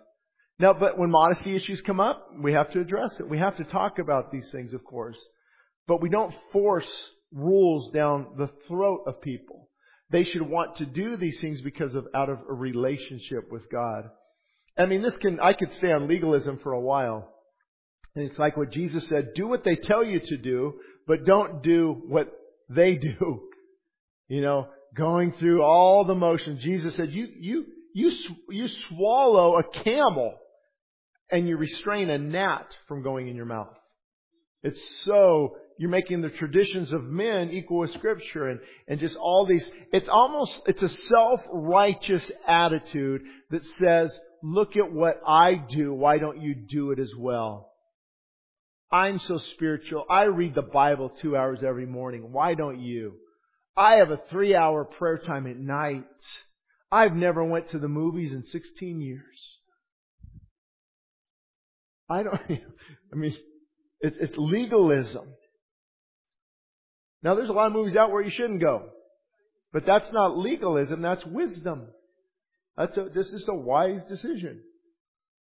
Now, 0.59 0.73
but 0.73 0.97
when 0.97 1.09
modesty 1.09 1.55
issues 1.55 1.81
come 1.81 1.99
up, 1.99 2.29
we 2.39 2.53
have 2.53 2.71
to 2.71 2.79
address 2.79 3.19
it. 3.19 3.27
We 3.27 3.39
have 3.39 3.57
to 3.57 3.63
talk 3.63 3.99
about 3.99 4.31
these 4.31 4.49
things, 4.51 4.73
of 4.73 4.83
course. 4.83 5.17
But 5.87 6.01
we 6.01 6.09
don't 6.09 6.33
force 6.51 6.89
rules 7.31 7.91
down 7.91 8.27
the 8.37 8.49
throat 8.67 9.03
of 9.07 9.21
people. 9.21 9.69
They 10.11 10.23
should 10.23 10.43
want 10.43 10.75
to 10.75 10.85
do 10.85 11.17
these 11.17 11.41
things 11.41 11.59
because 11.61 11.95
of 11.95 12.05
out 12.15 12.29
of 12.29 12.39
a 12.47 12.53
relationship 12.53 13.51
with 13.51 13.69
God. 13.71 14.09
I 14.77 14.85
mean, 14.85 15.01
this 15.01 15.17
can, 15.17 15.39
I 15.39 15.53
could 15.53 15.73
stay 15.75 15.91
on 15.91 16.07
legalism 16.07 16.59
for 16.61 16.73
a 16.73 16.79
while. 16.79 17.29
And 18.15 18.29
it's 18.29 18.37
like 18.37 18.55
what 18.55 18.71
Jesus 18.71 19.07
said, 19.07 19.33
do 19.33 19.47
what 19.47 19.63
they 19.63 19.75
tell 19.75 20.03
you 20.03 20.19
to 20.19 20.37
do, 20.37 20.73
but 21.07 21.25
don't 21.25 21.63
do 21.63 22.03
what 22.07 22.27
they 22.69 22.95
do. 22.97 23.49
You 24.27 24.41
know, 24.41 24.67
going 24.95 25.33
through 25.33 25.63
all 25.63 26.05
the 26.05 26.15
motions. 26.15 26.63
Jesus 26.63 26.95
said, 26.95 27.11
you, 27.11 27.27
you, 27.39 27.65
you, 27.93 28.11
you 28.49 28.67
swallow 28.67 29.57
a 29.57 29.63
camel 29.63 30.35
and 31.33 31.47
you 31.47 31.57
restrain 31.57 32.11
a 32.11 32.17
gnat 32.19 32.75
from 32.87 33.01
going 33.01 33.27
in 33.27 33.35
your 33.35 33.47
mouth. 33.47 33.73
It's 34.61 34.79
so 35.03 35.55
you're 35.79 35.89
making 35.89 36.21
the 36.21 36.29
traditions 36.29 36.93
of 36.93 37.03
men 37.03 37.49
equal 37.49 37.79
with 37.79 37.91
scripture 37.93 38.49
and, 38.49 38.59
and 38.87 38.99
just 38.99 39.15
all 39.15 39.47
these, 39.47 39.65
it's 39.91 40.07
almost, 40.07 40.61
it's 40.67 40.83
a 40.83 40.89
self-righteous 40.89 42.31
attitude 42.47 43.23
that 43.49 43.63
says, 43.81 44.15
look 44.43 44.77
at 44.77 44.93
what 44.93 45.21
I 45.27 45.55
do. 45.55 45.91
Why 45.91 46.19
don't 46.19 46.39
you 46.39 46.53
do 46.53 46.91
it 46.91 46.99
as 46.99 47.11
well? 47.17 47.71
I'm 48.91 49.17
so 49.17 49.39
spiritual. 49.55 50.05
I 50.07 50.25
read 50.25 50.53
the 50.53 50.61
Bible 50.61 51.11
two 51.19 51.35
hours 51.35 51.63
every 51.65 51.87
morning. 51.87 52.31
Why 52.31 52.53
don't 52.53 52.79
you? 52.79 53.13
I 53.75 53.93
have 53.95 54.11
a 54.11 54.21
three 54.29 54.53
hour 54.53 54.85
prayer 54.85 55.17
time 55.17 55.47
at 55.47 55.57
night. 55.57 56.05
I've 56.91 57.15
never 57.15 57.43
went 57.43 57.69
to 57.69 57.79
the 57.79 57.87
movies 57.87 58.31
in 58.31 58.45
16 58.45 59.01
years. 59.01 59.23
I 62.09 62.23
don't, 62.23 62.35
I 63.13 63.15
mean, 63.15 63.35
it, 64.01 64.13
it's 64.19 64.35
legalism. 64.37 65.27
Now 67.21 67.35
there's 67.35 67.49
a 67.49 67.53
lot 67.53 67.67
of 67.67 67.73
movies 67.73 67.95
out 67.95 68.11
where 68.11 68.21
you 68.21 68.31
shouldn't 68.31 68.61
go. 68.61 68.89
But 69.71 69.85
that's 69.87 70.11
not 70.11 70.37
legalism, 70.37 71.01
that's 71.01 71.25
wisdom. 71.25 71.87
That's 72.77 72.95
a, 72.97 73.09
this 73.13 73.27
is 73.27 73.45
a 73.47 73.55
wise 73.55 74.01
decision. 74.07 74.61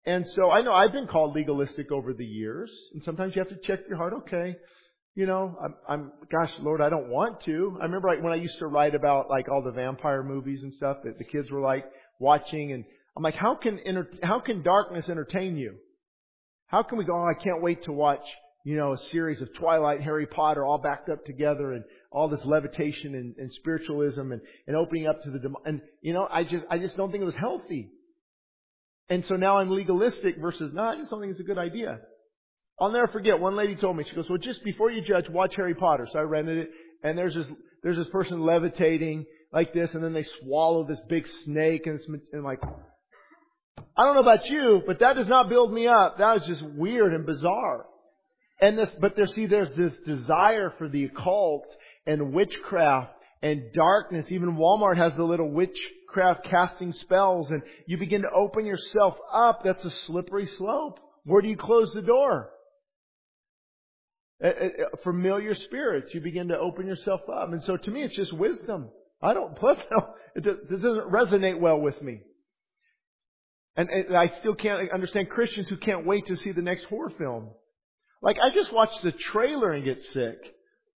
And 0.05 0.25
so 0.35 0.49
I 0.49 0.61
know 0.61 0.73
I've 0.73 0.91
been 0.91 1.07
called 1.07 1.35
legalistic 1.35 1.91
over 1.91 2.13
the 2.13 2.25
years, 2.25 2.71
and 2.93 3.03
sometimes 3.03 3.35
you 3.35 3.41
have 3.41 3.49
to 3.49 3.67
check 3.67 3.79
your 3.87 3.97
heart. 3.97 4.13
Okay, 4.13 4.55
you 5.15 5.25
know, 5.25 5.57
I'm, 5.61 5.75
I'm, 5.87 6.11
gosh, 6.31 6.51
Lord, 6.59 6.81
I 6.81 6.89
don't 6.89 7.09
want 7.09 7.41
to. 7.43 7.77
I 7.81 7.85
remember 7.85 8.07
like 8.07 8.23
when 8.23 8.33
I 8.33 8.37
used 8.37 8.57
to 8.59 8.67
write 8.67 8.95
about 8.95 9.29
like 9.29 9.49
all 9.49 9.61
the 9.61 9.71
vampire 9.71 10.23
movies 10.23 10.63
and 10.63 10.73
stuff 10.73 10.97
that 11.03 11.17
the 11.17 11.25
kids 11.25 11.51
were 11.51 11.61
like 11.61 11.85
watching, 12.19 12.71
and 12.71 12.85
I'm 13.15 13.23
like, 13.23 13.35
how 13.35 13.55
can 13.55 13.79
enter, 13.85 14.09
how 14.23 14.39
can 14.39 14.63
darkness 14.63 15.09
entertain 15.09 15.57
you? 15.57 15.75
How 16.69 16.83
can 16.83 16.97
we 16.99 17.03
go? 17.03 17.15
Oh, 17.15 17.25
I 17.25 17.33
can't 17.33 17.61
wait 17.61 17.83
to 17.85 17.91
watch, 17.91 18.23
you 18.63 18.77
know, 18.77 18.93
a 18.93 18.97
series 19.11 19.41
of 19.41 19.53
Twilight, 19.55 20.01
Harry 20.01 20.27
Potter, 20.27 20.63
all 20.63 20.77
backed 20.77 21.09
up 21.09 21.25
together, 21.25 21.73
and 21.73 21.83
all 22.11 22.29
this 22.29 22.45
levitation 22.45 23.15
and, 23.15 23.35
and 23.37 23.51
spiritualism, 23.53 24.31
and, 24.31 24.41
and 24.67 24.75
opening 24.75 25.07
up 25.07 25.21
to 25.23 25.31
the 25.31 25.39
and 25.65 25.81
you 26.01 26.13
know, 26.13 26.27
I 26.29 26.43
just, 26.43 26.65
I 26.69 26.77
just 26.77 26.95
don't 26.95 27.11
think 27.11 27.23
it 27.23 27.25
was 27.25 27.35
healthy. 27.35 27.89
And 29.09 29.25
so 29.25 29.35
now 29.35 29.57
I'm 29.57 29.71
legalistic 29.71 30.37
versus 30.39 30.71
not. 30.71 30.95
I 30.95 30.99
just 30.99 31.09
don't 31.09 31.19
think 31.19 31.31
it's 31.31 31.39
a 31.39 31.43
good 31.43 31.57
idea. 31.57 31.99
I'll 32.79 32.91
never 32.91 33.07
forget. 33.07 33.39
One 33.39 33.55
lady 33.55 33.75
told 33.75 33.97
me, 33.97 34.05
she 34.07 34.15
goes, 34.15 34.29
"Well, 34.29 34.37
just 34.37 34.63
before 34.63 34.91
you 34.91 35.01
judge, 35.01 35.27
watch 35.27 35.55
Harry 35.55 35.73
Potter." 35.73 36.07
So 36.11 36.19
I 36.19 36.21
rented 36.21 36.59
it, 36.59 36.69
and 37.03 37.17
there's 37.17 37.33
this 37.33 37.47
there's 37.81 37.97
this 37.97 38.07
person 38.09 38.41
levitating 38.41 39.25
like 39.51 39.73
this, 39.73 39.93
and 39.95 40.03
then 40.03 40.13
they 40.13 40.25
swallow 40.41 40.85
this 40.87 40.99
big 41.09 41.25
snake, 41.45 41.87
and, 41.87 41.99
it's, 41.99 42.07
and 42.31 42.43
like, 42.43 42.61
I 43.97 44.03
don't 44.03 44.15
know 44.15 44.21
about 44.21 44.49
you, 44.49 44.81
but 44.85 44.99
that 44.99 45.15
does 45.15 45.27
not 45.27 45.49
build 45.49 45.73
me 45.73 45.87
up. 45.87 46.17
That 46.17 46.37
is 46.37 46.47
just 46.47 46.63
weird 46.63 47.13
and 47.13 47.25
bizarre. 47.25 47.85
And 48.61 48.77
this, 48.77 48.89
but 48.99 49.15
there, 49.15 49.27
see, 49.27 49.45
there's 49.45 49.73
this 49.75 49.93
desire 50.05 50.73
for 50.77 50.89
the 50.89 51.05
occult 51.05 51.65
and 52.05 52.33
witchcraft 52.33 53.13
and 53.41 53.71
darkness. 53.73 54.31
Even 54.31 54.57
Walmart 54.57 54.97
has 54.97 55.15
the 55.15 55.23
little 55.23 55.49
witchcraft 55.49 56.43
casting 56.45 56.93
spells, 56.93 57.51
and 57.51 57.61
you 57.87 57.97
begin 57.97 58.23
to 58.23 58.29
open 58.31 58.65
yourself 58.65 59.15
up. 59.33 59.61
That's 59.63 59.83
a 59.85 59.91
slippery 60.07 60.49
slope. 60.57 60.99
Where 61.23 61.41
do 61.41 61.47
you 61.47 61.57
close 61.57 61.91
the 61.93 62.01
door? 62.01 62.49
familiar 65.03 65.53
spirits. 65.53 66.13
You 66.13 66.21
begin 66.21 66.47
to 66.49 66.57
open 66.57 66.87
yourself 66.87 67.21
up. 67.29 67.51
And 67.51 67.63
so 67.63 67.77
to 67.77 67.91
me, 67.91 68.03
it's 68.03 68.15
just 68.15 68.33
wisdom. 68.33 68.89
I 69.21 69.33
don't, 69.33 69.55
plus, 69.59 69.77
it 70.35 70.43
doesn't 70.43 71.11
resonate 71.11 71.59
well 71.59 71.79
with 71.79 72.01
me. 72.01 72.21
And, 73.75 73.89
I 74.15 74.31
still 74.39 74.55
can't 74.55 74.91
understand 74.91 75.29
Christians 75.29 75.69
who 75.69 75.77
can't 75.77 76.05
wait 76.05 76.27
to 76.27 76.35
see 76.35 76.51
the 76.51 76.61
next 76.61 76.85
horror 76.85 77.11
film. 77.17 77.49
Like, 78.21 78.37
I 78.43 78.49
just 78.53 78.73
watched 78.73 79.01
the 79.03 79.11
trailer 79.11 79.71
and 79.71 79.85
get 79.85 80.03
sick. 80.11 80.37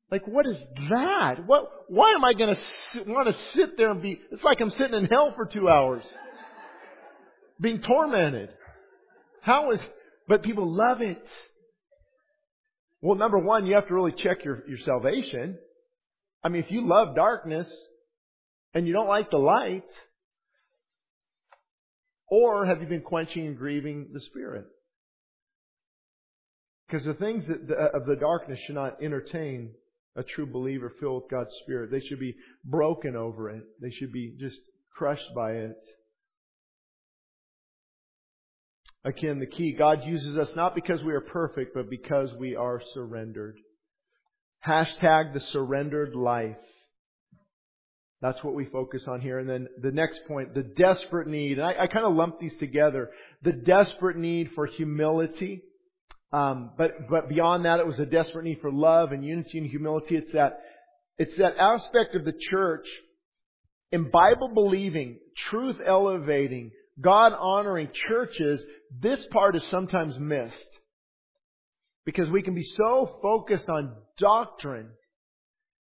Like, 0.09 0.27
what 0.27 0.45
is 0.45 0.57
that? 0.89 1.45
What, 1.45 1.63
why 1.87 2.13
am 2.13 2.25
I 2.25 2.33
gonna 2.33 2.57
want 3.07 3.27
to 3.27 3.33
sit 3.53 3.77
there 3.77 3.91
and 3.91 4.01
be, 4.01 4.19
it's 4.31 4.43
like 4.43 4.59
I'm 4.59 4.71
sitting 4.71 4.95
in 4.95 5.05
hell 5.05 5.33
for 5.35 5.45
two 5.45 5.69
hours. 5.69 6.03
Being 7.59 7.81
tormented. 7.81 8.49
How 9.41 9.71
is, 9.71 9.81
but 10.27 10.43
people 10.43 10.75
love 10.75 11.01
it. 11.01 11.23
Well, 13.01 13.17
number 13.17 13.37
one, 13.37 13.65
you 13.65 13.75
have 13.75 13.87
to 13.87 13.93
really 13.93 14.11
check 14.11 14.43
your, 14.43 14.63
your 14.67 14.77
salvation. 14.79 15.57
I 16.43 16.49
mean, 16.49 16.63
if 16.63 16.71
you 16.71 16.87
love 16.87 17.15
darkness 17.15 17.71
and 18.73 18.87
you 18.87 18.93
don't 18.93 19.07
like 19.07 19.29
the 19.29 19.37
light, 19.37 19.83
or 22.31 22.65
have 22.65 22.81
you 22.81 22.87
been 22.87 23.01
quenching 23.01 23.45
and 23.45 23.57
grieving 23.57 24.07
the 24.13 24.21
Spirit? 24.21 24.65
Because 26.87 27.05
the 27.05 27.13
things 27.13 27.43
the, 27.45 27.75
of 27.75 28.05
the 28.05 28.15
darkness 28.15 28.57
should 28.65 28.75
not 28.75 29.03
entertain 29.03 29.71
a 30.15 30.23
true 30.23 30.45
believer 30.45 30.91
filled 30.99 31.23
with 31.23 31.31
God's 31.31 31.53
Spirit. 31.63 31.91
They 31.91 31.99
should 31.99 32.19
be 32.19 32.35
broken 32.65 33.15
over 33.15 33.49
it. 33.49 33.63
They 33.81 33.91
should 33.91 34.11
be 34.13 34.35
just 34.39 34.57
crushed 34.95 35.29
by 35.35 35.51
it. 35.51 35.77
Again, 39.03 39.39
the 39.39 39.47
key, 39.47 39.73
God 39.77 40.05
uses 40.05 40.37
us 40.37 40.49
not 40.55 40.73
because 40.73 41.03
we 41.03 41.13
are 41.13 41.21
perfect, 41.21 41.73
but 41.73 41.89
because 41.89 42.29
we 42.39 42.55
are 42.55 42.81
surrendered. 42.93 43.57
Hashtag 44.65 45.33
the 45.33 45.41
surrendered 45.51 46.15
life. 46.15 46.55
That's 48.21 48.43
what 48.43 48.53
we 48.53 48.65
focus 48.65 49.05
on 49.07 49.19
here. 49.19 49.39
And 49.39 49.49
then 49.49 49.67
the 49.81 49.91
next 49.91 50.21
point, 50.27 50.53
the 50.53 50.61
desperate 50.63 51.27
need. 51.27 51.57
And 51.57 51.65
I, 51.65 51.83
I 51.83 51.87
kind 51.87 52.05
of 52.05 52.13
lump 52.13 52.39
these 52.39 52.55
together. 52.59 53.09
The 53.41 53.51
desperate 53.51 54.17
need 54.17 54.51
for 54.53 54.67
humility. 54.67 55.63
Um, 56.31 56.71
but, 56.77 57.09
but 57.09 57.29
beyond 57.29 57.65
that, 57.65 57.79
it 57.79 57.87
was 57.87 57.99
a 57.99 58.05
desperate 58.05 58.45
need 58.45 58.59
for 58.61 58.71
love 58.71 59.11
and 59.11 59.25
unity 59.25 59.57
and 59.57 59.67
humility. 59.67 60.15
It's 60.17 60.31
that, 60.33 60.59
it's 61.17 61.35
that 61.37 61.57
aspect 61.57 62.15
of 62.15 62.23
the 62.23 62.33
church 62.51 62.85
in 63.91 64.09
Bible 64.09 64.49
believing, 64.53 65.17
truth 65.49 65.77
elevating, 65.85 66.71
God 66.99 67.33
honoring 67.33 67.89
churches, 68.07 68.63
this 68.99 69.25
part 69.31 69.55
is 69.55 69.63
sometimes 69.65 70.17
missed. 70.19 70.79
Because 72.05 72.29
we 72.29 72.41
can 72.43 72.53
be 72.53 72.63
so 72.77 73.19
focused 73.21 73.67
on 73.69 73.95
doctrine 74.17 74.89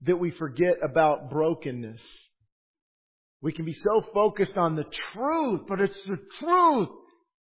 that 0.06 0.18
we 0.18 0.32
forget 0.32 0.76
about 0.84 1.30
brokenness. 1.30 2.02
We 3.42 3.52
can 3.52 3.66
be 3.66 3.74
so 3.74 4.06
focused 4.14 4.58
on 4.58 4.76
the 4.76 4.86
truth, 5.14 5.62
but 5.68 5.82
it's 5.82 6.02
the 6.06 6.18
truth, 6.40 6.90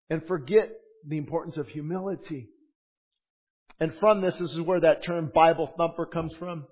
and 0.09 0.21
forget 0.27 0.69
the 1.07 1.17
importance 1.17 1.57
of 1.57 1.67
humility. 1.67 2.49
And 3.79 3.91
from 3.99 4.21
this, 4.21 4.35
this 4.39 4.51
is 4.51 4.61
where 4.61 4.81
that 4.81 5.03
term 5.03 5.31
Bible 5.33 5.71
thumper 5.77 6.05
comes 6.05 6.33
from. 6.37 6.65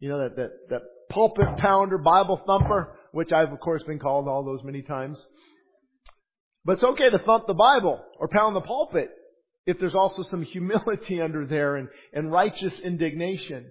You 0.00 0.08
know, 0.08 0.18
that, 0.18 0.36
that, 0.36 0.50
that 0.70 0.80
pulpit 1.10 1.46
pounder, 1.58 1.98
Bible 1.98 2.40
thumper, 2.44 2.96
which 3.12 3.30
I've 3.32 3.52
of 3.52 3.60
course 3.60 3.82
been 3.84 4.00
called 4.00 4.26
all 4.26 4.44
those 4.44 4.64
many 4.64 4.82
times. 4.82 5.24
But 6.64 6.74
it's 6.74 6.82
okay 6.82 7.10
to 7.10 7.18
thump 7.18 7.46
the 7.46 7.54
Bible 7.54 8.00
or 8.18 8.28
pound 8.28 8.56
the 8.56 8.60
pulpit 8.60 9.10
if 9.66 9.78
there's 9.78 9.94
also 9.94 10.24
some 10.24 10.42
humility 10.42 11.20
under 11.22 11.46
there 11.46 11.76
and, 11.76 11.88
and 12.12 12.32
righteous 12.32 12.74
indignation. 12.80 13.70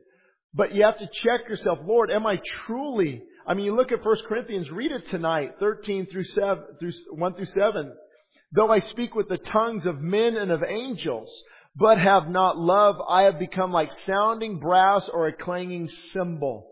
But 0.53 0.75
you 0.75 0.83
have 0.83 0.97
to 0.99 1.07
check 1.07 1.47
yourself, 1.47 1.79
Lord, 1.83 2.11
am 2.11 2.27
I 2.27 2.41
truly, 2.65 3.23
I 3.47 3.53
mean, 3.53 3.65
you 3.65 3.75
look 3.75 3.91
at 3.91 4.05
1 4.05 4.15
Corinthians, 4.27 4.69
read 4.69 4.91
it 4.91 5.07
tonight, 5.09 5.55
13 5.59 6.07
through 6.07 6.25
7, 6.25 6.63
through 6.79 6.91
1 7.09 7.33
through 7.35 7.45
7. 7.45 7.93
Though 8.53 8.69
I 8.69 8.79
speak 8.79 9.15
with 9.15 9.29
the 9.29 9.37
tongues 9.37 9.85
of 9.85 10.01
men 10.01 10.35
and 10.35 10.51
of 10.51 10.61
angels, 10.63 11.29
but 11.75 11.97
have 11.97 12.27
not 12.27 12.57
love, 12.57 12.97
I 13.07 13.23
have 13.23 13.39
become 13.39 13.71
like 13.71 13.91
sounding 14.05 14.59
brass 14.59 15.09
or 15.13 15.27
a 15.27 15.33
clanging 15.33 15.89
cymbal. 16.11 16.67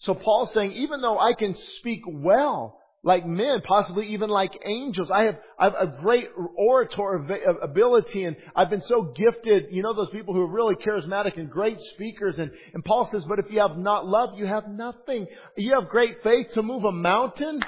So 0.00 0.14
Paul's 0.14 0.52
saying, 0.52 0.72
even 0.72 1.00
though 1.00 1.18
I 1.18 1.32
can 1.32 1.56
speak 1.78 2.02
well, 2.06 2.78
like 3.06 3.24
men, 3.24 3.62
possibly 3.66 4.08
even 4.08 4.28
like 4.28 4.58
angels. 4.64 5.12
I 5.12 5.26
have, 5.26 5.36
I 5.56 5.64
have 5.66 5.74
a 5.74 5.86
great 5.86 6.28
orator 6.56 7.24
ability 7.62 8.24
and 8.24 8.36
I've 8.54 8.68
been 8.68 8.82
so 8.82 9.14
gifted. 9.16 9.66
You 9.70 9.84
know 9.84 9.94
those 9.94 10.10
people 10.10 10.34
who 10.34 10.40
are 10.40 10.50
really 10.50 10.74
charismatic 10.74 11.38
and 11.38 11.48
great 11.48 11.78
speakers 11.94 12.36
and, 12.38 12.50
and 12.74 12.84
Paul 12.84 13.08
says, 13.12 13.24
but 13.24 13.38
if 13.38 13.46
you 13.48 13.60
have 13.60 13.78
not 13.78 14.06
love, 14.06 14.30
you 14.36 14.44
have 14.46 14.68
nothing. 14.68 15.28
You 15.56 15.78
have 15.80 15.88
great 15.88 16.24
faith 16.24 16.48
to 16.54 16.64
move 16.64 16.82
a 16.82 16.90
mountain. 16.90 17.60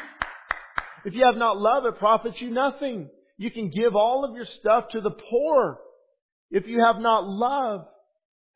If 1.04 1.14
you 1.14 1.24
have 1.24 1.36
not 1.36 1.56
love, 1.56 1.86
it 1.86 2.00
profits 2.00 2.40
you 2.40 2.50
nothing. 2.50 3.08
You 3.36 3.52
can 3.52 3.70
give 3.70 3.94
all 3.94 4.24
of 4.28 4.34
your 4.34 4.46
stuff 4.58 4.88
to 4.90 5.00
the 5.00 5.12
poor. 5.12 5.78
If 6.50 6.66
you 6.66 6.82
have 6.84 7.00
not 7.00 7.28
love, 7.28 7.86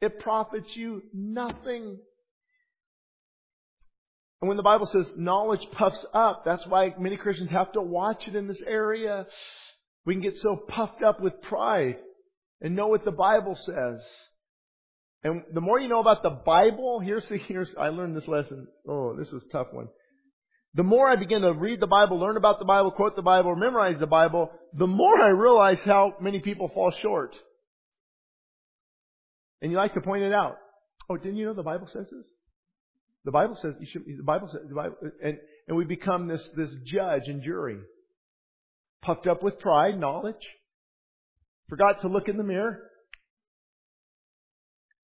it 0.00 0.18
profits 0.18 0.74
you 0.74 1.02
nothing. 1.14 1.98
And 4.42 4.48
when 4.48 4.56
the 4.56 4.64
Bible 4.64 4.88
says 4.92 5.08
knowledge 5.16 5.64
puffs 5.70 6.04
up, 6.12 6.42
that's 6.44 6.66
why 6.66 6.92
many 6.98 7.16
Christians 7.16 7.52
have 7.52 7.70
to 7.74 7.80
watch 7.80 8.26
it 8.26 8.34
in 8.34 8.48
this 8.48 8.60
area. 8.66 9.24
We 10.04 10.14
can 10.14 10.22
get 10.22 10.36
so 10.38 10.56
puffed 10.56 11.00
up 11.00 11.20
with 11.20 11.40
pride 11.42 11.94
and 12.60 12.74
know 12.74 12.88
what 12.88 13.04
the 13.04 13.12
Bible 13.12 13.56
says. 13.64 14.04
And 15.22 15.44
the 15.54 15.60
more 15.60 15.78
you 15.78 15.86
know 15.86 16.00
about 16.00 16.24
the 16.24 16.30
Bible, 16.44 16.98
here's 16.98 17.24
the, 17.28 17.38
here's, 17.38 17.68
I 17.78 17.90
learned 17.90 18.16
this 18.16 18.26
lesson. 18.26 18.66
Oh, 18.88 19.14
this 19.16 19.28
is 19.28 19.44
a 19.48 19.52
tough 19.52 19.68
one. 19.70 19.86
The 20.74 20.82
more 20.82 21.08
I 21.08 21.14
begin 21.14 21.42
to 21.42 21.52
read 21.52 21.78
the 21.78 21.86
Bible, 21.86 22.18
learn 22.18 22.36
about 22.36 22.58
the 22.58 22.64
Bible, 22.64 22.90
quote 22.90 23.14
the 23.14 23.22
Bible, 23.22 23.54
memorize 23.54 24.00
the 24.00 24.06
Bible, 24.08 24.50
the 24.76 24.88
more 24.88 25.20
I 25.20 25.28
realize 25.28 25.78
how 25.84 26.14
many 26.20 26.40
people 26.40 26.68
fall 26.68 26.92
short. 27.00 27.36
And 29.60 29.70
you 29.70 29.76
like 29.76 29.94
to 29.94 30.00
point 30.00 30.24
it 30.24 30.32
out. 30.32 30.56
Oh, 31.08 31.16
didn't 31.16 31.36
you 31.36 31.46
know 31.46 31.54
the 31.54 31.62
Bible 31.62 31.88
says 31.92 32.06
this? 32.10 32.26
The 33.24 33.32
Bible 33.32 33.56
says 33.62 33.74
you 33.80 33.86
should. 33.90 34.02
The 34.06 34.22
Bible 34.24 34.48
says 34.50 34.62
the 34.68 34.74
Bible, 34.74 34.96
and 35.22 35.38
and 35.68 35.76
we 35.76 35.84
become 35.84 36.28
this 36.28 36.42
this 36.56 36.74
judge 36.84 37.28
and 37.28 37.42
jury. 37.42 37.78
puffed 39.02 39.26
up 39.26 39.42
with 39.42 39.58
pride, 39.58 39.98
knowledge, 39.98 40.46
forgot 41.68 42.00
to 42.02 42.08
look 42.08 42.28
in 42.28 42.36
the 42.36 42.44
mirror. 42.44 42.80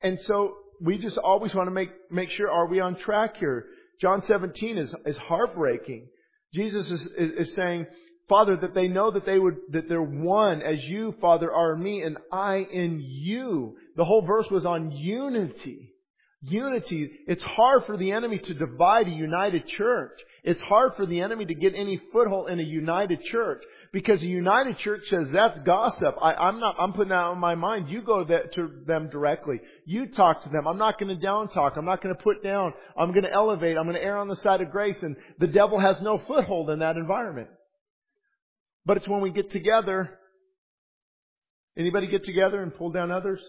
And 0.02 0.18
so 0.24 0.54
we 0.80 0.98
just 0.98 1.18
always 1.18 1.54
want 1.54 1.66
to 1.66 1.72
make, 1.72 1.90
make 2.10 2.30
sure, 2.30 2.50
are 2.50 2.68
we 2.68 2.80
on 2.80 2.96
track 2.96 3.36
here? 3.36 3.66
John 4.00 4.22
17 4.26 4.78
is, 4.78 4.94
is 5.06 5.16
heartbreaking. 5.16 6.06
Jesus 6.54 6.90
is, 6.90 7.06
is, 7.18 7.48
is 7.48 7.54
saying, 7.54 7.86
Father, 8.28 8.56
that 8.56 8.74
they 8.74 8.86
know 8.88 9.10
that 9.10 9.26
they 9.26 9.38
would, 9.38 9.56
that 9.72 9.88
they're 9.88 10.00
one 10.00 10.62
as 10.62 10.84
you, 10.84 11.14
Father, 11.20 11.52
are 11.52 11.74
me 11.74 12.02
and 12.02 12.16
I 12.30 12.58
in 12.58 13.00
you. 13.00 13.76
The 13.96 14.04
whole 14.04 14.22
verse 14.22 14.46
was 14.50 14.64
on 14.64 14.92
unity. 14.92 15.94
Unity. 16.42 17.10
It's 17.26 17.42
hard 17.42 17.84
for 17.86 17.96
the 17.96 18.12
enemy 18.12 18.38
to 18.38 18.54
divide 18.54 19.08
a 19.08 19.10
united 19.10 19.66
church. 19.66 20.12
It's 20.44 20.60
hard 20.60 20.92
for 20.96 21.04
the 21.04 21.20
enemy 21.20 21.44
to 21.46 21.54
get 21.54 21.74
any 21.74 22.00
foothold 22.12 22.48
in 22.48 22.60
a 22.60 22.62
united 22.62 23.24
church 23.24 23.62
because 23.92 24.22
a 24.22 24.26
united 24.26 24.78
church 24.78 25.02
says 25.10 25.26
that's 25.32 25.58
gossip. 25.60 26.14
I, 26.22 26.48
am 26.48 26.60
not. 26.60 26.76
I'm 26.78 26.92
putting 26.92 27.08
that 27.08 27.16
on 27.16 27.38
my 27.38 27.56
mind. 27.56 27.88
You 27.88 28.02
go 28.02 28.22
that, 28.22 28.54
to 28.54 28.70
them 28.86 29.08
directly. 29.10 29.60
You 29.84 30.06
talk 30.06 30.44
to 30.44 30.48
them. 30.48 30.68
I'm 30.68 30.78
not 30.78 31.00
going 31.00 31.08
to 31.08 31.20
down 31.20 31.48
talk. 31.48 31.74
I'm 31.76 31.84
not 31.84 32.04
going 32.04 32.14
to 32.14 32.22
put 32.22 32.44
down. 32.44 32.72
I'm 32.96 33.10
going 33.10 33.24
to 33.24 33.32
elevate. 33.32 33.76
I'm 33.76 33.84
going 33.84 33.96
to 33.96 34.02
err 34.02 34.18
on 34.18 34.28
the 34.28 34.36
side 34.36 34.60
of 34.60 34.70
grace. 34.70 35.02
And 35.02 35.16
the 35.40 35.48
devil 35.48 35.80
has 35.80 35.96
no 36.02 36.18
foothold 36.18 36.70
in 36.70 36.78
that 36.78 36.96
environment. 36.96 37.48
But 38.86 38.98
it's 38.98 39.08
when 39.08 39.22
we 39.22 39.30
get 39.30 39.50
together. 39.50 40.18
Anybody 41.76 42.06
get 42.06 42.24
together 42.24 42.62
and 42.62 42.72
pull 42.74 42.90
down 42.90 43.10
others? 43.10 43.40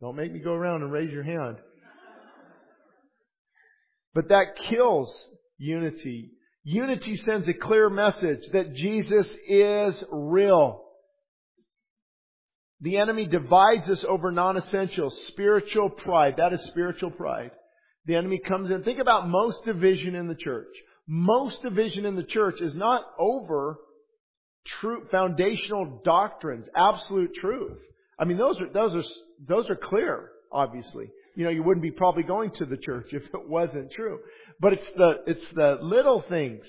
Don't 0.00 0.16
make 0.16 0.32
me 0.32 0.40
go 0.40 0.52
around 0.52 0.82
and 0.82 0.92
raise 0.92 1.10
your 1.10 1.22
hand. 1.22 1.56
But 4.14 4.28
that 4.28 4.56
kills 4.56 5.14
unity. 5.58 6.32
Unity 6.64 7.16
sends 7.16 7.46
a 7.48 7.54
clear 7.54 7.88
message 7.88 8.40
that 8.52 8.74
Jesus 8.74 9.26
is 9.48 9.94
real. 10.10 10.82
The 12.80 12.98
enemy 12.98 13.26
divides 13.26 13.88
us 13.88 14.04
over 14.06 14.30
non-essentials. 14.30 15.16
Spiritual 15.28 15.90
pride. 15.90 16.34
That 16.38 16.52
is 16.52 16.60
spiritual 16.68 17.10
pride. 17.10 17.50
The 18.04 18.16
enemy 18.16 18.40
comes 18.46 18.70
in. 18.70 18.82
Think 18.82 19.00
about 19.00 19.28
most 19.28 19.64
division 19.64 20.14
in 20.14 20.28
the 20.28 20.34
church. 20.34 20.74
Most 21.08 21.62
division 21.62 22.04
in 22.04 22.16
the 22.16 22.22
church 22.22 22.60
is 22.60 22.74
not 22.74 23.02
over 23.18 23.78
true 24.80 25.06
foundational 25.10 26.00
doctrines, 26.04 26.66
absolute 26.74 27.34
truth. 27.34 27.78
I 28.18 28.24
mean, 28.24 28.38
those 28.38 28.60
are, 28.60 28.68
those 28.72 28.94
are, 28.94 29.04
those 29.46 29.70
are 29.70 29.76
clear, 29.76 30.30
obviously. 30.50 31.10
You 31.34 31.44
know, 31.44 31.50
you 31.50 31.62
wouldn't 31.62 31.82
be 31.82 31.90
probably 31.90 32.22
going 32.22 32.50
to 32.52 32.64
the 32.64 32.76
church 32.76 33.08
if 33.12 33.22
it 33.22 33.48
wasn't 33.48 33.92
true. 33.92 34.20
But 34.60 34.74
it's 34.74 34.86
the, 34.96 35.12
it's 35.26 35.54
the 35.54 35.78
little 35.82 36.22
things 36.22 36.64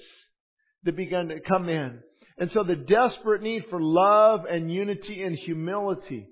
that 0.84 0.96
begin 0.96 1.30
to 1.30 1.40
come 1.40 1.70
in. 1.70 2.00
And 2.38 2.52
so 2.52 2.64
the 2.64 2.76
desperate 2.76 3.42
need 3.42 3.66
for 3.70 3.82
love 3.82 4.46
and 4.50 4.72
unity 4.72 5.24
and 5.24 5.36
humility. 5.36 6.28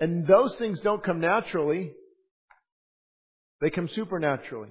And 0.00 0.26
those 0.26 0.54
things 0.56 0.80
don't 0.80 1.02
come 1.02 1.20
naturally. 1.20 1.92
They 3.60 3.70
come 3.70 3.88
supernaturally. 3.88 4.68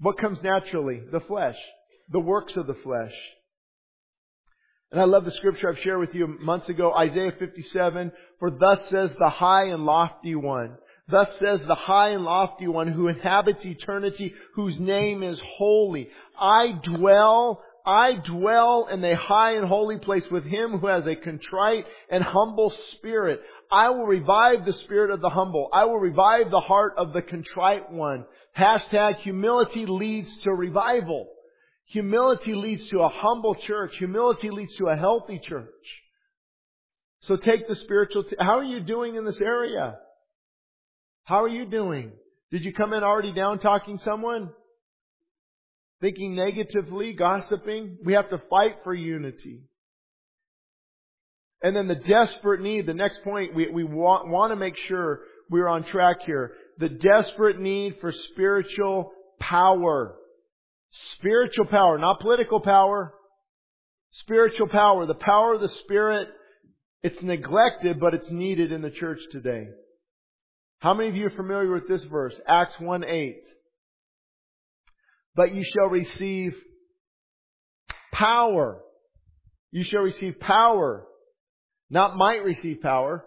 What 0.00 0.18
comes 0.18 0.38
naturally? 0.42 1.02
The 1.12 1.20
flesh. 1.20 1.56
The 2.10 2.20
works 2.20 2.56
of 2.56 2.66
the 2.66 2.76
flesh. 2.82 3.12
And 4.90 5.00
I 5.00 5.04
love 5.04 5.26
the 5.26 5.30
scripture 5.32 5.68
I've 5.68 5.78
shared 5.80 6.00
with 6.00 6.14
you 6.14 6.26
months 6.26 6.70
ago, 6.70 6.94
Isaiah 6.94 7.32
57, 7.38 8.10
for 8.38 8.50
thus 8.50 8.88
says 8.88 9.10
the 9.18 9.28
high 9.28 9.64
and 9.64 9.84
lofty 9.84 10.34
one. 10.34 10.78
Thus 11.10 11.30
says 11.40 11.60
the 11.66 11.74
high 11.74 12.10
and 12.10 12.24
lofty 12.24 12.68
one 12.68 12.88
who 12.88 13.08
inhabits 13.08 13.64
eternity, 13.64 14.34
whose 14.54 14.78
name 14.78 15.22
is 15.22 15.40
holy. 15.44 16.08
I 16.38 16.72
dwell, 16.82 17.62
I 17.84 18.14
dwell 18.14 18.88
in 18.90 19.02
the 19.02 19.14
high 19.14 19.56
and 19.56 19.66
holy 19.66 19.98
place 19.98 20.24
with 20.30 20.44
him 20.44 20.78
who 20.78 20.86
has 20.86 21.06
a 21.06 21.16
contrite 21.16 21.84
and 22.10 22.24
humble 22.24 22.72
spirit. 22.92 23.42
I 23.70 23.90
will 23.90 24.06
revive 24.06 24.64
the 24.64 24.72
spirit 24.72 25.10
of 25.10 25.20
the 25.20 25.30
humble. 25.30 25.68
I 25.70 25.84
will 25.84 25.98
revive 25.98 26.50
the 26.50 26.60
heart 26.60 26.94
of 26.96 27.12
the 27.12 27.22
contrite 27.22 27.90
one. 27.90 28.24
Hashtag 28.56 29.16
humility 29.16 29.84
leads 29.84 30.34
to 30.44 30.52
revival. 30.52 31.28
Humility 31.88 32.54
leads 32.54 32.88
to 32.90 33.00
a 33.00 33.08
humble 33.08 33.54
church. 33.54 33.96
Humility 33.98 34.50
leads 34.50 34.76
to 34.76 34.88
a 34.88 34.96
healthy 34.96 35.38
church. 35.38 35.64
So 37.22 37.36
take 37.36 37.66
the 37.66 37.74
spiritual, 37.76 38.24
t- 38.24 38.36
how 38.38 38.58
are 38.58 38.64
you 38.64 38.80
doing 38.80 39.16
in 39.16 39.24
this 39.24 39.40
area? 39.40 39.96
How 41.24 41.42
are 41.42 41.48
you 41.48 41.66
doing? 41.66 42.12
Did 42.50 42.64
you 42.64 42.72
come 42.72 42.92
in 42.92 43.02
already 43.02 43.32
down 43.32 43.58
talking 43.58 43.98
someone? 43.98 44.50
Thinking 46.00 46.36
negatively, 46.36 47.14
gossiping? 47.14 47.98
We 48.04 48.12
have 48.12 48.30
to 48.30 48.40
fight 48.50 48.76
for 48.84 48.94
unity. 48.94 49.62
And 51.62 51.74
then 51.74 51.88
the 51.88 51.96
desperate 51.96 52.60
need, 52.60 52.86
the 52.86 52.94
next 52.94 53.24
point, 53.24 53.54
we, 53.54 53.68
we 53.70 53.82
want, 53.82 54.28
want 54.28 54.52
to 54.52 54.56
make 54.56 54.76
sure 54.76 55.20
we're 55.50 55.68
on 55.68 55.84
track 55.84 56.18
here. 56.24 56.52
The 56.78 56.88
desperate 56.88 57.58
need 57.58 57.96
for 58.00 58.12
spiritual 58.12 59.10
power. 59.40 60.14
Spiritual 61.16 61.66
power, 61.66 61.98
not 61.98 62.20
political 62.20 62.60
power. 62.60 63.14
Spiritual 64.12 64.68
power, 64.68 65.06
the 65.06 65.14
power 65.14 65.54
of 65.54 65.60
the 65.60 65.68
Spirit, 65.68 66.28
it's 67.02 67.22
neglected, 67.22 68.00
but 68.00 68.14
it's 68.14 68.30
needed 68.30 68.72
in 68.72 68.82
the 68.82 68.90
church 68.90 69.20
today. 69.30 69.68
How 70.80 70.94
many 70.94 71.08
of 71.08 71.16
you 71.16 71.26
are 71.26 71.30
familiar 71.30 71.72
with 71.72 71.88
this 71.88 72.04
verse? 72.04 72.34
Acts 72.46 72.78
1 72.78 73.04
8. 73.04 73.36
But 75.34 75.54
you 75.54 75.62
shall 75.62 75.88
receive 75.88 76.54
power. 78.12 78.80
You 79.70 79.84
shall 79.84 80.02
receive 80.02 80.40
power. 80.40 81.04
Not 81.90 82.16
might 82.16 82.44
receive 82.44 82.80
power. 82.80 83.24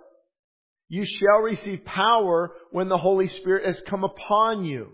You 0.89 1.05
shall 1.05 1.41
receive 1.41 1.85
power 1.85 2.51
when 2.71 2.89
the 2.89 2.97
Holy 2.97 3.27
Spirit 3.27 3.65
has 3.65 3.81
come 3.87 4.03
upon 4.03 4.65
you. 4.65 4.91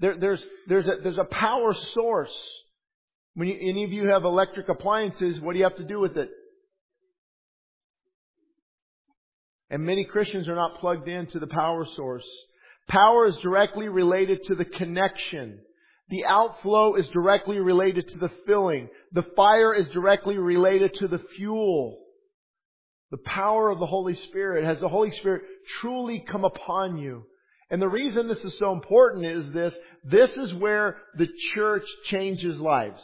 There, 0.00 0.16
there's, 0.18 0.42
there's, 0.66 0.86
a, 0.86 0.96
there's 1.02 1.18
a 1.18 1.24
power 1.24 1.74
source. 1.94 2.34
When 3.34 3.48
you, 3.48 3.54
any 3.54 3.84
of 3.84 3.92
you 3.92 4.08
have 4.08 4.24
electric 4.24 4.68
appliances, 4.68 5.40
what 5.40 5.52
do 5.52 5.58
you 5.58 5.64
have 5.64 5.76
to 5.76 5.84
do 5.84 6.00
with 6.00 6.16
it? 6.16 6.30
And 9.68 9.84
many 9.84 10.04
Christians 10.04 10.48
are 10.48 10.56
not 10.56 10.80
plugged 10.80 11.06
into 11.06 11.38
the 11.38 11.46
power 11.46 11.86
source. 11.94 12.26
Power 12.88 13.28
is 13.28 13.36
directly 13.36 13.88
related 13.88 14.42
to 14.44 14.56
the 14.56 14.64
connection. 14.64 15.60
The 16.08 16.24
outflow 16.24 16.96
is 16.96 17.06
directly 17.08 17.60
related 17.60 18.08
to 18.08 18.18
the 18.18 18.30
filling. 18.46 18.88
The 19.12 19.24
fire 19.36 19.72
is 19.72 19.86
directly 19.90 20.38
related 20.38 20.94
to 20.94 21.06
the 21.06 21.20
fuel. 21.36 21.98
The 23.12 23.18
power 23.18 23.70
of 23.70 23.78
the 23.78 23.86
Holy 23.86 24.16
Spirit. 24.28 24.64
Has 24.64 24.80
the 24.80 24.88
Holy 24.88 25.12
Spirit 25.18 25.42
truly 25.80 26.24
come 26.28 26.44
upon 26.44 26.96
you? 26.98 27.26
And 27.70 27.80
the 27.80 27.88
reason 27.88 28.26
this 28.26 28.44
is 28.44 28.58
so 28.58 28.72
important 28.72 29.24
is 29.24 29.52
this, 29.52 29.74
this 30.04 30.36
is 30.36 30.52
where 30.54 30.96
the 31.16 31.28
church 31.54 31.84
changes 32.06 32.58
lives. 32.58 33.00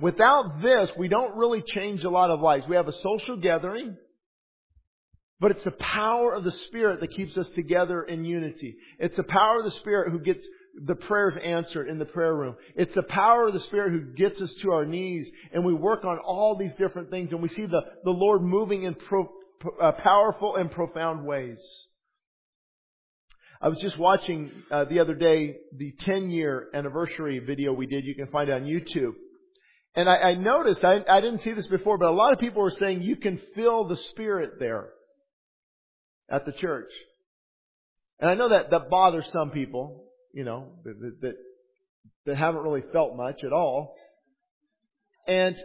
Without 0.00 0.62
this, 0.62 0.90
we 0.96 1.08
don't 1.08 1.36
really 1.36 1.62
change 1.66 2.02
a 2.04 2.10
lot 2.10 2.30
of 2.30 2.40
lives. 2.40 2.64
We 2.68 2.76
have 2.76 2.88
a 2.88 3.02
social 3.02 3.36
gathering, 3.36 3.96
but 5.40 5.50
it's 5.50 5.64
the 5.64 5.72
power 5.72 6.34
of 6.34 6.44
the 6.44 6.52
Spirit 6.68 7.00
that 7.00 7.10
keeps 7.10 7.36
us 7.36 7.48
together 7.54 8.02
in 8.02 8.24
unity. 8.24 8.76
It's 8.98 9.16
the 9.16 9.24
power 9.24 9.58
of 9.58 9.64
the 9.64 9.78
Spirit 9.78 10.12
who 10.12 10.20
gets 10.20 10.44
the 10.86 10.94
prayers 10.94 11.34
answered 11.42 11.88
in 11.88 11.98
the 11.98 12.04
prayer 12.04 12.34
room. 12.34 12.54
It's 12.76 12.94
the 12.94 13.02
power 13.02 13.48
of 13.48 13.54
the 13.54 13.60
Spirit 13.60 13.92
who 13.92 14.12
gets 14.14 14.40
us 14.40 14.52
to 14.62 14.70
our 14.70 14.86
knees 14.86 15.28
and 15.52 15.64
we 15.64 15.74
work 15.74 16.04
on 16.04 16.18
all 16.18 16.56
these 16.56 16.74
different 16.76 17.10
things 17.10 17.32
and 17.32 17.42
we 17.42 17.48
see 17.48 17.66
the, 17.66 17.80
the 18.04 18.10
Lord 18.10 18.42
moving 18.42 18.84
in 18.84 18.94
pro, 18.94 19.28
uh, 19.80 19.92
powerful 19.92 20.56
and 20.56 20.70
profound 20.70 21.26
ways. 21.26 21.58
I 23.60 23.68
was 23.68 23.78
just 23.78 23.98
watching 23.98 24.52
uh, 24.70 24.84
the 24.84 25.00
other 25.00 25.14
day 25.14 25.56
the 25.76 25.92
10 26.00 26.30
year 26.30 26.68
anniversary 26.72 27.40
video 27.40 27.72
we 27.72 27.86
did. 27.86 28.04
You 28.04 28.14
can 28.14 28.28
find 28.28 28.48
it 28.48 28.52
on 28.52 28.62
YouTube. 28.62 29.14
And 29.96 30.08
I, 30.08 30.16
I 30.16 30.34
noticed, 30.34 30.84
I, 30.84 30.98
I 31.10 31.20
didn't 31.20 31.40
see 31.40 31.54
this 31.54 31.66
before, 31.66 31.98
but 31.98 32.08
a 32.08 32.14
lot 32.14 32.32
of 32.32 32.38
people 32.38 32.62
were 32.62 32.74
saying 32.78 33.02
you 33.02 33.16
can 33.16 33.40
feel 33.56 33.88
the 33.88 33.96
Spirit 34.10 34.60
there 34.60 34.90
at 36.30 36.46
the 36.46 36.52
church. 36.52 36.90
And 38.20 38.30
I 38.30 38.34
know 38.34 38.50
that 38.50 38.70
that 38.70 38.90
bothers 38.90 39.24
some 39.32 39.50
people, 39.50 40.04
you 40.32 40.44
know, 40.44 40.68
that, 40.84 41.18
that, 41.22 41.34
that 42.26 42.36
haven't 42.36 42.62
really 42.62 42.84
felt 42.92 43.16
much 43.16 43.42
at 43.42 43.52
all. 43.52 43.96
And 45.26 45.56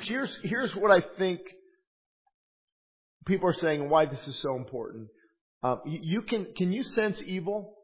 here's, 0.00 0.34
here's 0.42 0.74
what 0.74 0.90
I 0.90 1.04
think 1.18 1.40
people 3.26 3.48
are 3.48 3.60
saying 3.60 3.90
why 3.90 4.06
this 4.06 4.20
is 4.26 4.40
so 4.42 4.56
important. 4.56 5.08
Um, 5.62 5.80
you, 5.86 6.22
can, 6.22 6.46
can 6.56 6.72
you 6.72 6.82
sense 6.82 7.18
evil? 7.24 7.74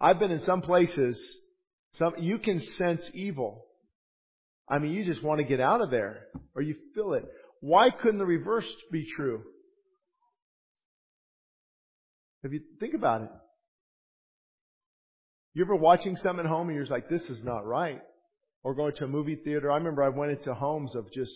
I've 0.00 0.18
been 0.18 0.30
in 0.30 0.40
some 0.40 0.62
places, 0.62 1.20
some, 1.94 2.14
you 2.18 2.38
can 2.38 2.62
sense 2.62 3.02
evil. 3.12 3.66
I 4.68 4.78
mean, 4.78 4.92
you 4.92 5.04
just 5.04 5.22
want 5.22 5.38
to 5.38 5.44
get 5.44 5.60
out 5.60 5.82
of 5.82 5.90
there, 5.90 6.26
or 6.54 6.62
you 6.62 6.74
feel 6.94 7.12
it. 7.12 7.24
Why 7.60 7.90
couldn't 7.90 8.18
the 8.18 8.26
reverse 8.26 8.70
be 8.90 9.06
true? 9.14 9.42
If 12.42 12.52
you 12.52 12.60
think 12.80 12.94
about 12.94 13.22
it. 13.22 13.30
You 15.54 15.64
ever 15.64 15.76
watching 15.76 16.16
something 16.16 16.44
at 16.44 16.50
home 16.50 16.68
and 16.68 16.76
you're 16.76 16.86
like, 16.86 17.08
this 17.08 17.22
is 17.22 17.42
not 17.44 17.64
right? 17.64 18.00
Or 18.62 18.74
going 18.74 18.94
to 18.96 19.04
a 19.04 19.08
movie 19.08 19.36
theater. 19.36 19.70
I 19.70 19.76
remember 19.76 20.02
I 20.02 20.08
went 20.08 20.32
into 20.32 20.52
homes 20.52 20.94
of 20.94 21.12
just, 21.12 21.32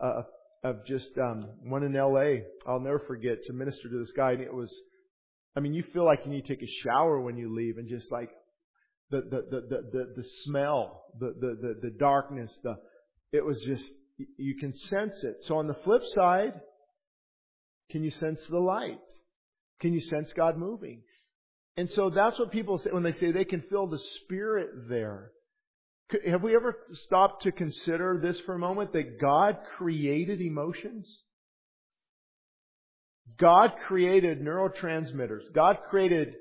uh, 0.00 0.22
of 0.64 0.86
just, 0.86 1.10
um, 1.18 1.48
one 1.62 1.82
in 1.82 1.92
LA. 1.92 2.44
I'll 2.66 2.80
never 2.80 3.00
forget 3.00 3.42
to 3.44 3.52
minister 3.52 3.88
to 3.88 3.98
this 3.98 4.12
guy 4.16 4.32
and 4.32 4.42
it 4.42 4.52
was, 4.52 4.72
I 5.56 5.60
mean, 5.60 5.74
you 5.74 5.82
feel 5.92 6.04
like 6.04 6.20
you 6.24 6.30
need 6.30 6.46
to 6.46 6.54
take 6.54 6.62
a 6.62 6.72
shower 6.84 7.20
when 7.20 7.36
you 7.36 7.54
leave 7.54 7.78
and 7.78 7.88
just 7.88 8.10
like, 8.10 8.30
the, 9.10 9.20
the, 9.20 9.46
the, 9.50 9.60
the, 9.60 9.82
the, 9.92 10.12
the 10.22 10.28
smell, 10.44 11.04
the, 11.20 11.34
the, 11.38 11.58
the, 11.60 11.90
the 11.90 11.96
darkness, 11.98 12.50
the, 12.62 12.76
it 13.32 13.44
was 13.44 13.60
just, 13.66 13.84
you 14.38 14.56
can 14.56 14.74
sense 14.74 15.22
it. 15.22 15.36
So 15.42 15.58
on 15.58 15.66
the 15.66 15.76
flip 15.84 16.02
side, 16.14 16.54
can 17.90 18.02
you 18.02 18.10
sense 18.10 18.40
the 18.48 18.58
light? 18.58 18.98
Can 19.80 19.92
you 19.92 20.00
sense 20.00 20.32
God 20.32 20.56
moving? 20.56 21.02
And 21.76 21.90
so 21.90 22.10
that's 22.10 22.38
what 22.38 22.50
people 22.50 22.78
say 22.78 22.90
when 22.90 23.02
they 23.02 23.12
say 23.12 23.32
they 23.32 23.44
can 23.44 23.62
feel 23.68 23.86
the 23.86 24.00
Spirit 24.22 24.88
there. 24.88 25.32
Have 26.26 26.42
we 26.42 26.54
ever 26.54 26.76
stopped 27.06 27.44
to 27.44 27.52
consider 27.52 28.18
this 28.22 28.38
for 28.46 28.54
a 28.54 28.58
moment 28.58 28.92
that 28.92 29.20
God 29.20 29.58
created 29.76 30.40
emotions? 30.40 31.06
God 33.38 33.70
created 33.86 34.40
neurotransmitters. 34.40 35.52
God 35.54 35.78
created 35.88 36.34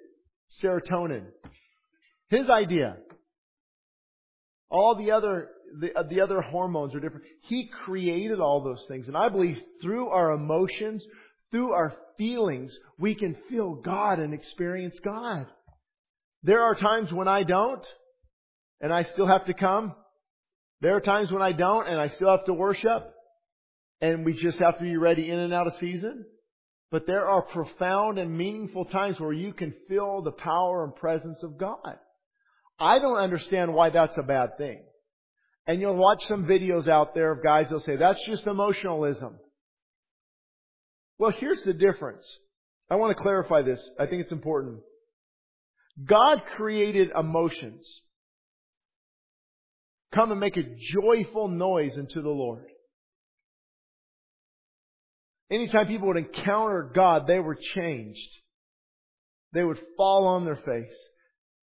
serotonin. 0.61 1.25
His 2.29 2.49
idea. 2.49 2.97
All 4.69 4.95
the 4.95 5.11
other 5.11 5.49
the, 5.79 5.89
the 6.09 6.21
other 6.21 6.41
hormones 6.41 6.93
are 6.95 6.99
different. 6.99 7.25
He 7.41 7.69
created 7.85 8.39
all 8.39 8.63
those 8.63 8.83
things. 8.87 9.07
And 9.07 9.15
I 9.15 9.29
believe 9.29 9.57
through 9.81 10.09
our 10.09 10.31
emotions, 10.31 11.03
through 11.51 11.71
our 11.71 11.93
feelings, 12.17 12.75
we 12.99 13.15
can 13.15 13.35
feel 13.49 13.75
God 13.75 14.19
and 14.19 14.33
experience 14.33 14.95
God. 15.03 15.47
There 16.43 16.61
are 16.61 16.75
times 16.75 17.11
when 17.11 17.27
I 17.27 17.43
don't, 17.43 17.83
and 18.81 18.91
I 18.91 19.03
still 19.03 19.27
have 19.27 19.45
to 19.45 19.53
come. 19.53 19.93
There 20.81 20.95
are 20.95 21.01
times 21.01 21.31
when 21.31 21.41
I 21.41 21.51
don't, 21.51 21.87
and 21.87 21.99
I 21.99 22.09
still 22.09 22.29
have 22.29 22.45
to 22.45 22.53
worship. 22.53 23.13
And 24.01 24.25
we 24.25 24.33
just 24.33 24.57
have 24.57 24.79
to 24.79 24.83
be 24.83 24.97
ready 24.97 25.29
in 25.29 25.37
and 25.37 25.53
out 25.53 25.67
of 25.67 25.73
season. 25.79 26.25
But 26.89 27.05
there 27.05 27.27
are 27.27 27.43
profound 27.43 28.17
and 28.17 28.35
meaningful 28.35 28.85
times 28.85 29.19
where 29.19 29.31
you 29.31 29.53
can 29.53 29.73
feel 29.87 30.23
the 30.23 30.31
power 30.31 30.83
and 30.83 30.95
presence 30.95 31.37
of 31.43 31.57
God. 31.57 31.97
I 32.79 32.97
don't 32.97 33.19
understand 33.19 33.73
why 33.73 33.91
that's 33.91 34.17
a 34.17 34.23
bad 34.23 34.57
thing. 34.57 34.81
And 35.67 35.79
you'll 35.79 35.95
watch 35.95 36.23
some 36.27 36.45
videos 36.45 36.89
out 36.89 37.13
there 37.13 37.31
of 37.31 37.43
guys 37.43 37.65
that'll 37.65 37.81
say, 37.81 37.95
that's 37.95 38.19
just 38.27 38.47
emotionalism. 38.47 39.35
Well, 41.19 41.31
here's 41.39 41.61
the 41.63 41.73
difference. 41.73 42.25
I 42.89 42.95
want 42.95 43.15
to 43.15 43.21
clarify 43.21 43.61
this. 43.61 43.79
I 43.99 44.07
think 44.07 44.23
it's 44.23 44.31
important. 44.31 44.79
God 46.03 46.41
created 46.57 47.09
emotions. 47.17 47.85
Come 50.13 50.31
and 50.31 50.39
make 50.39 50.57
a 50.57 50.75
joyful 50.93 51.47
noise 51.47 51.97
unto 51.97 52.21
the 52.21 52.29
Lord. 52.29 52.65
Anytime 55.49 55.87
people 55.87 56.07
would 56.07 56.17
encounter 56.17 56.91
God, 56.93 57.27
they 57.27 57.39
were 57.39 57.57
changed. 57.75 58.29
They 59.53 59.63
would 59.63 59.79
fall 59.97 60.27
on 60.27 60.45
their 60.45 60.55
face. 60.55 60.95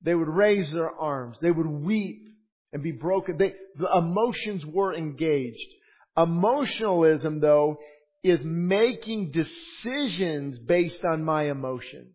They 0.02 0.16
would 0.16 0.30
raise 0.30 0.72
their 0.72 0.89
arms. 0.89 1.38
They 1.41 1.52
would 1.52 1.68
weep 1.68 2.28
and 2.72 2.82
be 2.82 2.91
broken. 2.91 3.38
They, 3.38 3.54
the 3.78 3.89
emotions 3.98 4.66
were 4.66 4.96
engaged. 4.96 5.68
Emotionalism, 6.18 7.39
though, 7.39 7.78
is 8.24 8.44
making 8.44 9.32
decisions 9.32 10.58
based 10.60 11.04
on 11.04 11.24
my 11.24 11.50
emotion. 11.50 12.08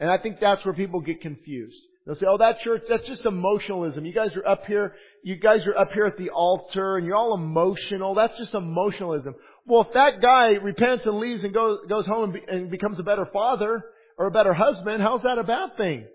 And 0.00 0.10
I 0.10 0.18
think 0.18 0.40
that's 0.40 0.64
where 0.64 0.74
people 0.74 1.00
get 1.00 1.20
confused. 1.20 1.80
They'll 2.08 2.16
say, 2.16 2.26
oh, 2.26 2.38
that 2.38 2.60
church, 2.60 2.84
that's 2.88 3.06
just 3.06 3.26
emotionalism. 3.26 4.06
You 4.06 4.14
guys 4.14 4.34
are 4.34 4.48
up 4.48 4.64
here, 4.64 4.94
you 5.22 5.36
guys 5.36 5.60
are 5.66 5.76
up 5.76 5.92
here 5.92 6.06
at 6.06 6.16
the 6.16 6.30
altar 6.30 6.96
and 6.96 7.06
you're 7.06 7.14
all 7.14 7.34
emotional. 7.34 8.14
That's 8.14 8.36
just 8.38 8.54
emotionalism. 8.54 9.34
Well, 9.66 9.82
if 9.82 9.92
that 9.92 10.22
guy 10.22 10.52
repents 10.52 11.04
and 11.04 11.18
leaves 11.18 11.44
and 11.44 11.52
goes, 11.52 11.80
goes 11.86 12.06
home 12.06 12.24
and, 12.24 12.32
be, 12.32 12.40
and 12.48 12.70
becomes 12.70 12.98
a 12.98 13.02
better 13.02 13.26
father 13.30 13.84
or 14.16 14.26
a 14.26 14.30
better 14.30 14.54
husband, 14.54 15.02
how's 15.02 15.20
that 15.20 15.36
a 15.36 15.44
bad 15.44 15.76
thing? 15.76 16.06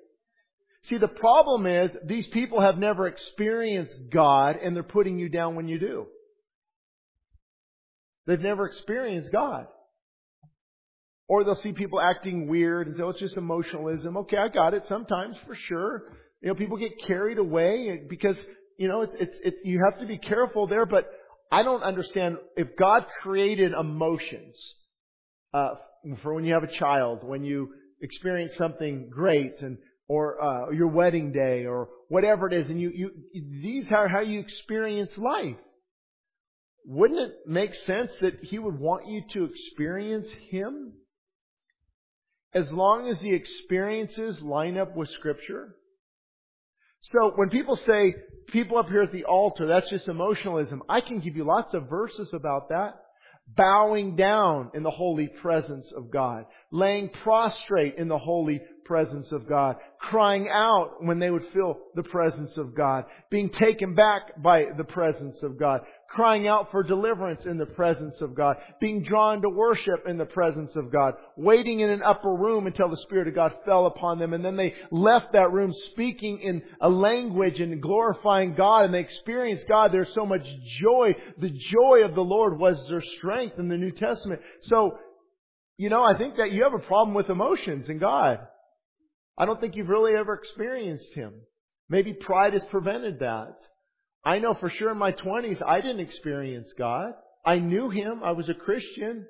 See, 0.86 0.98
the 0.98 1.08
problem 1.08 1.68
is 1.68 1.92
these 2.04 2.26
people 2.26 2.60
have 2.60 2.80
never 2.80 3.06
experienced 3.06 3.96
God 4.12 4.56
and 4.56 4.76
they're 4.76 4.82
putting 4.82 5.20
you 5.20 5.30
down 5.30 5.54
when 5.54 5.68
you 5.68 5.78
do. 5.78 6.08
They've 8.26 8.40
never 8.40 8.66
experienced 8.66 9.32
God. 9.32 9.68
Or 11.34 11.44
they'll 11.44 11.56
see 11.56 11.72
people 11.72 12.00
acting 12.00 12.48
weird 12.48 12.86
and 12.86 12.96
say, 12.96 13.02
oh, 13.02 13.10
it's 13.10 13.20
just 13.20 13.38
emotionalism. 13.38 14.18
Okay, 14.18 14.38
I 14.38 14.50
got 14.50 14.76
it 14.76 14.84
sometimes 14.88 15.36
for 15.48 15.56
sure. 15.68 16.04
You 16.44 16.50
know, 16.50 16.54
people 16.54 16.78
get 16.78 16.92
carried 17.08 17.40
away 17.40 18.02
because, 18.08 18.38
you 18.78 18.88
know, 18.88 19.02
it's, 19.02 19.16
it's, 19.20 19.40
it's, 19.44 19.58
you 19.64 19.82
have 19.84 20.00
to 20.00 20.06
be 20.06 20.20
careful 20.20 20.68
there, 20.68 20.86
but 20.86 21.10
I 21.52 21.64
don't 21.64 21.82
understand 21.82 22.38
if 22.56 22.76
God 22.78 23.08
created 23.24 23.72
emotions, 23.72 24.56
uh, 25.56 25.70
for 26.22 26.36
when 26.36 26.46
you 26.46 26.54
have 26.54 26.62
a 26.62 26.78
child, 26.78 27.24
when 27.24 27.44
you 27.44 27.70
experience 28.00 28.54
something 28.56 29.10
great 29.10 29.60
and 29.62 29.80
or 30.08 30.40
uh, 30.40 30.70
your 30.70 30.90
wedding 30.90 31.32
day 31.32 31.66
or 31.66 31.90
whatever 32.10 32.48
it 32.48 32.54
is, 32.54 32.70
and 32.70 32.80
you, 32.80 32.92
you 32.94 33.10
these 33.34 33.92
are 33.92 34.08
how 34.08 34.20
you 34.20 34.40
experience 34.40 35.10
life. 35.18 35.56
Wouldn't 36.86 37.20
it 37.20 37.32
make 37.48 37.74
sense 37.88 38.12
that 38.22 38.34
He 38.44 38.60
would 38.60 38.78
want 38.78 39.08
you 39.08 39.24
to 39.34 39.46
experience 39.46 40.28
Him? 40.52 40.94
As 42.54 42.72
long 42.72 43.10
as 43.10 43.20
the 43.20 43.34
experiences 43.34 44.42
line 44.42 44.78
up 44.78 44.96
with 44.96 45.10
Scripture. 45.10 45.76
So 47.12 47.34
when 47.36 47.50
people 47.50 47.76
say, 47.86 48.16
people 48.48 48.78
up 48.78 48.88
here 48.88 49.04
at 49.04 49.12
the 49.12 49.26
altar, 49.26 49.68
that's 49.68 49.90
just 49.90 50.08
emotionalism, 50.08 50.84
I 50.88 51.02
can 51.02 51.20
give 51.20 51.36
you 51.36 51.44
lots 51.44 51.74
of 51.74 51.90
verses 51.90 52.30
about 52.34 52.70
that. 52.70 52.94
Bowing 53.58 54.16
down 54.16 54.72
in 54.74 54.84
the 54.84 54.92
holy 54.92 55.28
presence 55.28 55.92
of 55.96 56.12
God, 56.12 56.46
laying 56.72 57.10
prostrate 57.10 57.96
in 57.98 58.08
the 58.08 58.18
holy 58.18 58.62
presence 58.86 59.32
of 59.32 59.48
God, 59.48 59.78
crying 60.00 60.50
out 60.52 61.04
when 61.04 61.20
they 61.20 61.30
would 61.30 61.46
feel 61.54 61.78
the 61.96 62.04
presence 62.04 62.58
of 62.58 62.76
God, 62.76 63.06
being 63.30 63.50
taken 63.50 63.96
back 63.96 64.42
by 64.42 64.66
the 64.78 64.84
presence 64.84 65.42
of 65.44 65.58
God, 65.58 65.82
crying 66.10 66.48
out 66.48 66.70
for 66.72 66.84
deliverance 66.84 67.46
in 67.46 67.58
the 67.58 67.66
presence 67.66 68.16
of 68.22 68.36
God, 68.36 68.58
being 68.80 69.04
drawn 69.04 69.42
to 69.42 69.50
worship 69.50 70.08
in 70.08 70.18
the 70.18 70.26
presence 70.26 70.76
of 70.76 70.92
God, 70.92 71.16
waiting 71.36 71.80
in 71.80 71.90
an 71.90 72.04
upper 72.04 72.34
room 72.34 72.68
until 72.68 72.90
the 72.90 72.98
Spirit 72.98 73.28
of 73.28 73.36
God 73.36 73.54
fell 73.66 73.88
upon 73.88 74.20
them, 74.20 74.34
and 74.34 74.46
then 74.46 74.56
they 74.56 74.74
left 74.92 75.34
that 75.34 75.52
room 75.52 75.74
speaking 75.92 76.40
in 76.40 76.62
a 76.82 76.90
language 76.90 77.60
and 77.60 77.82
glorifying 77.82 78.54
God, 78.54 78.86
and 78.86 78.94
they 78.94 79.00
experienced 79.00 79.68
God. 79.68 79.92
There's 79.92 80.14
so 80.14 80.26
much 80.26 80.46
joy. 80.82 81.16
The 81.40 81.50
joy 81.50 82.06
of 82.06 82.16
the 82.16 82.22
Lord 82.22 82.60
was 82.60 82.78
their 82.90 83.04
strength 83.18 83.58
in 83.58 83.68
the 83.68 83.78
New 83.78 83.92
Testament. 83.92 84.42
So, 84.64 84.98
you 85.78 85.90
know, 85.90 86.04
I 86.04 86.18
think 86.18 86.38
that 86.38 86.52
you 86.52 86.64
have 86.64 86.74
a 86.74 86.86
problem 86.86 87.16
with 87.16 87.30
emotions 87.30 87.90
in 87.90 87.98
God. 87.98 88.40
I 89.38 89.46
don't 89.46 89.60
think 89.60 89.76
you've 89.76 89.90
really 89.90 90.16
ever 90.16 90.34
experienced 90.34 91.14
Him. 91.14 91.34
Maybe 91.90 92.14
pride 92.14 92.54
has 92.54 92.64
prevented 92.70 93.20
that. 93.20 93.56
I 94.24 94.40
know 94.40 94.54
for 94.54 94.70
sure 94.70 94.92
in 94.92 94.98
my 94.98 95.12
20s 95.12 95.62
I 95.66 95.82
didn't 95.82 96.00
experience 96.00 96.70
God. 96.78 97.14
I 97.46 97.60
knew 97.60 97.90
Him. 97.90 98.22
I 98.24 98.32
was 98.32 98.50
a 98.50 98.54
Christian. 98.54 99.26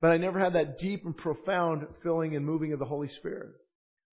But 0.00 0.10
I 0.10 0.16
never 0.16 0.40
had 0.40 0.54
that 0.54 0.78
deep 0.78 1.04
and 1.04 1.16
profound 1.16 1.86
filling 2.02 2.34
and 2.34 2.44
moving 2.44 2.72
of 2.72 2.80
the 2.80 2.84
Holy 2.84 3.08
Spirit. 3.08 3.52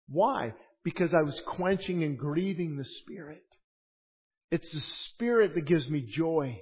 Why? 0.09 0.55
Because 0.85 1.13
I 1.13 1.23
was 1.23 1.39
quenching 1.47 2.05
and 2.05 2.17
grieving 2.17 2.77
the 2.77 2.87
Spirit. 3.01 3.43
It's 4.53 4.71
the 4.73 4.81
Spirit 4.81 5.55
that 5.55 5.67
gives 5.67 5.89
me 5.89 6.03
joy. 6.03 6.61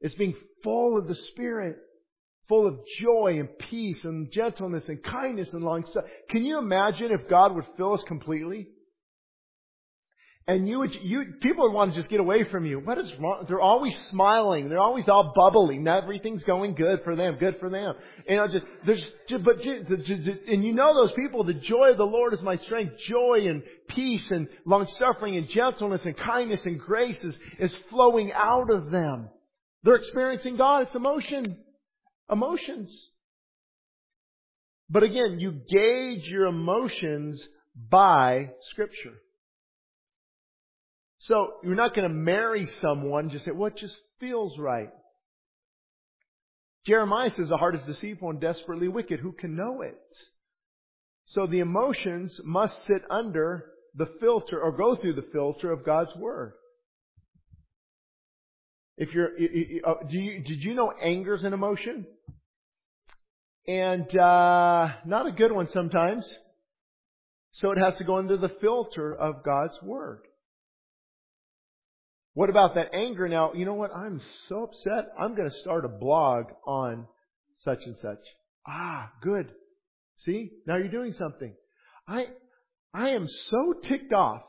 It's 0.00 0.14
being 0.16 0.34
full 0.64 0.98
of 0.98 1.06
the 1.06 1.14
Spirit 1.14 1.76
full 2.52 2.66
of 2.66 2.80
joy 3.00 3.38
and 3.38 3.48
peace 3.70 4.04
and 4.04 4.30
gentleness 4.30 4.84
and 4.86 5.02
kindness 5.02 5.48
and 5.54 5.64
long 5.64 5.86
suffering. 5.86 6.12
Can 6.28 6.44
you 6.44 6.58
imagine 6.58 7.10
if 7.10 7.26
God 7.26 7.54
would 7.54 7.64
fill 7.78 7.94
us 7.94 8.02
completely? 8.06 8.68
And 10.46 10.68
you 10.68 10.80
would, 10.80 10.94
you, 11.00 11.24
people 11.40 11.64
would 11.64 11.72
want 11.72 11.92
to 11.92 11.98
just 11.98 12.10
get 12.10 12.20
away 12.20 12.44
from 12.44 12.66
you. 12.66 12.78
What 12.78 12.98
is 12.98 13.10
wrong? 13.18 13.46
They're 13.48 13.62
always 13.62 13.96
smiling. 14.10 14.68
They're 14.68 14.80
always 14.80 15.08
all 15.08 15.32
bubbly. 15.34 15.82
Everything's 15.88 16.44
going 16.44 16.74
good 16.74 17.00
for 17.04 17.16
them. 17.16 17.36
Good 17.36 17.56
for 17.58 17.70
them. 17.70 17.94
You 18.28 18.36
know, 18.36 18.48
just, 18.48 18.66
there's, 18.84 19.10
just, 19.30 19.44
but, 19.44 19.64
and 19.64 20.62
you 20.62 20.74
know 20.74 20.92
those 20.92 21.12
people, 21.12 21.44
the 21.44 21.54
joy 21.54 21.92
of 21.92 21.96
the 21.96 22.04
Lord 22.04 22.34
is 22.34 22.42
my 22.42 22.58
strength. 22.58 22.98
Joy 23.08 23.46
and 23.48 23.62
peace 23.88 24.30
and 24.30 24.46
long 24.66 24.86
suffering 24.98 25.38
and 25.38 25.48
gentleness 25.48 26.04
and 26.04 26.18
kindness 26.18 26.66
and 26.66 26.78
grace 26.78 27.24
is, 27.24 27.34
is 27.58 27.74
flowing 27.88 28.30
out 28.30 28.70
of 28.70 28.90
them. 28.90 29.30
They're 29.84 29.94
experiencing 29.94 30.58
God. 30.58 30.82
It's 30.82 30.94
emotion 30.94 31.56
emotions. 32.30 32.90
But 34.88 35.02
again, 35.02 35.40
you 35.40 35.52
gauge 35.52 36.26
your 36.26 36.46
emotions 36.46 37.42
by 37.90 38.50
Scripture. 38.70 39.14
So 41.20 41.54
you're 41.62 41.74
not 41.76 41.94
going 41.94 42.08
to 42.08 42.14
marry 42.14 42.66
someone 42.80 43.30
just 43.30 43.44
say, 43.44 43.52
what 43.52 43.76
just 43.76 43.96
feels 44.18 44.58
right. 44.58 44.90
Jeremiah 46.84 47.30
says 47.30 47.48
the 47.48 47.56
heart 47.56 47.76
is 47.76 47.82
deceitful 47.84 48.30
and 48.30 48.40
desperately 48.40 48.88
wicked. 48.88 49.20
Who 49.20 49.32
can 49.32 49.56
know 49.56 49.82
it? 49.82 49.98
So 51.26 51.46
the 51.46 51.60
emotions 51.60 52.38
must 52.44 52.74
sit 52.86 53.02
under 53.08 53.66
the 53.94 54.08
filter 54.20 54.60
or 54.60 54.72
go 54.76 54.96
through 54.96 55.14
the 55.14 55.28
filter 55.32 55.70
of 55.70 55.86
God's 55.86 56.14
Word. 56.16 56.54
If 58.96 59.14
you're, 59.14 59.30
uh, 59.86 60.06
do 60.08 60.18
you, 60.18 60.42
did 60.44 60.62
you 60.62 60.74
know 60.74 60.92
anger's 60.92 61.44
an 61.44 61.52
emotion? 61.52 62.06
And, 63.66 64.16
uh, 64.16 64.88
not 65.06 65.26
a 65.26 65.32
good 65.32 65.52
one 65.52 65.68
sometimes. 65.72 66.24
So 67.52 67.70
it 67.70 67.78
has 67.78 67.96
to 67.96 68.04
go 68.04 68.16
under 68.16 68.36
the 68.36 68.48
filter 68.60 69.14
of 69.14 69.44
God's 69.44 69.80
Word. 69.82 70.22
What 72.34 72.48
about 72.48 72.74
that 72.76 72.94
anger? 72.94 73.28
Now, 73.28 73.52
you 73.52 73.66
know 73.66 73.74
what? 73.74 73.94
I'm 73.94 74.20
so 74.48 74.64
upset. 74.64 75.12
I'm 75.18 75.36
going 75.36 75.50
to 75.50 75.56
start 75.60 75.84
a 75.84 75.88
blog 75.88 76.46
on 76.66 77.06
such 77.62 77.80
and 77.84 77.96
such. 78.00 78.20
Ah, 78.66 79.12
good. 79.22 79.52
See? 80.18 80.50
Now 80.66 80.76
you're 80.76 80.88
doing 80.88 81.12
something. 81.12 81.54
I, 82.08 82.24
I 82.94 83.10
am 83.10 83.26
so 83.50 83.74
ticked 83.82 84.12
off. 84.12 84.42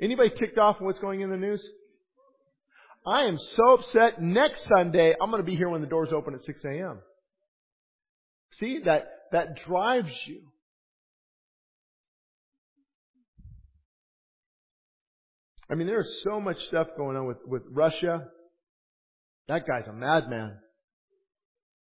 Anybody 0.00 0.30
ticked 0.36 0.58
off 0.58 0.76
on 0.80 0.86
what's 0.86 0.98
going 0.98 1.22
in 1.22 1.30
the 1.30 1.36
news? 1.36 1.66
I 3.06 3.22
am 3.22 3.38
so 3.56 3.74
upset. 3.74 4.20
Next 4.20 4.66
Sunday, 4.66 5.14
I'm 5.20 5.30
going 5.30 5.42
to 5.42 5.50
be 5.50 5.56
here 5.56 5.68
when 5.68 5.80
the 5.80 5.86
doors 5.86 6.12
open 6.12 6.34
at 6.34 6.42
6 6.42 6.64
a.m. 6.64 6.98
See, 8.54 8.80
that, 8.84 9.06
that 9.32 9.56
drives 9.56 10.12
you. 10.26 10.42
I 15.70 15.76
mean, 15.76 15.86
there's 15.86 16.20
so 16.24 16.40
much 16.40 16.58
stuff 16.66 16.88
going 16.96 17.16
on 17.16 17.26
with, 17.26 17.38
with 17.46 17.62
Russia. 17.70 18.26
That 19.48 19.66
guy's 19.66 19.86
a 19.86 19.92
madman. 19.92 20.56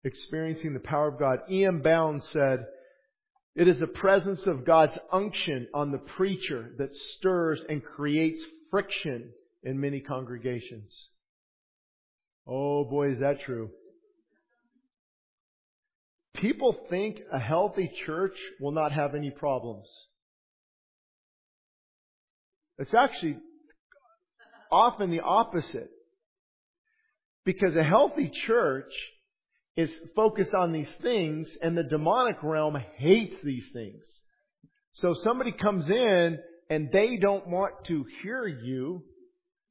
Experiencing 0.04 0.72
the 0.72 0.80
power 0.80 1.08
of 1.08 1.18
God. 1.18 1.40
E.M. 1.50 1.82
Bounds 1.82 2.26
said, 2.32 2.64
it 3.54 3.68
is 3.68 3.80
the 3.80 3.86
presence 3.86 4.42
of 4.46 4.64
God's 4.64 4.96
unction 5.12 5.68
on 5.74 5.92
the 5.92 5.98
preacher 5.98 6.72
that 6.78 6.94
stirs 6.94 7.60
and 7.68 7.84
creates 7.84 8.40
friction 8.70 9.30
in 9.62 9.80
many 9.80 10.00
congregations. 10.00 11.08
Oh 12.46 12.84
boy, 12.84 13.12
is 13.12 13.20
that 13.20 13.40
true. 13.40 13.70
People 16.34 16.76
think 16.90 17.20
a 17.32 17.38
healthy 17.38 17.90
church 18.04 18.34
will 18.60 18.72
not 18.72 18.92
have 18.92 19.14
any 19.14 19.30
problems. 19.30 19.86
It's 22.78 22.94
actually 22.94 23.36
often 24.72 25.10
the 25.10 25.20
opposite. 25.20 25.90
Because 27.44 27.76
a 27.76 27.84
healthy 27.84 28.30
church 28.46 28.92
is 29.76 29.92
focused 30.14 30.54
on 30.54 30.72
these 30.72 30.90
things 31.00 31.48
and 31.60 31.76
the 31.76 31.82
demonic 31.82 32.42
realm 32.42 32.76
hates 32.96 33.36
these 33.44 33.66
things. 33.72 34.04
So 34.94 35.14
somebody 35.24 35.52
comes 35.52 35.88
in 35.88 36.38
and 36.70 36.90
they 36.92 37.16
don't 37.16 37.48
want 37.48 37.72
to 37.86 38.04
hear 38.22 38.46
you. 38.46 39.04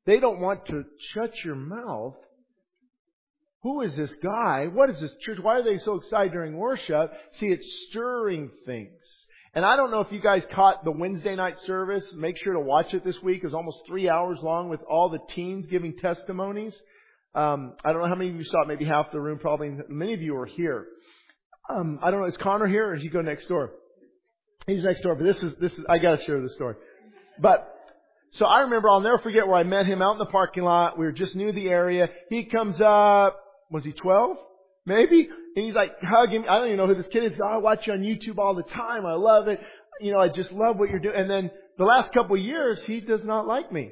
They 0.05 0.19
don't 0.19 0.39
want 0.39 0.65
to 0.67 0.85
shut 1.13 1.31
your 1.43 1.55
mouth. 1.55 2.15
Who 3.63 3.81
is 3.81 3.95
this 3.95 4.13
guy? 4.23 4.65
What 4.65 4.89
is 4.89 4.99
this 4.99 5.13
church? 5.21 5.37
Why 5.39 5.59
are 5.59 5.63
they 5.63 5.77
so 5.77 5.95
excited 5.95 6.31
during 6.31 6.57
worship? 6.57 7.13
See, 7.33 7.47
it's 7.47 7.87
stirring 7.89 8.49
things. 8.65 9.03
And 9.53 9.65
I 9.65 9.75
don't 9.75 9.91
know 9.91 9.99
if 9.99 10.11
you 10.11 10.21
guys 10.21 10.43
caught 10.51 10.83
the 10.83 10.91
Wednesday 10.91 11.35
night 11.35 11.55
service. 11.67 12.05
Make 12.15 12.37
sure 12.37 12.53
to 12.53 12.59
watch 12.59 12.93
it 12.93 13.03
this 13.03 13.21
week. 13.21 13.43
It 13.43 13.47
was 13.47 13.53
almost 13.53 13.79
three 13.85 14.09
hours 14.09 14.39
long 14.41 14.69
with 14.69 14.81
all 14.89 15.09
the 15.09 15.19
teens 15.33 15.67
giving 15.67 15.97
testimonies. 15.97 16.75
Um, 17.35 17.73
I 17.83 17.91
don't 17.91 18.01
know 18.01 18.07
how 18.07 18.15
many 18.15 18.31
of 18.31 18.35
you 18.37 18.43
saw 18.45 18.63
it. 18.63 18.67
Maybe 18.67 18.85
half 18.85 19.11
the 19.11 19.19
room. 19.19 19.39
Probably 19.39 19.77
many 19.89 20.13
of 20.13 20.21
you 20.21 20.33
were 20.33 20.45
here. 20.45 20.87
Um, 21.69 21.99
I 22.01 22.11
don't 22.11 22.21
know. 22.21 22.27
Is 22.27 22.37
Connor 22.37 22.67
here, 22.67 22.89
or 22.89 22.95
does 22.95 23.03
he 23.03 23.09
go 23.09 23.21
next 23.21 23.47
door? 23.47 23.71
He's 24.67 24.83
next 24.83 25.01
door. 25.01 25.15
But 25.15 25.25
this 25.25 25.43
is 25.43 25.53
this 25.59 25.71
is. 25.73 25.85
I 25.87 25.97
got 25.97 26.19
to 26.19 26.25
share 26.25 26.41
the 26.41 26.49
story. 26.49 26.75
But 27.39 27.73
so 28.31 28.45
I 28.45 28.61
remember. 28.61 28.89
I'll 28.89 29.01
never 29.01 29.19
forget 29.19 29.47
where 29.47 29.57
I 29.57 29.63
met 29.63 29.85
him 29.85 30.01
out 30.01 30.13
in 30.13 30.19
the 30.19 30.25
parking 30.25 30.63
lot. 30.63 30.97
We 30.97 31.05
were 31.05 31.11
just 31.11 31.35
new 31.35 31.47
to 31.47 31.53
the 31.53 31.67
area. 31.69 32.09
He 32.29 32.45
comes 32.45 32.79
up. 32.79 33.37
Was 33.69 33.83
he 33.83 33.91
twelve? 33.91 34.37
Maybe. 34.85 35.29
And 35.55 35.65
he's 35.65 35.75
like 35.75 35.91
hugging 36.01 36.43
me. 36.43 36.47
I 36.47 36.57
don't 36.57 36.67
even 36.67 36.77
know 36.77 36.87
who 36.87 36.95
this 36.95 37.07
kid 37.11 37.31
is. 37.31 37.39
I 37.39 37.57
watch 37.57 37.87
you 37.87 37.93
on 37.93 37.99
YouTube 37.99 38.37
all 38.37 38.55
the 38.55 38.63
time. 38.63 39.05
I 39.05 39.13
love 39.13 39.47
it. 39.47 39.59
You 39.99 40.13
know, 40.13 40.19
I 40.19 40.29
just 40.29 40.51
love 40.51 40.77
what 40.77 40.89
you're 40.89 40.99
doing. 40.99 41.15
And 41.15 41.29
then 41.29 41.51
the 41.77 41.83
last 41.83 42.13
couple 42.13 42.35
of 42.35 42.41
years, 42.41 42.81
he 42.85 43.01
does 43.01 43.23
not 43.25 43.47
like 43.47 43.71
me. 43.71 43.91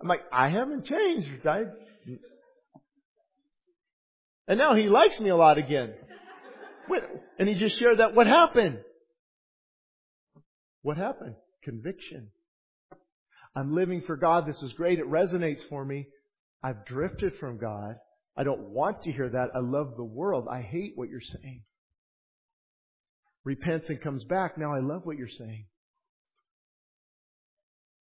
I'm 0.00 0.08
like, 0.08 0.22
I 0.32 0.48
haven't 0.48 0.86
changed. 0.86 1.46
I... 1.46 1.64
And 4.48 4.58
now 4.58 4.74
he 4.74 4.88
likes 4.88 5.20
me 5.20 5.28
a 5.28 5.36
lot 5.36 5.58
again. 5.58 5.92
And 7.38 7.48
he 7.48 7.54
just 7.54 7.78
shared 7.78 7.98
that. 7.98 8.14
What 8.14 8.26
happened? 8.26 8.78
What 10.82 10.96
happened? 10.96 11.34
Conviction. 11.62 12.28
I'm 13.54 13.74
living 13.74 14.02
for 14.06 14.16
God. 14.16 14.46
This 14.46 14.62
is 14.62 14.72
great. 14.72 14.98
It 14.98 15.10
resonates 15.10 15.60
for 15.68 15.84
me. 15.84 16.06
I've 16.62 16.84
drifted 16.86 17.34
from 17.40 17.58
God. 17.58 17.96
I 18.36 18.44
don't 18.44 18.70
want 18.70 19.02
to 19.02 19.12
hear 19.12 19.28
that. 19.28 19.48
I 19.54 19.58
love 19.58 19.94
the 19.96 20.04
world. 20.04 20.46
I 20.50 20.62
hate 20.62 20.92
what 20.94 21.08
you're 21.08 21.20
saying. 21.20 21.62
Repents 23.44 23.88
and 23.88 24.00
comes 24.00 24.24
back. 24.24 24.56
Now 24.56 24.74
I 24.74 24.80
love 24.80 25.04
what 25.04 25.16
you're 25.16 25.28
saying. 25.28 25.66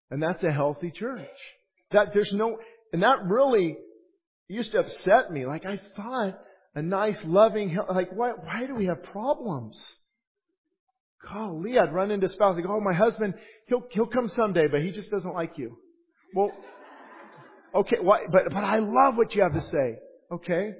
And 0.09 0.21
that's 0.21 0.43
a 0.43 0.51
healthy 0.51 0.91
church. 0.91 1.27
That 1.91 2.13
there's 2.13 2.31
no, 2.33 2.57
and 2.91 3.03
that 3.03 3.25
really 3.25 3.77
used 4.47 4.71
to 4.71 4.79
upset 4.79 5.31
me. 5.31 5.45
Like 5.45 5.65
I 5.65 5.81
thought 5.95 6.39
a 6.75 6.81
nice, 6.81 7.17
loving, 7.25 7.77
like 7.93 8.11
why, 8.11 8.31
why 8.31 8.65
do 8.67 8.75
we 8.75 8.85
have 8.85 9.03
problems? 9.03 9.79
Golly, 11.31 11.79
I'd 11.79 11.93
run 11.93 12.11
into 12.11 12.29
spouse 12.29 12.55
like, 12.55 12.65
oh, 12.67 12.81
my 12.81 12.93
husband, 12.93 13.33
he'll, 13.67 13.83
he'll 13.91 14.07
come 14.07 14.29
someday, 14.35 14.67
but 14.67 14.81
he 14.81 14.91
just 14.91 15.09
doesn't 15.09 15.33
like 15.33 15.57
you. 15.57 15.77
Well, 16.35 16.51
okay, 17.75 17.97
why, 18.01 18.25
but, 18.31 18.43
but 18.49 18.63
I 18.63 18.79
love 18.79 19.15
what 19.15 19.33
you 19.35 19.43
have 19.43 19.53
to 19.53 19.63
say. 19.69 19.99
Okay? 20.31 20.71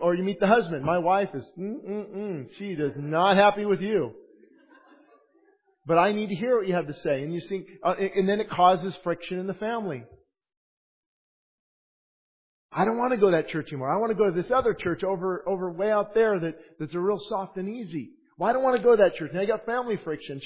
Or 0.00 0.14
you 0.14 0.22
meet 0.22 0.40
the 0.40 0.46
husband. 0.46 0.84
My 0.84 0.98
wife 0.98 1.30
is, 1.34 1.44
mm-mm-mm. 1.58 2.46
She 2.58 2.72
is 2.72 2.94
not 2.96 3.36
happy 3.36 3.64
with 3.64 3.80
you. 3.80 4.12
But 5.86 5.98
I 5.98 6.12
need 6.12 6.28
to 6.28 6.34
hear 6.34 6.58
what 6.58 6.66
you 6.66 6.74
have 6.74 6.88
to 6.88 6.94
say. 6.94 7.22
And 7.22 7.32
you 7.32 7.40
see, 7.40 7.64
uh, 7.84 7.94
and 7.94 8.28
then 8.28 8.40
it 8.40 8.50
causes 8.50 8.94
friction 9.04 9.38
in 9.38 9.46
the 9.46 9.54
family. 9.54 10.02
I 12.72 12.84
don't 12.84 12.98
want 12.98 13.12
to 13.12 13.18
go 13.18 13.30
to 13.30 13.36
that 13.36 13.48
church 13.48 13.68
anymore. 13.68 13.94
I 13.94 13.98
want 13.98 14.10
to 14.10 14.16
go 14.16 14.28
to 14.28 14.42
this 14.42 14.50
other 14.50 14.74
church 14.74 15.04
over, 15.04 15.44
over 15.48 15.70
way 15.70 15.90
out 15.90 16.12
there 16.14 16.38
that, 16.40 16.56
that's 16.78 16.94
a 16.94 17.00
real 17.00 17.20
soft 17.28 17.56
and 17.56 17.68
easy. 17.68 18.10
Well, 18.38 18.50
I 18.50 18.52
don't 18.52 18.62
want 18.62 18.76
to 18.76 18.82
go 18.82 18.94
to 18.94 19.02
that 19.02 19.14
church. 19.14 19.30
And 19.32 19.40
I 19.40 19.46
got 19.46 19.64
family 19.64 19.96
friction. 19.96 20.40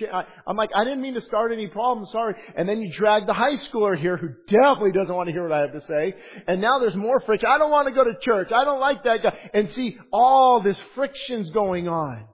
I'm 0.47 0.57
like, 0.57 0.70
I 0.74 0.84
didn't 0.84 1.03
mean 1.03 1.14
to 1.14 1.20
start 1.22 1.51
any 1.51 1.66
problems. 1.66 2.12
Sorry. 2.12 2.34
And 2.55 2.68
then 2.68 2.80
you 2.80 2.93
drag 2.93 3.26
the 3.26 3.34
high 3.34 3.57
schooler 3.57 3.99
here 3.99 4.16
who 4.16 4.28
definitely 4.47 4.93
doesn't 4.93 5.12
want 5.14 5.26
to 5.26 5.32
hear 5.32 5.43
what 5.43 5.53
I 5.53 5.62
have 5.62 5.72
to 5.72 5.80
say. 5.88 6.14
And 6.47 6.61
now 6.61 6.78
there's 6.78 6.95
more 6.95 7.20
friction. 7.20 7.49
I 7.49 7.59
don't 7.59 7.72
want 7.72 7.88
to 7.88 7.95
go 7.95 8.05
to 8.05 8.14
church. 8.22 8.53
I 8.53 8.64
don't 8.64 8.78
like 8.78 9.03
that 9.05 9.24
guy. 9.24 9.36
And 9.53 9.72
see, 9.72 9.99
all 10.12 10.62
this 10.62 10.80
friction's 10.95 11.51
going 11.51 11.88
on 11.88 12.26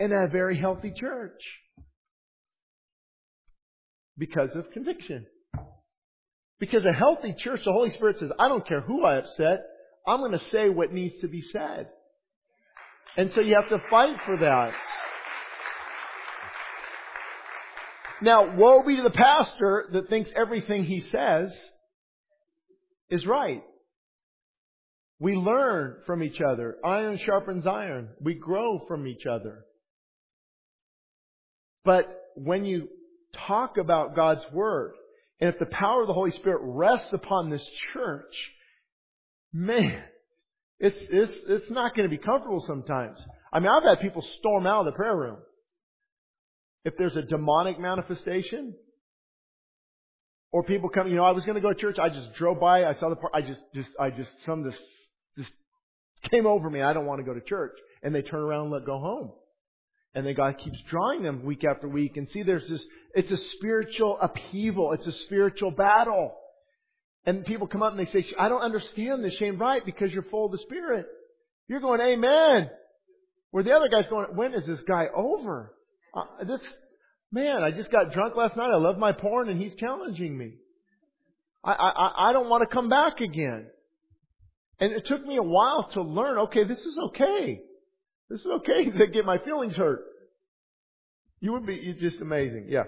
in 0.00 0.12
a 0.12 0.26
very 0.26 0.58
healthy 0.58 0.92
church. 0.94 1.40
Because 4.18 4.56
of 4.56 4.70
conviction. 4.72 5.26
Because 6.58 6.84
a 6.84 6.92
healthy 6.92 7.34
church, 7.38 7.60
the 7.64 7.72
Holy 7.72 7.90
Spirit 7.90 8.18
says, 8.18 8.30
I 8.40 8.48
don't 8.48 8.66
care 8.66 8.80
who 8.80 9.04
I 9.04 9.18
upset, 9.18 9.60
I'm 10.04 10.18
going 10.18 10.32
to 10.32 10.42
say 10.50 10.68
what 10.68 10.92
needs 10.92 11.14
to 11.20 11.28
be 11.28 11.42
said. 11.52 11.88
And 13.16 13.30
so 13.34 13.40
you 13.40 13.54
have 13.54 13.68
to 13.68 13.78
fight 13.88 14.16
for 14.26 14.36
that. 14.38 14.72
Now, 18.22 18.56
woe 18.56 18.82
be 18.84 18.96
to 18.96 19.02
the 19.02 19.10
pastor 19.10 19.86
that 19.92 20.08
thinks 20.08 20.30
everything 20.34 20.84
he 20.84 21.00
says 21.00 21.54
is 23.10 23.26
right. 23.26 23.62
We 25.20 25.36
learn 25.36 25.96
from 26.06 26.22
each 26.22 26.40
other. 26.40 26.76
Iron 26.84 27.18
sharpens 27.24 27.66
iron. 27.66 28.08
We 28.20 28.34
grow 28.34 28.84
from 28.88 29.06
each 29.06 29.26
other. 29.26 29.64
But 31.84 32.08
when 32.34 32.64
you 32.64 32.88
talk 33.46 33.76
about 33.76 34.16
God's 34.16 34.44
Word, 34.52 34.94
and 35.40 35.50
if 35.50 35.58
the 35.58 35.66
power 35.66 36.00
of 36.00 36.06
the 36.06 36.14
Holy 36.14 36.30
Spirit 36.30 36.60
rests 36.62 37.12
upon 37.12 37.50
this 37.50 37.66
church, 37.92 38.34
man, 39.52 40.02
it's, 40.78 40.96
it's, 41.10 41.32
it's 41.48 41.70
not 41.70 41.94
going 41.94 42.08
to 42.08 42.14
be 42.14 42.22
comfortable 42.22 42.64
sometimes. 42.66 43.18
I 43.52 43.60
mean, 43.60 43.68
I've 43.68 43.84
had 43.84 44.00
people 44.00 44.24
storm 44.38 44.66
out 44.66 44.80
of 44.80 44.86
the 44.86 44.96
prayer 44.96 45.16
room. 45.16 45.38
If 46.84 46.94
there's 46.98 47.16
a 47.16 47.22
demonic 47.22 47.78
manifestation, 47.78 48.74
or 50.52 50.62
people 50.62 50.88
come, 50.88 51.08
you 51.08 51.16
know, 51.16 51.24
I 51.24 51.32
was 51.32 51.44
going 51.44 51.56
to 51.56 51.60
go 51.60 51.72
to 51.72 51.78
church, 51.78 51.98
I 51.98 52.08
just 52.08 52.34
drove 52.34 52.60
by, 52.60 52.84
I 52.84 52.94
saw 52.94 53.08
the 53.08 53.16
part, 53.16 53.32
I 53.34 53.40
just, 53.40 53.60
just, 53.74 53.88
I 53.98 54.10
just, 54.10 54.30
some 54.44 54.62
this, 54.62 54.74
just 55.38 55.50
came 56.30 56.46
over 56.46 56.68
me, 56.68 56.82
I 56.82 56.92
don't 56.92 57.06
want 57.06 57.20
to 57.20 57.24
go 57.24 57.34
to 57.34 57.40
church. 57.40 57.72
And 58.02 58.14
they 58.14 58.22
turn 58.22 58.40
around 58.40 58.64
and 58.64 58.70
let 58.70 58.84
go 58.84 58.98
home. 58.98 59.32
And 60.14 60.26
then 60.26 60.34
God 60.34 60.58
keeps 60.58 60.78
drawing 60.88 61.22
them 61.22 61.44
week 61.44 61.64
after 61.64 61.88
week. 61.88 62.16
And 62.16 62.28
see, 62.28 62.42
there's 62.42 62.68
this, 62.68 62.82
it's 63.14 63.32
a 63.32 63.38
spiritual 63.56 64.18
upheaval. 64.20 64.92
It's 64.92 65.06
a 65.06 65.12
spiritual 65.24 65.70
battle. 65.70 66.34
And 67.26 67.44
people 67.44 67.66
come 67.66 67.82
up 67.82 67.92
and 67.96 68.00
they 68.00 68.10
say, 68.10 68.24
I 68.38 68.48
don't 68.48 68.60
understand 68.60 69.24
this, 69.24 69.34
Shane, 69.36 69.56
right? 69.56 69.84
Because 69.84 70.12
you're 70.12 70.24
full 70.24 70.46
of 70.46 70.52
the 70.52 70.58
Spirit. 70.58 71.06
You're 71.68 71.80
going, 71.80 72.00
Amen. 72.00 72.70
Where 73.54 73.62
the 73.62 73.70
other 73.70 73.88
guy's 73.88 74.10
going, 74.10 74.34
when 74.34 74.52
is 74.52 74.66
this 74.66 74.80
guy 74.86 75.04
over? 75.14 75.72
Uh, 76.12 76.44
this, 76.44 76.58
man, 77.30 77.62
I 77.62 77.70
just 77.70 77.88
got 77.88 78.12
drunk 78.12 78.34
last 78.34 78.56
night. 78.56 78.68
I 78.72 78.78
love 78.78 78.98
my 78.98 79.12
porn 79.12 79.48
and 79.48 79.62
he's 79.62 79.76
challenging 79.76 80.36
me. 80.36 80.54
I, 81.62 81.72
I, 81.72 82.30
I 82.30 82.32
don't 82.32 82.48
want 82.48 82.68
to 82.68 82.74
come 82.74 82.88
back 82.88 83.20
again. 83.20 83.66
And 84.80 84.92
it 84.92 85.06
took 85.06 85.24
me 85.24 85.36
a 85.36 85.42
while 85.42 85.88
to 85.94 86.02
learn, 86.02 86.38
okay, 86.38 86.64
this 86.64 86.80
is 86.80 86.98
okay. 87.10 87.60
This 88.28 88.40
is 88.40 88.46
okay 88.56 88.90
to 88.98 89.06
get 89.06 89.24
my 89.24 89.38
feelings 89.38 89.76
hurt. 89.76 90.00
You 91.38 91.52
would 91.52 91.64
be, 91.64 91.74
you're 91.74 92.10
just 92.10 92.20
amazing. 92.20 92.66
Yeah. 92.68 92.84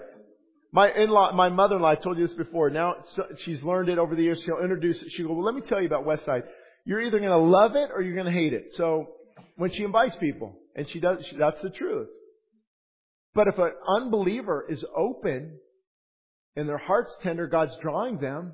My 0.71 0.91
in-law, 0.91 1.31
my 1.33 1.49
mother-in-law, 1.49 1.89
I 1.89 1.95
told 1.95 2.17
you 2.17 2.27
this 2.27 2.35
before. 2.35 2.69
Now 2.69 2.95
she's 3.45 3.61
learned 3.63 3.89
it 3.89 3.97
over 3.97 4.15
the 4.15 4.23
years. 4.23 4.41
She'll 4.45 4.61
introduce 4.61 5.01
it. 5.01 5.09
She'll 5.11 5.27
go, 5.27 5.33
well, 5.33 5.45
let 5.45 5.55
me 5.55 5.61
tell 5.67 5.79
you 5.79 5.87
about 5.87 6.05
Westside. 6.05 6.43
You're 6.85 7.01
either 7.01 7.19
going 7.19 7.31
to 7.31 7.37
love 7.37 7.75
it 7.75 7.89
or 7.93 8.01
you're 8.01 8.15
going 8.15 8.31
to 8.31 8.31
hate 8.31 8.53
it. 8.53 8.73
So 8.75 9.07
when 9.55 9.71
she 9.71 9.83
invites 9.83 10.15
people, 10.19 10.57
and 10.75 10.87
she 10.89 10.99
does, 10.99 11.17
she, 11.29 11.37
that's 11.37 11.61
the 11.61 11.69
truth. 11.69 12.07
But 13.33 13.47
if 13.47 13.57
an 13.57 13.71
unbeliever 13.87 14.65
is 14.69 14.83
open 14.95 15.59
and 16.55 16.67
their 16.67 16.77
heart's 16.77 17.11
tender, 17.23 17.47
God's 17.47 17.73
drawing 17.81 18.19
them, 18.19 18.53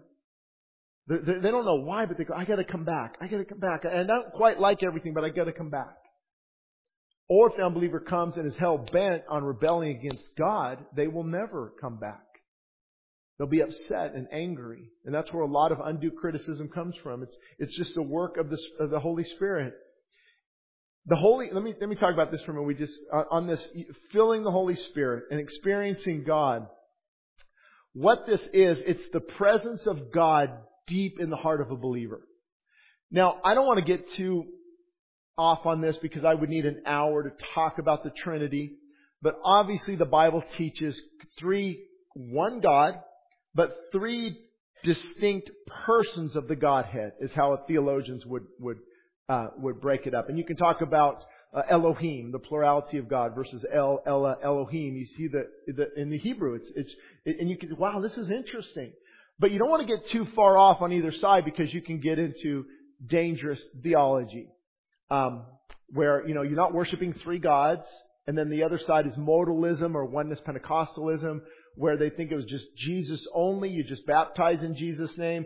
they, 1.08 1.18
they, 1.18 1.40
they 1.42 1.52
don't 1.52 1.66
know 1.66 1.82
why, 1.82 2.06
but 2.06 2.18
they 2.18 2.24
go, 2.24 2.34
I 2.34 2.46
gotta 2.46 2.64
come 2.64 2.86
back. 2.86 3.16
I 3.22 3.28
gotta 3.28 3.46
come 3.46 3.60
back. 3.60 3.86
And 3.86 3.94
I 3.94 4.04
don't 4.04 4.32
quite 4.34 4.60
like 4.60 4.84
everything, 4.84 5.14
but 5.14 5.24
I 5.24 5.30
gotta 5.30 5.52
come 5.52 5.70
back. 5.70 5.96
Or 7.36 7.50
if 7.50 7.58
the 7.58 7.64
unbeliever 7.64 8.00
comes 8.00 8.38
and 8.38 8.46
is 8.46 8.56
hell 8.58 8.78
bent 8.78 9.24
on 9.28 9.44
rebelling 9.44 9.98
against 9.98 10.36
God, 10.38 10.78
they 10.96 11.08
will 11.08 11.24
never 11.24 11.74
come 11.82 11.98
back. 11.98 12.22
They'll 13.40 13.48
be 13.48 13.62
upset 13.62 14.14
and 14.14 14.28
angry. 14.32 14.92
And 15.04 15.16
that's 15.16 15.34
where 15.34 15.42
a 15.42 15.48
lot 15.48 15.72
of 15.72 15.80
undue 15.84 16.12
criticism 16.12 16.70
comes 16.70 16.96
from. 17.02 17.24
It's, 17.24 17.36
it's 17.58 17.76
just 17.76 17.96
the 17.96 18.04
work 18.04 18.38
of 18.38 18.52
the, 18.52 18.60
of 18.80 18.92
the 18.92 19.00
Holy 19.00 19.24
Spirit. 19.24 19.74
The 21.08 21.16
Holy, 21.16 21.50
let 21.52 21.64
me, 21.64 21.74
let 21.80 21.90
me 21.90 21.96
talk 21.96 22.14
about 22.14 22.32
this 22.32 22.44
for 22.44 22.52
a 22.52 22.54
minute. 22.54 22.68
We 22.68 22.76
just, 22.76 23.00
uh, 23.12 23.24
on 23.32 23.48
this, 23.48 23.68
filling 24.12 24.44
the 24.44 24.52
Holy 24.52 24.76
Spirit 24.76 25.24
and 25.32 25.40
experiencing 25.40 26.26
God. 26.28 26.68
What 27.94 28.28
this 28.28 28.42
is, 28.54 28.78
it's 28.86 29.10
the 29.12 29.22
presence 29.22 29.88
of 29.88 30.14
God 30.14 30.52
deep 30.86 31.20
in 31.20 31.32
the 31.32 31.36
heart 31.36 31.62
of 31.62 31.72
a 31.72 31.76
believer. 31.76 32.28
Now, 33.10 33.38
I 33.44 33.56
don't 33.56 33.66
want 33.66 33.80
to 33.80 33.86
get 33.86 34.12
too 34.12 34.46
off 35.38 35.66
on 35.66 35.82
this 35.82 35.98
because 36.02 36.24
I 36.24 36.34
would 36.34 36.50
need 36.50 36.66
an 36.66 36.84
hour 36.86 37.24
to 37.24 37.32
talk 37.54 37.80
about 37.80 38.04
the 38.04 38.12
Trinity. 38.12 38.78
But 39.22 39.40
obviously 39.44 39.96
the 39.96 40.06
Bible 40.06 40.44
teaches 40.58 41.00
three, 41.40 41.84
one 42.14 42.60
God, 42.60 42.96
but 43.56 43.76
three 43.92 44.38
distinct 44.84 45.50
persons 45.86 46.36
of 46.36 46.48
the 46.48 46.56
Godhead 46.56 47.14
is 47.20 47.32
how 47.34 47.58
theologians 47.68 48.26
would, 48.26 48.44
would, 48.60 48.78
uh, 49.30 49.48
would 49.58 49.80
break 49.82 50.06
it 50.06 50.14
up. 50.14 50.30
And 50.30 50.38
you 50.38 50.44
can 50.44 50.58
talk 50.58 50.82
about 50.82 51.24
uh, 51.54 51.62
Elohim, 51.70 52.32
the 52.32 52.40
plurality 52.40 52.98
of 52.98 53.08
God, 53.08 53.34
versus 53.34 53.64
El, 53.74 54.04
Ella, 54.06 54.36
Elohim. 54.44 54.96
You 54.96 55.06
see 55.06 55.28
that 55.30 55.48
the, 55.68 56.02
in 56.02 56.10
the 56.10 56.18
Hebrew, 56.18 56.56
it's, 56.56 56.72
it's, 56.76 56.94
and 57.26 57.50
you 57.50 57.58
can, 57.58 57.78
wow, 57.78 58.02
this 58.02 58.18
is 58.18 58.30
interesting. 58.30 58.92
But 59.40 59.52
you 59.52 59.58
don't 59.58 59.70
want 59.70 59.88
to 59.88 59.98
get 59.98 60.10
too 60.10 60.28
far 60.36 60.58
off 60.58 60.82
on 60.82 60.92
either 60.92 61.12
side 61.12 61.46
because 61.46 61.74
you 61.74 61.82
can 61.82 62.00
get 62.00 62.20
into 62.20 62.66
dangerous 63.08 63.62
theology 63.82 64.48
um, 65.10 65.46
where 65.90 66.28
you 66.28 66.34
know 66.34 66.42
you're 66.42 66.56
not 66.56 66.74
worshiping 66.74 67.14
three 67.24 67.40
gods, 67.40 67.86
and 68.28 68.38
then 68.38 68.50
the 68.50 68.64
other 68.64 68.80
side 68.80 69.08
is 69.08 69.16
modalism 69.16 69.96
or 69.96 70.06
oneness 70.06 70.40
Pentecostalism, 70.46 71.42
where 71.76 71.98
they 71.98 72.10
think 72.10 72.32
it 72.32 72.36
was 72.36 72.46
just 72.46 72.66
Jesus 72.78 73.26
only. 73.34 73.70
You 73.70 73.84
just 73.84 74.06
baptize 74.06 74.64
in 74.64 74.76
Jesus' 74.76 75.18
name. 75.18 75.46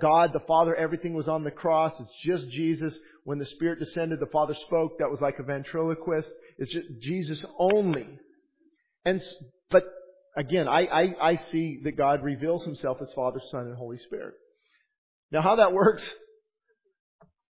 God, 0.00 0.32
the 0.32 0.40
Father, 0.48 0.74
everything 0.74 1.14
was 1.14 1.28
on 1.28 1.44
the 1.44 1.50
cross. 1.50 1.92
It's 2.00 2.10
just 2.24 2.50
Jesus. 2.50 2.92
When 3.24 3.38
the 3.38 3.46
Spirit 3.46 3.78
descended, 3.78 4.18
the 4.18 4.26
Father 4.26 4.54
spoke. 4.66 4.98
That 4.98 5.10
was 5.10 5.20
like 5.20 5.38
a 5.38 5.44
ventriloquist. 5.44 6.28
It's 6.58 6.72
just 6.72 6.88
Jesus 7.00 7.44
only. 7.58 8.08
And 9.04 9.22
but 9.70 9.84
again, 10.36 10.66
I, 10.66 10.86
I, 10.86 11.30
I 11.30 11.36
see 11.52 11.80
that 11.84 11.96
God 11.96 12.24
reveals 12.24 12.64
Himself 12.64 12.98
as 13.00 13.12
Father, 13.14 13.40
Son, 13.50 13.66
and 13.66 13.76
Holy 13.76 13.98
Spirit. 13.98 14.34
Now, 15.30 15.42
how 15.42 15.56
that 15.56 15.72
works, 15.72 16.02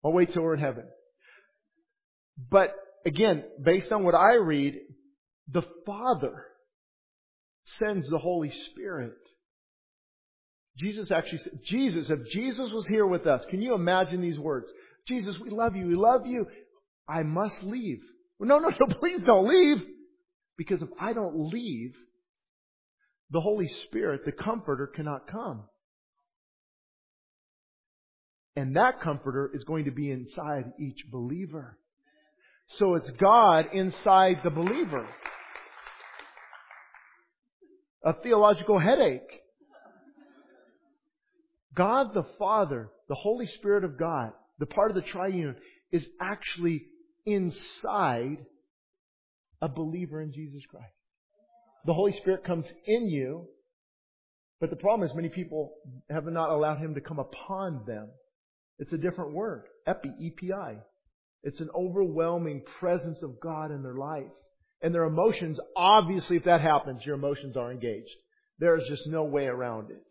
I'll 0.04 0.12
wait 0.12 0.34
till 0.34 0.44
we're 0.44 0.56
in 0.56 0.60
heaven. 0.60 0.86
But 2.38 2.74
again, 3.06 3.44
based 3.62 3.92
on 3.92 4.04
what 4.04 4.16
I 4.16 4.36
read, 4.36 4.76
the 5.48 5.64
Father 5.86 6.46
sends 7.66 8.10
the 8.10 8.18
Holy 8.18 8.52
Spirit. 8.72 9.14
Jesus 10.78 11.12
actually 11.12 11.40
said, 11.40 11.60
Jesus, 11.66 12.10
if 12.10 12.20
Jesus 12.32 12.72
was 12.72 12.88
here 12.88 13.06
with 13.06 13.28
us, 13.28 13.44
can 13.50 13.62
you 13.62 13.76
imagine 13.76 14.22
these 14.22 14.40
words? 14.40 14.68
Jesus, 15.08 15.38
we 15.40 15.50
love 15.50 15.76
you, 15.76 15.88
we 15.88 15.96
love 15.96 16.26
you. 16.26 16.48
I 17.08 17.24
must 17.24 17.62
leave. 17.64 18.00
No, 18.40 18.60
no, 18.60 18.70
no, 18.70 18.96
please 19.00 19.22
don't 19.22 19.48
leave. 19.48 19.86
Because 20.58 20.82
if 20.82 20.90
I 21.00 21.14
don't 21.14 21.52
leave, 21.52 21.94
the 23.32 23.42
Holy 23.42 23.68
Spirit, 23.86 24.26
the 24.26 24.32
Comforter, 24.32 24.88
cannot 24.88 25.28
come. 25.28 25.64
And 28.56 28.76
that 28.76 29.02
Comforter 29.02 29.50
is 29.54 29.64
going 29.64 29.86
to 29.86 29.92
be 29.92 30.12
inside 30.12 30.74
each 30.80 31.06
believer. 31.12 31.78
So 32.78 32.96
it's 32.96 33.10
God 33.12 33.68
inside 33.74 34.38
the 34.44 34.50
believer. 34.50 35.08
A 38.04 38.14
theological 38.14 38.80
headache. 38.80 39.42
God 41.76 42.14
the 42.14 42.26
Father, 42.38 42.90
the 43.08 43.16
Holy 43.16 43.48
Spirit 43.48 43.84
of 43.84 43.98
God, 43.98 44.32
the 44.60 44.66
part 44.66 44.92
of 44.92 44.96
the 44.96 45.02
triune, 45.02 45.56
is 45.92 46.06
actually 46.20 46.84
inside 47.26 48.38
a 49.62 49.70
believer 49.70 50.22
in 50.22 50.34
Jesus 50.34 50.64
Christ. 50.70 50.88
The 51.86 51.94
Holy 51.94 52.14
Spirit 52.14 52.44
comes 52.44 52.66
in 52.86 53.08
you, 53.08 53.48
but 54.60 54.70
the 54.70 54.76
problem 54.76 55.08
is 55.08 55.16
many 55.16 55.30
people 55.30 55.74
have 56.10 56.26
not 56.26 56.50
allowed 56.50 56.78
Him 56.78 56.96
to 56.96 57.02
come 57.02 57.20
upon 57.20 57.84
them. 57.86 58.10
It's 58.80 58.94
a 58.94 58.98
different 58.98 59.34
word. 59.34 59.64
Epi, 59.86 60.10
E-P-I. 60.20 60.78
It's 61.44 61.60
an 61.60 61.70
overwhelming 61.76 62.64
presence 62.80 63.22
of 63.24 63.40
God 63.40 63.72
in 63.72 63.84
their 63.84 63.96
life. 63.96 64.30
And 64.82 64.94
their 64.94 65.04
emotions, 65.04 65.60
obviously, 65.76 66.38
if 66.38 66.46
that 66.46 66.62
happens, 66.62 67.06
your 67.06 67.16
emotions 67.16 67.56
are 67.56 67.72
engaged. 67.72 68.16
There 68.60 68.78
is 68.78 68.88
just 68.88 69.08
no 69.08 69.24
way 69.24 69.46
around 69.46 69.92
it. 69.92 70.04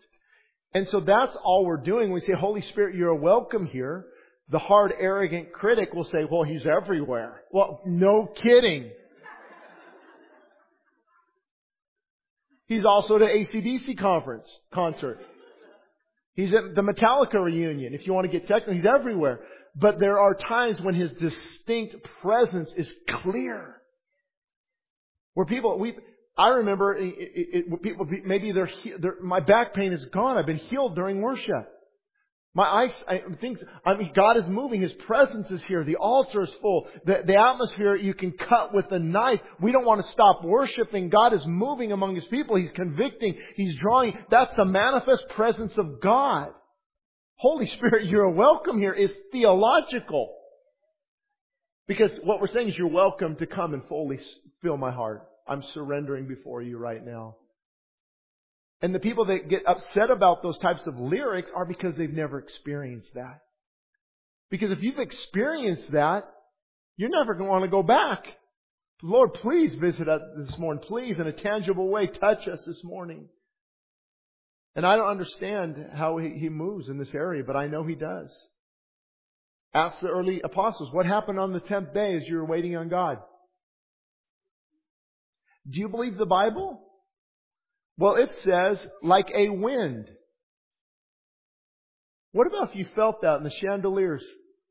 And 0.73 0.89
so 0.89 1.01
that's 1.01 1.37
all 1.43 1.65
we're 1.65 1.77
doing. 1.77 2.13
We 2.13 2.21
say, 2.21 2.33
Holy 2.33 2.63
Spirit, 2.63 2.95
you're 2.95 3.15
welcome 3.15 3.67
here. 3.67 4.07
The 4.51 4.59
hard, 4.59 4.93
arrogant 4.99 5.53
critic 5.53 5.93
will 5.93 6.05
say, 6.05 6.25
well, 6.31 6.43
he's 6.43 6.67
everywhere. 6.67 7.43
Well, 7.53 7.81
no 7.87 8.27
kidding. 8.27 8.91
He's 12.67 12.85
also 12.85 13.17
at 13.17 13.23
an 13.23 13.29
ACDC 13.29 13.99
conference, 13.99 14.49
concert. 14.73 15.19
He's 16.35 16.53
at 16.53 16.77
the 16.77 16.83
Metallica 16.83 17.35
reunion. 17.35 17.95
If 17.95 18.07
you 18.07 18.13
want 18.13 18.31
to 18.31 18.33
get 18.33 18.47
technical, 18.47 18.75
he's 18.75 18.87
everywhere. 18.87 19.41
But 19.77 20.01
there 20.01 20.19
are 20.19 20.35
times 20.35 20.81
when 20.81 20.95
his 20.95 21.11
distinct 21.13 21.97
presence 22.23 22.73
is 22.77 22.91
clear. 23.09 23.77
Where 25.35 25.47
people, 25.47 25.79
we, 25.79 25.95
I 26.37 26.49
remember 26.49 26.97
it, 26.97 27.15
it, 27.17 27.65
it, 27.71 27.83
people, 27.83 28.07
maybe 28.25 28.53
they're, 28.53 28.71
they're, 28.99 29.21
my 29.23 29.41
back 29.41 29.75
pain 29.75 29.93
is 29.93 30.05
gone. 30.07 30.39
I've 30.39 30.47
been 30.47 30.57
healed 30.57 30.97
during 30.97 31.21
worship. 31.21 31.69
My 32.53 32.65
eyes, 32.65 32.93
I 33.07 33.21
think, 33.41 33.59
I 33.87 33.95
mean, 33.95 34.11
God 34.13 34.37
is 34.37 34.49
moving. 34.49 34.83
His 34.83 34.93
presence 35.07 35.49
is 35.53 35.63
here. 35.65 35.85
The 35.85 35.97
altar 35.97 36.43
is 36.43 36.51
full. 36.61 36.89
The, 37.05 37.23
the 37.25 37.39
atmosphere 37.39 37.95
you 37.95 38.13
can 38.13 38.33
cut 38.33 38.75
with 38.75 38.91
a 38.91 38.99
knife. 38.99 39.39
We 39.61 39.71
don't 39.71 39.87
want 39.87 40.05
to 40.05 40.11
stop 40.11 40.43
worshiping. 40.43 41.11
God 41.11 41.33
is 41.33 41.43
moving 41.47 41.93
among 41.93 42.17
His 42.17 42.27
people. 42.27 42.57
He's 42.57 42.73
convicting. 42.73 43.39
He's 43.55 43.79
drawing. 43.79 44.19
That's 44.31 44.55
the 44.57 44.65
manifest 44.65 45.29
presence 45.29 45.79
of 45.79 46.01
God. 46.01 46.49
Holy 47.41 47.67
Spirit, 47.69 48.05
you're 48.05 48.29
welcome 48.29 48.79
here 48.79 48.93
is 48.93 49.11
theological. 49.33 50.37
Because 51.89 52.11
what 52.23 52.39
we're 52.39 52.49
saying 52.49 52.69
is 52.69 52.77
you're 52.77 52.87
welcome 52.87 53.37
to 53.37 53.47
come 53.47 53.73
and 53.73 53.83
fully 53.89 54.19
fill 54.61 54.77
my 54.77 54.91
heart. 54.91 55.27
I'm 55.49 55.63
surrendering 55.73 56.29
before 56.29 56.61
you 56.61 56.77
right 56.77 57.03
now. 57.03 57.37
And 58.83 58.95
the 58.95 58.99
people 58.99 59.25
that 59.25 59.49
get 59.49 59.63
upset 59.67 60.11
about 60.11 60.43
those 60.43 60.59
types 60.59 60.87
of 60.87 60.99
lyrics 60.99 61.51
are 61.57 61.65
because 61.65 61.97
they've 61.97 62.13
never 62.13 62.39
experienced 62.39 63.09
that. 63.15 63.41
Because 64.51 64.71
if 64.71 64.83
you've 64.83 64.99
experienced 64.99 65.91
that, 65.93 66.25
you're 66.99 67.09
never 67.09 67.33
going 67.33 67.47
to 67.47 67.51
want 67.51 67.65
to 67.65 67.71
go 67.71 67.83
back. 67.83 68.23
Lord, 69.03 69.33
please 69.33 69.75
visit 69.77 70.11
us 70.11 70.21
this 70.37 70.59
morning. 70.59 70.85
Please, 70.87 71.19
in 71.19 71.27
a 71.27 71.33
tangible 71.33 71.89
way, 71.89 72.07
touch 72.07 72.47
us 72.49 72.61
this 72.67 72.85
morning. 72.85 73.31
And 74.77 74.87
I 74.87 74.97
don't 74.97 75.09
understand 75.09 75.77
how 75.95 76.19
he, 76.19 76.49
moves 76.49 76.89
in 76.89 76.99
this 76.99 77.13
area, 77.15 77.43
but 77.45 77.57
I 77.57 77.67
know 77.67 77.85
he 77.85 77.97
does. 77.97 78.31
Ask 79.75 80.01
the 80.01 80.09
early 80.09 80.41
apostles, 80.43 80.93
what 80.93 81.07
happened 81.07 81.39
on 81.39 81.53
the 81.53 81.61
tenth 81.61 81.93
day 81.93 82.17
as 82.17 82.23
you 82.27 82.37
were 82.37 82.45
waiting 82.45 82.77
on 82.77 82.89
God? 82.89 83.19
Do 85.69 85.79
you 85.81 85.89
believe 85.89 86.17
the 86.17 86.27
Bible? 86.27 86.81
Well, 87.99 88.17
it 88.17 88.31
says, 88.45 88.85
like 89.03 89.29
a 89.35 89.51
wind. 89.51 90.07
What 92.33 92.47
about 92.47 92.71
if 92.71 92.77
you 92.77 92.87
felt 92.95 93.23
that 93.23 93.37
in 93.39 93.45
the 93.45 93.53
chandeliers 93.61 94.23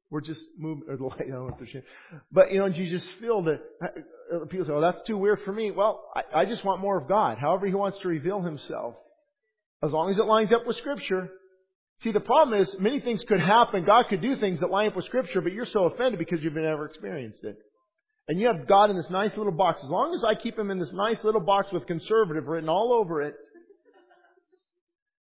We're 0.10 0.22
just 0.22 0.42
moving, 0.58 0.86
or 0.90 0.98
the 0.98 1.04
light, 1.04 1.22
I 1.28 1.30
don't 1.30 1.48
know 1.48 1.56
if 1.60 1.72
they're 1.72 1.84
But, 2.32 2.52
you 2.52 2.60
know, 2.60 2.66
and 2.66 2.76
you 2.76 2.90
just 2.90 3.10
feel 3.20 3.44
that, 3.44 3.60
uh, 3.84 4.46
people 4.46 4.66
say, 4.66 4.74
oh, 4.74 4.82
that's 4.82 5.02
too 5.06 5.18
weird 5.18 5.40
for 5.46 5.52
me. 5.52 5.72
Well, 5.72 6.04
I, 6.16 6.42
I 6.42 6.46
just 6.46 6.66
want 6.66 6.82
more 6.82 6.98
of 6.98 7.08
God. 7.08 7.38
However 7.38 7.68
He 7.68 7.76
wants 7.76 8.00
to 8.02 8.08
reveal 8.08 8.42
Himself. 8.42 8.96
As 9.84 9.92
long 9.92 10.12
as 10.12 10.18
it 10.18 10.26
lines 10.26 10.52
up 10.52 10.68
with 10.68 10.78
Scripture. 10.78 11.30
See, 12.02 12.12
the 12.12 12.20
problem 12.20 12.62
is, 12.62 12.76
many 12.80 13.00
things 13.00 13.24
could 13.28 13.40
happen. 13.40 13.86
God 13.86 14.06
could 14.10 14.22
do 14.22 14.38
things 14.38 14.60
that 14.60 14.70
line 14.70 14.88
up 14.88 14.96
with 14.96 15.06
Scripture, 15.06 15.42
but 15.42 15.54
you're 15.54 15.66
so 15.66 15.86
offended 15.86 16.20
because 16.20 16.44
you've 16.44 16.54
never 16.54 16.86
experienced 16.86 17.44
it. 17.44 17.58
And 18.28 18.40
you 18.40 18.48
have 18.48 18.68
God 18.68 18.90
in 18.90 18.96
this 18.96 19.10
nice 19.10 19.36
little 19.36 19.52
box. 19.52 19.82
As 19.84 19.90
long 19.90 20.14
as 20.14 20.24
I 20.24 20.40
keep 20.42 20.58
Him 20.58 20.70
in 20.70 20.80
this 20.80 20.94
nice 20.94 21.24
little 21.24 21.42
box 21.42 21.68
with 21.74 21.88
conservative 21.88 22.46
written 22.46 22.70
all 22.70 22.94
over 22.94 23.22
it, 23.22 23.36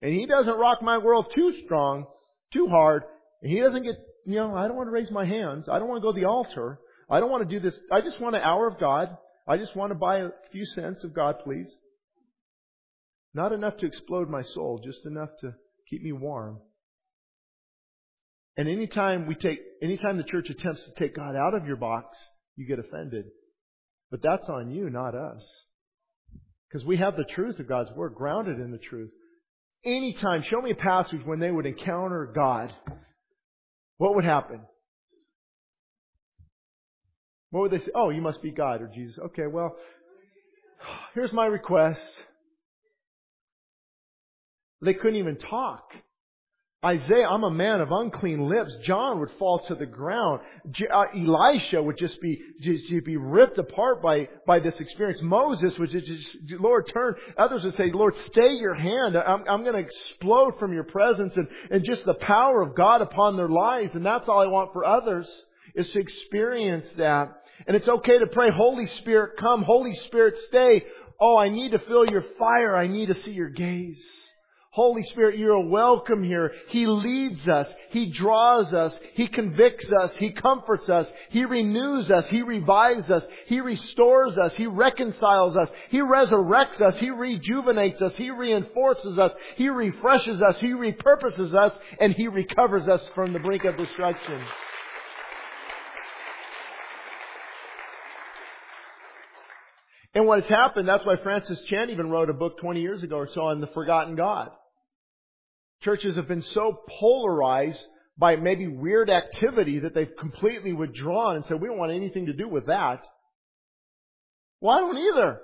and 0.02 0.12
He 0.12 0.26
doesn't 0.26 0.58
rock 0.58 0.82
my 0.82 0.98
world 0.98 1.32
too 1.34 1.54
strong, 1.64 2.06
too 2.52 2.66
hard, 2.68 3.04
and 3.42 3.50
He 3.50 3.60
doesn't 3.60 3.82
get, 3.82 3.94
you 4.26 4.36
know, 4.36 4.54
I 4.54 4.68
don't 4.68 4.76
want 4.76 4.88
to 4.88 4.92
raise 4.92 5.10
my 5.10 5.24
hands. 5.24 5.68
I 5.68 5.78
don't 5.78 5.88
want 5.88 6.02
to 6.02 6.06
go 6.06 6.12
to 6.12 6.20
the 6.20 6.26
altar. 6.26 6.78
I 7.10 7.20
don't 7.20 7.30
want 7.30 7.48
to 7.48 7.58
do 7.58 7.60
this. 7.60 7.78
I 7.90 8.02
just 8.02 8.20
want 8.20 8.36
an 8.36 8.42
hour 8.42 8.68
of 8.68 8.78
God. 8.78 9.16
I 9.48 9.56
just 9.56 9.74
want 9.74 9.90
to 9.90 9.98
buy 9.98 10.18
a 10.18 10.28
few 10.52 10.66
cents 10.66 11.02
of 11.02 11.14
God, 11.14 11.36
please. 11.42 11.74
Not 13.34 13.52
enough 13.52 13.76
to 13.78 13.86
explode 13.86 14.28
my 14.28 14.42
soul, 14.42 14.80
just 14.84 15.04
enough 15.04 15.30
to 15.40 15.54
keep 15.88 16.02
me 16.02 16.12
warm. 16.12 16.58
And 18.56 18.68
anytime 18.68 19.26
we 19.26 19.34
take, 19.34 19.60
anytime 19.82 20.16
the 20.16 20.24
church 20.24 20.50
attempts 20.50 20.84
to 20.84 20.90
take 20.98 21.14
God 21.14 21.36
out 21.36 21.54
of 21.54 21.66
your 21.66 21.76
box, 21.76 22.18
you 22.56 22.66
get 22.66 22.78
offended. 22.78 23.26
But 24.10 24.20
that's 24.22 24.48
on 24.48 24.70
you, 24.70 24.90
not 24.90 25.14
us. 25.14 25.46
Because 26.68 26.84
we 26.84 26.96
have 26.96 27.16
the 27.16 27.24
truth 27.24 27.58
of 27.60 27.68
God's 27.68 27.90
Word, 27.92 28.14
grounded 28.14 28.58
in 28.58 28.72
the 28.72 28.78
truth. 28.78 29.10
Anytime, 29.84 30.42
show 30.42 30.60
me 30.60 30.72
a 30.72 30.74
passage 30.74 31.20
when 31.24 31.38
they 31.38 31.50
would 31.50 31.66
encounter 31.66 32.30
God. 32.34 32.72
What 33.98 34.16
would 34.16 34.24
happen? 34.24 34.60
What 37.50 37.62
would 37.62 37.70
they 37.70 37.84
say? 37.84 37.92
Oh, 37.94 38.10
you 38.10 38.20
must 38.20 38.42
be 38.42 38.50
God 38.50 38.82
or 38.82 38.90
Jesus. 38.92 39.18
Okay, 39.26 39.46
well, 39.46 39.76
here's 41.14 41.32
my 41.32 41.46
request. 41.46 42.00
They 44.80 44.94
couldn't 44.94 45.16
even 45.16 45.36
talk. 45.36 45.92
Isaiah, 46.84 47.26
I'm 47.28 47.42
a 47.42 47.50
man 47.50 47.80
of 47.80 47.90
unclean 47.90 48.48
lips. 48.48 48.72
John 48.84 49.18
would 49.18 49.32
fall 49.36 49.60
to 49.66 49.74
the 49.74 49.84
ground. 49.84 50.42
Uh, 50.64 51.04
Elisha 51.12 51.82
would 51.82 51.98
just 51.98 52.20
be 52.20 52.40
just, 52.60 52.84
be 53.04 53.16
ripped 53.16 53.58
apart 53.58 54.00
by 54.00 54.28
by 54.46 54.60
this 54.60 54.78
experience. 54.78 55.20
Moses 55.20 55.76
would 55.76 55.90
just, 55.90 56.06
Lord, 56.60 56.88
turn. 56.94 57.16
Others 57.36 57.64
would 57.64 57.76
say, 57.76 57.90
Lord, 57.92 58.14
stay 58.26 58.52
your 58.52 58.76
hand. 58.76 59.16
I'm, 59.16 59.42
I'm 59.50 59.64
going 59.64 59.74
to 59.74 59.80
explode 59.80 60.60
from 60.60 60.72
your 60.72 60.84
presence 60.84 61.36
and 61.36 61.48
and 61.72 61.84
just 61.84 62.04
the 62.04 62.14
power 62.14 62.62
of 62.62 62.76
God 62.76 63.02
upon 63.02 63.36
their 63.36 63.48
lives. 63.48 63.96
And 63.96 64.06
that's 64.06 64.28
all 64.28 64.40
I 64.40 64.46
want 64.46 64.72
for 64.72 64.84
others 64.84 65.28
is 65.74 65.90
to 65.90 65.98
experience 65.98 66.86
that. 66.96 67.42
And 67.66 67.76
it's 67.76 67.88
okay 67.88 68.20
to 68.20 68.28
pray, 68.28 68.50
Holy 68.54 68.86
Spirit, 68.98 69.32
come. 69.40 69.64
Holy 69.64 69.96
Spirit, 70.06 70.34
stay. 70.46 70.84
Oh, 71.20 71.36
I 71.36 71.48
need 71.48 71.72
to 71.72 71.80
feel 71.80 72.08
your 72.08 72.24
fire. 72.38 72.76
I 72.76 72.86
need 72.86 73.06
to 73.06 73.20
see 73.22 73.32
your 73.32 73.50
gaze. 73.50 74.00
Holy 74.70 75.02
Spirit, 75.04 75.38
you're 75.38 75.66
welcome 75.66 76.22
here. 76.22 76.52
He 76.68 76.86
leads 76.86 77.48
us. 77.48 77.66
He 77.90 78.10
draws 78.10 78.72
us. 78.74 78.96
He 79.14 79.26
convicts 79.26 79.90
us. 79.90 80.14
He 80.16 80.32
comforts 80.32 80.88
us. 80.90 81.06
He 81.30 81.46
renews 81.46 82.10
us. 82.10 82.28
He 82.28 82.42
revives 82.42 83.10
us. 83.10 83.24
He 83.46 83.60
restores 83.60 84.36
us. 84.36 84.54
He 84.56 84.66
reconciles 84.66 85.56
us. 85.56 85.68
He 85.90 86.00
resurrects 86.00 86.82
us. 86.82 86.96
He 86.98 87.10
rejuvenates 87.10 88.02
us. 88.02 88.14
He 88.16 88.30
reinforces 88.30 89.18
us. 89.18 89.32
He 89.56 89.68
refreshes 89.70 90.42
us. 90.42 90.56
He 90.60 90.68
repurposes 90.68 91.54
us. 91.54 91.72
And 91.98 92.12
He 92.12 92.28
recovers 92.28 92.88
us 92.88 93.02
from 93.14 93.32
the 93.32 93.40
brink 93.40 93.64
of 93.64 93.76
destruction. 93.76 94.42
And 100.18 100.26
what 100.26 100.40
has 100.40 100.48
happened, 100.48 100.88
that's 100.88 101.06
why 101.06 101.14
Francis 101.22 101.60
Chan 101.68 101.90
even 101.90 102.10
wrote 102.10 102.28
a 102.28 102.32
book 102.32 102.58
20 102.58 102.80
years 102.80 103.04
ago 103.04 103.18
or 103.18 103.28
so 103.32 103.42
on 103.42 103.60
the 103.60 103.68
forgotten 103.68 104.16
God. 104.16 104.50
Churches 105.82 106.16
have 106.16 106.26
been 106.26 106.42
so 106.42 106.76
polarized 106.98 107.78
by 108.18 108.34
maybe 108.34 108.66
weird 108.66 109.10
activity 109.10 109.78
that 109.78 109.94
they've 109.94 110.10
completely 110.18 110.72
withdrawn 110.72 111.36
and 111.36 111.44
said, 111.44 111.60
we 111.60 111.68
don't 111.68 111.78
want 111.78 111.92
anything 111.92 112.26
to 112.26 112.32
do 112.32 112.48
with 112.48 112.66
that. 112.66 113.06
Well, 114.60 114.76
I 114.76 114.80
don't 114.80 114.98
either. 114.98 115.40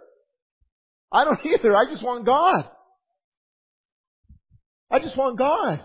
I 1.12 1.25
don't 1.25 1.47
either. 1.47 1.77
I 1.77 1.85
just 1.89 2.03
want 2.03 2.27
God. 2.27 2.68
I 4.91 4.99
just 4.99 5.16
want 5.16 5.39
God. 5.39 5.85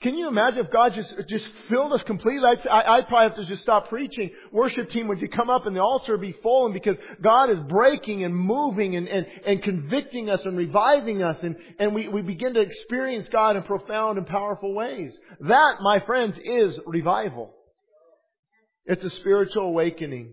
Can 0.00 0.14
you 0.14 0.28
imagine 0.28 0.64
if 0.64 0.70
God 0.70 0.94
just 0.94 1.12
just 1.28 1.44
filled 1.68 1.92
us 1.92 2.04
completely? 2.04 2.44
I'd, 2.46 2.68
I'd 2.68 3.08
probably 3.08 3.30
have 3.30 3.36
to 3.38 3.44
just 3.46 3.62
stop 3.62 3.88
preaching. 3.88 4.30
Worship 4.52 4.90
team 4.90 5.08
would 5.08 5.20
you 5.20 5.28
come 5.28 5.50
up 5.50 5.66
and 5.66 5.74
the 5.74 5.80
altar 5.80 6.12
would 6.12 6.20
be 6.20 6.36
full, 6.40 6.72
because 6.72 6.96
God 7.20 7.50
is 7.50 7.58
breaking 7.68 8.22
and 8.22 8.32
moving 8.32 8.94
and, 8.94 9.08
and, 9.08 9.26
and 9.44 9.60
convicting 9.60 10.30
us 10.30 10.40
and 10.44 10.56
reviving 10.56 11.24
us, 11.24 11.36
and, 11.42 11.56
and 11.80 11.96
we, 11.96 12.06
we 12.06 12.22
begin 12.22 12.54
to 12.54 12.60
experience 12.60 13.28
God 13.28 13.56
in 13.56 13.64
profound 13.64 14.18
and 14.18 14.26
powerful 14.26 14.72
ways. 14.72 15.12
That, 15.40 15.78
my 15.80 15.98
friends, 16.06 16.38
is 16.44 16.78
revival. 16.86 17.54
It's 18.84 19.02
a 19.02 19.10
spiritual 19.10 19.64
awakening. 19.64 20.32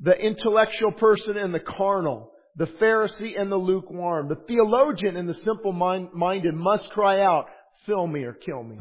The 0.00 0.16
intellectual 0.16 0.92
person 0.92 1.38
and 1.38 1.54
the 1.54 1.60
carnal 1.60 2.30
the 2.56 2.66
Pharisee 2.66 3.40
and 3.40 3.50
the 3.50 3.56
lukewarm, 3.56 4.28
the 4.28 4.36
theologian 4.46 5.16
and 5.16 5.28
the 5.28 5.34
simple 5.34 5.72
minded 5.72 6.54
must 6.54 6.90
cry 6.90 7.20
out, 7.20 7.46
fill 7.86 8.06
me 8.06 8.24
or 8.24 8.32
kill 8.32 8.62
me. 8.62 8.78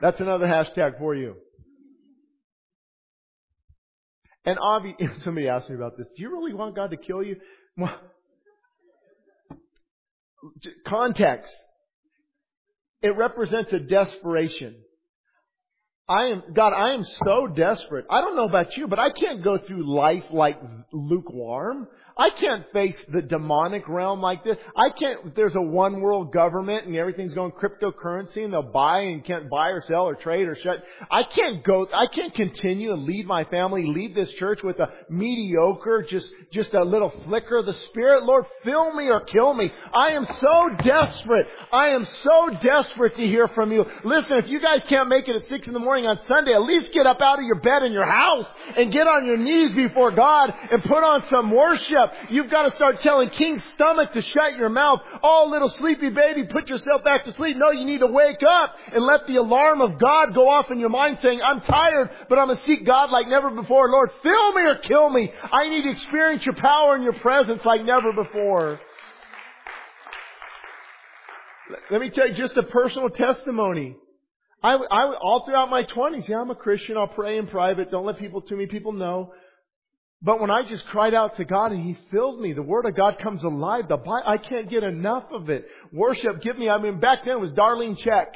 That's 0.00 0.20
another 0.20 0.46
hashtag 0.46 0.98
for 0.98 1.14
you. 1.14 1.36
And 4.44 4.58
obviously, 4.62 5.08
somebody 5.24 5.48
asked 5.48 5.68
me 5.68 5.76
about 5.76 5.96
this. 5.96 6.06
Do 6.16 6.22
you 6.22 6.30
really 6.30 6.54
want 6.54 6.76
God 6.76 6.90
to 6.90 6.96
kill 6.96 7.22
you? 7.22 7.36
Context. 10.86 11.52
It 13.02 13.16
represents 13.16 13.72
a 13.72 13.78
desperation. 13.78 14.76
I 16.08 16.26
am, 16.26 16.42
God, 16.54 16.72
I 16.72 16.94
am 16.94 17.04
so 17.24 17.48
desperate. 17.48 18.06
I 18.08 18.20
don't 18.20 18.36
know 18.36 18.44
about 18.44 18.76
you, 18.76 18.86
but 18.86 19.00
I 19.00 19.10
can't 19.10 19.42
go 19.42 19.58
through 19.58 19.92
life 19.92 20.22
like 20.30 20.56
lukewarm. 20.92 21.88
I 22.18 22.30
can't 22.30 22.64
face 22.72 22.96
the 23.12 23.20
demonic 23.20 23.86
realm 23.88 24.22
like 24.22 24.42
this. 24.42 24.56
I 24.74 24.88
can't, 24.88 25.36
there's 25.36 25.54
a 25.54 25.60
one 25.60 26.00
world 26.00 26.32
government 26.32 26.86
and 26.86 26.96
everything's 26.96 27.34
going 27.34 27.52
cryptocurrency 27.52 28.42
and 28.42 28.54
they'll 28.54 28.62
buy 28.62 29.00
and 29.00 29.22
can't 29.22 29.50
buy 29.50 29.68
or 29.68 29.82
sell 29.82 30.08
or 30.08 30.14
trade 30.14 30.48
or 30.48 30.56
shut. 30.56 30.82
I 31.10 31.24
can't 31.24 31.62
go, 31.62 31.86
I 31.92 32.06
can't 32.06 32.32
continue 32.32 32.94
and 32.94 33.04
lead 33.04 33.26
my 33.26 33.44
family, 33.44 33.84
lead 33.84 34.14
this 34.14 34.32
church 34.32 34.60
with 34.62 34.78
a 34.78 34.88
mediocre, 35.10 36.06
just, 36.08 36.26
just 36.50 36.72
a 36.72 36.82
little 36.82 37.12
flicker 37.26 37.58
of 37.58 37.66
the 37.66 37.74
Spirit. 37.90 38.24
Lord, 38.24 38.46
fill 38.64 38.94
me 38.94 39.10
or 39.10 39.20
kill 39.20 39.52
me. 39.52 39.70
I 39.92 40.12
am 40.12 40.24
so 40.24 40.70
desperate. 40.82 41.48
I 41.70 41.88
am 41.88 42.06
so 42.06 42.50
desperate 42.62 43.16
to 43.16 43.26
hear 43.26 43.46
from 43.48 43.72
you. 43.72 43.84
Listen, 44.04 44.38
if 44.38 44.48
you 44.48 44.58
guys 44.58 44.80
can't 44.88 45.10
make 45.10 45.28
it 45.28 45.36
at 45.36 45.44
six 45.48 45.66
in 45.66 45.74
the 45.74 45.78
morning 45.78 46.06
on 46.06 46.18
Sunday, 46.20 46.54
at 46.54 46.62
least 46.62 46.94
get 46.94 47.06
up 47.06 47.20
out 47.20 47.40
of 47.40 47.44
your 47.44 47.60
bed 47.60 47.82
in 47.82 47.92
your 47.92 48.10
house 48.10 48.46
and 48.74 48.90
get 48.90 49.06
on 49.06 49.26
your 49.26 49.36
knees 49.36 49.76
before 49.76 50.12
God 50.12 50.54
and 50.70 50.82
put 50.82 51.04
on 51.04 51.22
some 51.28 51.50
worship 51.50 52.05
up. 52.06 52.30
You've 52.30 52.50
got 52.50 52.62
to 52.62 52.70
start 52.72 53.00
telling 53.00 53.30
King's 53.30 53.62
stomach 53.74 54.12
to 54.12 54.22
shut 54.22 54.56
your 54.56 54.68
mouth. 54.68 55.00
Oh, 55.22 55.48
little 55.50 55.68
sleepy 55.70 56.10
baby, 56.10 56.44
put 56.44 56.68
yourself 56.68 57.04
back 57.04 57.24
to 57.24 57.32
sleep. 57.32 57.56
No, 57.56 57.70
you 57.70 57.84
need 57.84 58.00
to 58.00 58.06
wake 58.06 58.42
up 58.48 58.74
and 58.92 59.04
let 59.04 59.26
the 59.26 59.36
alarm 59.36 59.80
of 59.80 59.98
God 59.98 60.34
go 60.34 60.48
off 60.48 60.70
in 60.70 60.78
your 60.78 60.88
mind 60.88 61.18
saying, 61.22 61.40
I'm 61.42 61.60
tired, 61.60 62.10
but 62.28 62.38
I'm 62.38 62.48
going 62.48 62.58
to 62.58 62.66
seek 62.66 62.86
God 62.86 63.10
like 63.10 63.28
never 63.28 63.50
before. 63.50 63.90
Lord, 63.90 64.10
fill 64.22 64.52
me 64.52 64.62
or 64.62 64.76
kill 64.76 65.10
me. 65.10 65.32
I 65.52 65.68
need 65.68 65.82
to 65.82 65.90
experience 65.90 66.44
your 66.46 66.56
power 66.56 66.94
and 66.94 67.04
your 67.04 67.14
presence 67.14 67.64
like 67.64 67.84
never 67.84 68.12
before. 68.12 68.80
Let 71.90 72.00
me 72.00 72.10
tell 72.10 72.28
you 72.28 72.34
just 72.34 72.56
a 72.56 72.62
personal 72.62 73.10
testimony. 73.10 73.96
I, 74.62 74.74
I, 74.74 75.14
all 75.20 75.44
throughout 75.44 75.68
my 75.68 75.82
20s, 75.84 76.28
yeah, 76.28 76.40
I'm 76.40 76.50
a 76.50 76.54
Christian. 76.54 76.96
I'll 76.96 77.08
pray 77.08 77.38
in 77.38 77.46
private. 77.46 77.90
Don't 77.90 78.06
let 78.06 78.18
people, 78.18 78.40
too 78.40 78.56
many 78.56 78.68
people 78.68 78.92
know. 78.92 79.32
But 80.26 80.40
when 80.40 80.50
I 80.50 80.64
just 80.64 80.84
cried 80.86 81.14
out 81.14 81.36
to 81.36 81.44
God 81.44 81.70
and 81.70 81.84
He 81.84 81.96
filled 82.10 82.40
me, 82.40 82.52
the 82.52 82.60
Word 82.60 82.84
of 82.84 82.96
God 82.96 83.20
comes 83.20 83.44
alive. 83.44 83.84
The 83.88 83.96
Bible, 83.96 84.24
I 84.26 84.38
can't 84.38 84.68
get 84.68 84.82
enough 84.82 85.22
of 85.30 85.48
it. 85.50 85.68
Worship, 85.92 86.42
give 86.42 86.58
me, 86.58 86.68
I 86.68 86.82
mean, 86.82 86.98
back 86.98 87.24
then 87.24 87.34
it 87.34 87.40
was 87.40 87.52
Darlene 87.52 87.96
Zschech. 87.96 88.32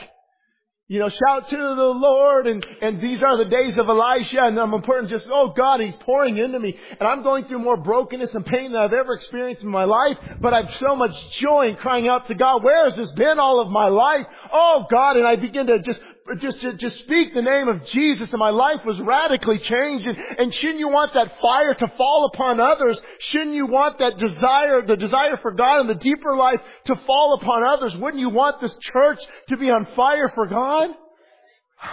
You 0.86 1.00
know, 1.00 1.08
shout 1.08 1.48
to 1.48 1.56
the 1.56 1.92
Lord 1.96 2.46
and, 2.46 2.66
and 2.82 3.00
these 3.00 3.22
are 3.22 3.36
the 3.36 3.48
days 3.48 3.76
of 3.76 3.88
Elijah 3.88 4.42
and 4.42 4.58
I'm 4.58 4.72
important 4.72 5.10
just, 5.10 5.24
oh 5.32 5.52
God, 5.56 5.80
He's 5.80 5.96
pouring 5.96 6.36
into 6.36 6.60
me 6.60 6.76
and 6.98 7.08
I'm 7.08 7.24
going 7.24 7.44
through 7.46 7.60
more 7.60 7.76
brokenness 7.76 8.34
and 8.34 8.46
pain 8.46 8.72
than 8.72 8.80
I've 8.80 8.92
ever 8.92 9.14
experienced 9.14 9.62
in 9.62 9.68
my 9.68 9.84
life, 9.84 10.18
but 10.40 10.54
I've 10.54 10.72
so 10.74 10.94
much 10.94 11.12
joy 11.38 11.70
in 11.70 11.76
crying 11.76 12.06
out 12.06 12.28
to 12.28 12.34
God, 12.34 12.62
where 12.62 12.88
has 12.88 12.96
this 12.96 13.10
been 13.12 13.40
all 13.40 13.60
of 13.60 13.68
my 13.68 13.86
life? 13.86 14.26
Oh 14.52 14.86
God, 14.90 15.16
and 15.16 15.26
I 15.26 15.36
begin 15.36 15.66
to 15.68 15.80
just 15.80 16.00
just 16.38 16.60
to, 16.60 16.76
to 16.76 16.90
speak 16.98 17.34
the 17.34 17.42
name 17.42 17.68
of 17.68 17.86
Jesus 17.86 18.28
and 18.30 18.38
my 18.38 18.50
life 18.50 18.84
was 18.84 19.00
radically 19.00 19.58
changed. 19.58 20.06
And, 20.06 20.18
and 20.38 20.54
shouldn't 20.54 20.78
you 20.78 20.88
want 20.88 21.14
that 21.14 21.40
fire 21.40 21.74
to 21.74 21.88
fall 21.96 22.30
upon 22.32 22.60
others? 22.60 22.98
Shouldn't 23.20 23.54
you 23.54 23.66
want 23.66 23.98
that 23.98 24.18
desire, 24.18 24.82
the 24.86 24.96
desire 24.96 25.36
for 25.42 25.52
God 25.52 25.80
and 25.80 25.90
the 25.90 25.94
deeper 25.94 26.36
life 26.36 26.60
to 26.86 26.96
fall 27.06 27.38
upon 27.40 27.64
others? 27.64 27.96
Wouldn't 27.96 28.20
you 28.20 28.28
want 28.28 28.60
this 28.60 28.76
church 28.80 29.18
to 29.48 29.56
be 29.56 29.70
on 29.70 29.86
fire 29.96 30.28
for 30.34 30.46
God? 30.46 30.90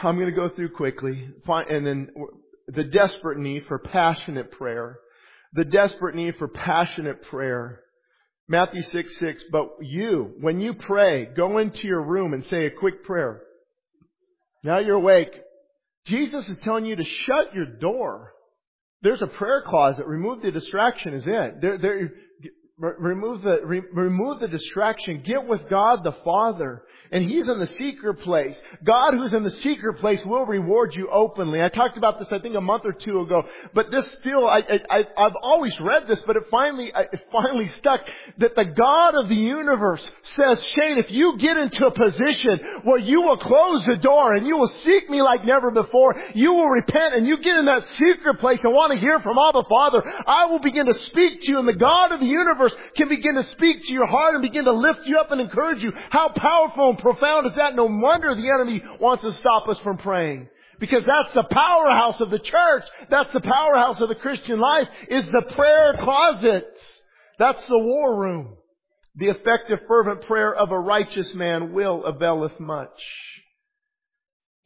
I'm 0.03 0.17
going 0.17 0.29
to 0.29 0.35
go 0.35 0.49
through 0.49 0.71
quickly 0.75 1.29
and 1.47 1.87
then 1.87 2.09
the 2.67 2.83
desperate 2.83 3.37
need 3.37 3.65
for 3.67 3.79
passionate 3.79 4.51
prayer. 4.51 4.99
The 5.53 5.65
desperate 5.65 6.15
need 6.15 6.35
for 6.37 6.47
passionate 6.47 7.23
prayer. 7.23 7.79
Matthew 8.49 8.81
6, 8.81 9.17
6, 9.17 9.43
but 9.51 9.69
you, 9.81 10.35
when 10.39 10.59
you 10.59 10.73
pray, 10.73 11.25
go 11.25 11.57
into 11.57 11.87
your 11.87 12.01
room 12.01 12.33
and 12.33 12.45
say 12.45 12.65
a 12.65 12.71
quick 12.71 13.03
prayer. 13.03 13.41
Now 14.63 14.79
you're 14.79 14.95
awake. 14.95 15.31
Jesus 16.05 16.49
is 16.49 16.57
telling 16.63 16.85
you 16.85 16.95
to 16.95 17.03
shut 17.03 17.53
your 17.53 17.65
door. 17.65 18.33
There's 19.01 19.21
a 19.21 19.27
prayer 19.27 19.63
closet. 19.65 20.07
Remove 20.07 20.41
the 20.41 20.51
distraction 20.51 21.13
is 21.13 21.25
it. 21.27 21.61
There, 21.61 21.77
there, 21.77 22.11
remove 22.79 23.41
the, 23.41 23.59
re, 23.63 23.81
remove 23.91 24.39
the 24.39 24.47
distraction. 24.47 25.23
Get 25.25 25.47
with 25.47 25.67
God 25.69 26.03
the 26.03 26.15
Father. 26.23 26.83
And 27.11 27.23
He's 27.23 27.47
in 27.47 27.59
the 27.59 27.67
secret 27.67 28.19
place. 28.19 28.55
God 28.83 29.13
who's 29.13 29.33
in 29.33 29.43
the 29.43 29.51
secret 29.51 29.99
place 29.99 30.19
will 30.25 30.45
reward 30.45 30.93
you 30.93 31.09
openly. 31.09 31.61
I 31.61 31.69
talked 31.69 31.97
about 31.97 32.19
this, 32.19 32.27
I 32.31 32.39
think, 32.39 32.55
a 32.55 32.61
month 32.61 32.83
or 32.85 32.91
two 32.91 33.21
ago. 33.21 33.43
But 33.73 33.91
this 33.91 34.05
still, 34.19 34.45
I, 34.45 34.61
I, 34.89 34.99
I've 35.17 35.35
always 35.41 35.79
read 35.79 36.07
this, 36.07 36.21
but 36.27 36.35
it 36.35 36.43
finally, 36.51 36.91
it 36.93 37.25
finally 37.31 37.69
stuck 37.79 38.01
that 38.39 38.55
the 38.55 38.65
God 38.65 39.15
of 39.15 39.29
the 39.29 39.35
universe 39.35 40.03
says, 40.35 40.63
Shane, 40.75 40.97
if 40.97 41.09
you 41.09 41.37
get 41.37 41.57
into 41.57 41.85
a 41.85 41.91
position 41.91 42.59
where 42.83 42.99
you 42.99 43.21
will 43.21 43.37
close 43.37 43.85
the 43.85 43.97
door 43.97 44.35
and 44.35 44.45
you 44.45 44.57
will 44.57 44.71
seek 44.83 45.09
me 45.09 45.21
like 45.21 45.45
never 45.45 45.71
before, 45.71 46.15
you 46.35 46.53
will 46.53 46.69
repent 46.69 47.15
and 47.15 47.25
you 47.25 47.37
get 47.41 47.55
in 47.55 47.65
that 47.65 47.87
secret 47.97 48.39
place 48.39 48.59
and 48.63 48.73
want 48.73 48.91
to 48.91 48.99
hear 48.99 49.19
from 49.21 49.37
all 49.37 49.53
the 49.53 49.65
Father, 49.69 50.03
I 50.27 50.45
will 50.47 50.59
begin 50.59 50.85
to 50.87 51.05
speak 51.05 51.41
to 51.43 51.51
you 51.51 51.59
and 51.59 51.67
the 51.67 51.73
God 51.73 52.11
of 52.11 52.19
the 52.19 52.25
universe 52.25 52.66
can 52.95 53.09
begin 53.09 53.35
to 53.35 53.43
speak 53.51 53.83
to 53.83 53.93
your 53.93 54.07
heart 54.07 54.33
and 54.35 54.41
begin 54.41 54.65
to 54.65 54.73
lift 54.73 55.01
you 55.05 55.17
up 55.17 55.31
and 55.31 55.41
encourage 55.41 55.81
you. 55.81 55.91
How 56.09 56.29
powerful 56.29 56.89
and 56.91 56.99
profound 56.99 57.47
is 57.47 57.53
that? 57.55 57.75
No 57.75 57.85
wonder 57.85 58.35
the 58.35 58.49
enemy 58.49 58.83
wants 58.99 59.23
to 59.23 59.33
stop 59.33 59.67
us 59.67 59.79
from 59.79 59.97
praying. 59.97 60.49
Because 60.79 61.03
that's 61.07 61.33
the 61.33 61.47
powerhouse 61.49 62.21
of 62.21 62.29
the 62.29 62.39
church. 62.39 62.83
That's 63.09 63.33
the 63.33 63.41
powerhouse 63.41 63.99
of 63.99 64.09
the 64.09 64.15
Christian 64.15 64.59
life 64.59 64.87
is 65.07 65.25
the 65.25 65.53
prayer 65.55 65.95
closet. 65.99 66.65
That's 67.39 67.65
the 67.67 67.79
war 67.79 68.19
room. 68.19 68.57
The 69.15 69.29
effective 69.29 69.79
fervent 69.87 70.27
prayer 70.27 70.53
of 70.53 70.71
a 70.71 70.79
righteous 70.79 71.33
man 71.33 71.73
will 71.73 72.05
availeth 72.05 72.59
much. 72.59 72.89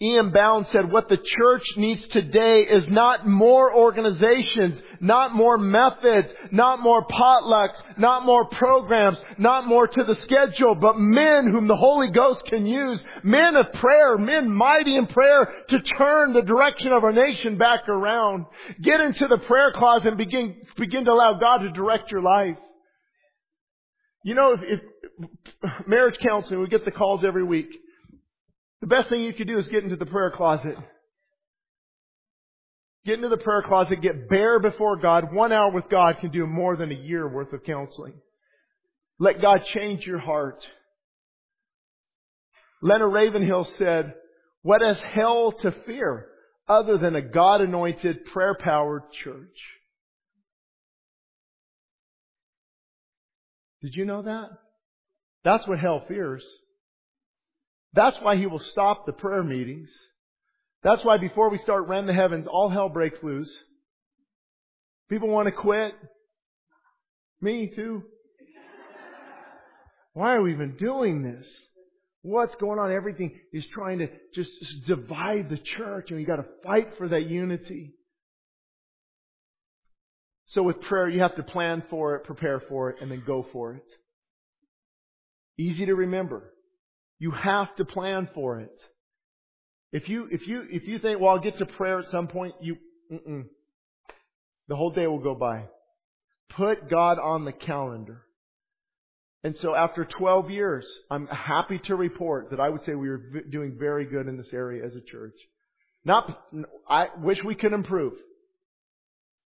E.M. 0.02 0.32
Bounds 0.32 0.68
said, 0.72 0.92
what 0.92 1.10
the 1.10 1.18
church 1.18 1.64
needs 1.78 2.08
today 2.08 2.62
is 2.62 2.90
not 2.90 3.28
more 3.28 3.72
organizations, 3.72 4.82
not 5.00 5.36
more 5.36 5.60
methods, 5.60 6.28
not 6.50 6.82
more 6.82 7.06
potlucks, 7.06 7.80
not 7.98 8.26
more 8.26 8.46
programs, 8.46 9.20
not 9.38 9.68
more 9.68 9.88
to 9.88 10.04
the 10.04 10.16
schedule, 10.16 10.74
but 10.74 10.98
men 10.98 11.52
whom 11.52 11.68
the 11.68 11.76
Holy 11.76 12.10
Ghost 12.10 12.44
can 12.46 12.66
use, 12.66 13.00
men 13.22 13.56
of 13.56 13.72
prayer, 13.74 14.18
men 14.18 14.50
mighty 14.50 14.96
in 14.96 15.06
prayer 15.06 15.48
to 15.70 15.80
turn 15.82 16.34
the 16.34 16.42
direction 16.42 16.92
of 16.92 17.04
our 17.04 17.14
nation 17.14 17.60
back 17.60 17.88
around. 17.88 18.46
Get 18.82 19.02
into 19.02 19.28
the 19.28 19.38
prayer 19.38 19.72
closet 19.72 20.08
and 20.08 20.18
begin, 20.18 20.56
begin 20.78 21.06
to 21.06 21.12
allow 21.12 21.38
God 21.40 21.60
to 21.60 21.70
direct 21.72 22.10
your 22.10 22.24
life. 22.24 22.58
You 24.24 24.34
know, 24.34 24.54
if, 24.54 24.62
if 24.64 25.88
marriage 25.88 26.18
counseling, 26.20 26.60
we 26.60 26.68
get 26.68 26.86
the 26.86 26.92
calls 26.92 27.24
every 27.24 27.44
week. 27.44 27.70
The 28.82 28.88
best 28.88 29.10
thing 29.10 29.22
you 29.22 29.34
could 29.34 29.48
do 29.48 29.60
is 29.60 29.68
get 29.68 29.84
into 29.84 29.96
the 29.96 30.06
prayer 30.06 30.32
closet. 30.32 30.76
Get 33.06 33.16
into 33.16 33.30
the 33.30 33.38
prayer 33.38 33.64
closet, 33.64 34.02
get 34.02 34.30
bare 34.30 34.60
before 34.60 34.98
God. 34.98 35.34
One 35.34 35.52
hour 35.52 35.72
with 35.72 35.90
God 35.90 36.18
can 36.20 36.32
do 36.32 36.46
more 36.46 36.76
than 36.76 36.92
a 36.92 36.96
year 36.96 37.28
worth 37.28 37.52
of 37.54 37.64
counseling. 37.64 38.14
Let 39.20 39.42
God 39.42 39.64
change 39.66 40.06
your 40.06 40.20
heart. 40.20 40.64
Leonard 42.82 43.14
Ravenhill 43.14 43.68
said, 43.78 44.14
what 44.64 44.82
has 44.82 44.98
hell 45.00 45.52
to 45.62 45.72
fear 45.86 46.28
other 46.68 46.98
than 46.98 47.16
a 47.16 47.22
God 47.22 47.62
anointed, 47.62 48.26
prayer 48.26 48.56
powered 48.60 49.04
church? 49.24 49.58
Did 53.82 53.96
you 53.96 54.06
know 54.06 54.22
that? 54.22 54.50
That's 55.44 55.68
what 55.68 55.80
hell 55.80 56.04
fears. 56.08 56.44
That's 57.94 58.18
why 58.22 58.38
he 58.38 58.46
will 58.46 58.62
stop 58.72 59.06
the 59.06 59.12
prayer 59.12 59.44
meetings. 59.44 59.90
That's 60.84 61.04
why 61.04 61.18
before 61.18 61.50
we 61.50 61.58
start 61.60 61.88
Rend 61.88 62.08
the 62.08 62.14
Heavens, 62.14 62.48
all 62.48 62.70
hell 62.70 62.90
breaks 62.90 63.20
loose. 63.22 63.52
People 65.10 65.30
want 65.30 65.48
to 65.48 65.52
quit. 65.52 65.94
Me 67.42 67.72
too. 67.76 68.04
Why 70.14 70.36
are 70.36 70.42
we 70.42 70.54
even 70.54 70.76
doing 70.78 71.24
this? 71.24 71.48
What's 72.22 72.56
going 72.56 72.80
on? 72.80 72.92
Everything 72.92 73.40
is 73.52 73.66
trying 73.74 74.00
to 74.00 74.08
just 74.36 74.52
divide 74.86 75.50
the 75.50 75.58
church 75.58 76.10
and 76.10 76.20
we 76.20 76.26
gotta 76.26 76.46
fight 76.64 76.90
for 76.98 77.08
that 77.10 77.28
unity. 77.28 77.96
So 80.48 80.64
with 80.64 80.82
prayer, 80.82 81.08
you 81.08 81.22
have 81.22 81.36
to 81.38 81.44
plan 81.44 81.82
for 81.90 82.16
it, 82.16 82.26
prepare 82.26 82.62
for 82.68 82.90
it, 82.90 82.98
and 83.02 83.10
then 83.10 83.24
go 83.26 83.46
for 83.54 83.74
it. 83.76 83.86
Easy 85.58 85.86
to 85.86 85.96
remember. 85.96 86.52
You 87.22 87.30
have 87.30 87.76
to 87.76 87.86
plan 87.86 88.28
for 88.34 88.62
it. 88.62 88.76
If 89.92 90.10
you, 90.10 90.28
if 90.32 90.48
you, 90.48 90.64
if 90.72 90.88
you 90.88 90.98
think, 90.98 91.22
well, 91.22 91.30
I'll 91.36 91.40
get 91.40 91.60
to 91.60 91.68
prayer 91.68 92.00
at 92.00 92.08
some 92.08 92.28
point, 92.28 92.56
you, 92.62 92.78
mm-mm. 93.14 93.44
the 94.68 94.76
whole 94.76 94.90
day 94.90 95.06
will 95.06 95.20
go 95.20 95.36
by. 95.36 95.66
Put 96.50 96.90
God 96.90 97.20
on 97.20 97.46
the 97.46 97.52
calendar. 97.52 98.24
And 99.44 99.56
so 99.60 99.76
after 99.76 100.04
12 100.04 100.50
years, 100.50 100.84
I'm 101.12 101.28
happy 101.28 101.78
to 101.86 101.96
report 101.96 102.50
that 102.50 102.60
I 102.60 102.70
would 102.70 102.84
say 102.86 102.96
we 102.96 103.10
are 103.10 103.22
doing 103.52 103.78
very 103.78 104.06
good 104.06 104.28
in 104.28 104.36
this 104.36 104.52
area 104.52 104.84
as 104.84 104.96
a 104.96 105.02
church. 105.02 105.36
Not, 106.04 106.44
I 106.90 107.10
wish 107.20 107.44
we 107.44 107.54
could 107.54 107.74
improve. 107.74 108.14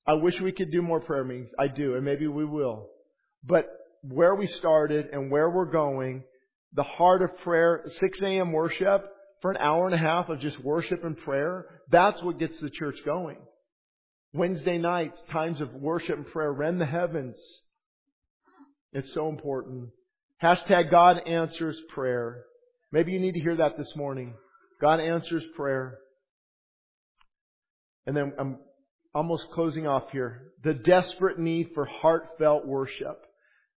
I 0.06 0.12
wish 0.12 0.38
we 0.42 0.52
could 0.52 0.70
do 0.70 0.82
more 0.82 1.00
prayer 1.00 1.24
meetings. 1.24 1.48
I 1.58 1.68
do, 1.68 1.94
and 1.94 2.04
maybe 2.04 2.26
we 2.26 2.44
will. 2.44 2.90
But 3.42 3.66
where 4.02 4.34
we 4.34 4.46
started 4.46 5.06
and 5.10 5.30
where 5.30 5.48
we're 5.48 5.72
going 5.72 6.24
the 6.74 6.82
heart 6.82 7.22
of 7.22 7.36
prayer, 7.38 7.82
6 7.86 8.22
a.m. 8.22 8.52
worship 8.52 9.04
for 9.40 9.50
an 9.50 9.58
hour 9.58 9.86
and 9.86 9.94
a 9.94 9.98
half 9.98 10.28
of 10.28 10.40
just 10.40 10.62
worship 10.62 11.04
and 11.04 11.16
prayer, 11.18 11.66
that's 11.90 12.22
what 12.22 12.38
gets 12.38 12.58
the 12.60 12.70
church 12.70 12.96
going. 13.04 13.38
Wednesday 14.32 14.78
nights, 14.78 15.20
times 15.30 15.60
of 15.60 15.74
worship 15.74 16.16
and 16.16 16.26
prayer, 16.26 16.52
rend 16.52 16.80
the 16.80 16.86
heavens. 16.86 17.36
It's 18.92 19.12
so 19.12 19.28
important. 19.28 19.90
Hashtag 20.42 20.90
God 20.90 21.18
answers 21.26 21.78
prayer. 21.94 22.44
Maybe 22.90 23.12
you 23.12 23.20
need 23.20 23.34
to 23.34 23.40
hear 23.40 23.56
that 23.56 23.76
this 23.76 23.92
morning. 23.96 24.34
God 24.80 25.00
answers 25.00 25.44
prayer. 25.54 25.98
And 28.06 28.16
then 28.16 28.32
I'm 28.38 28.58
almost 29.14 29.50
closing 29.52 29.86
off 29.86 30.10
here. 30.10 30.52
The 30.64 30.74
desperate 30.74 31.38
need 31.38 31.70
for 31.74 31.84
heartfelt 31.84 32.66
worship. 32.66 33.24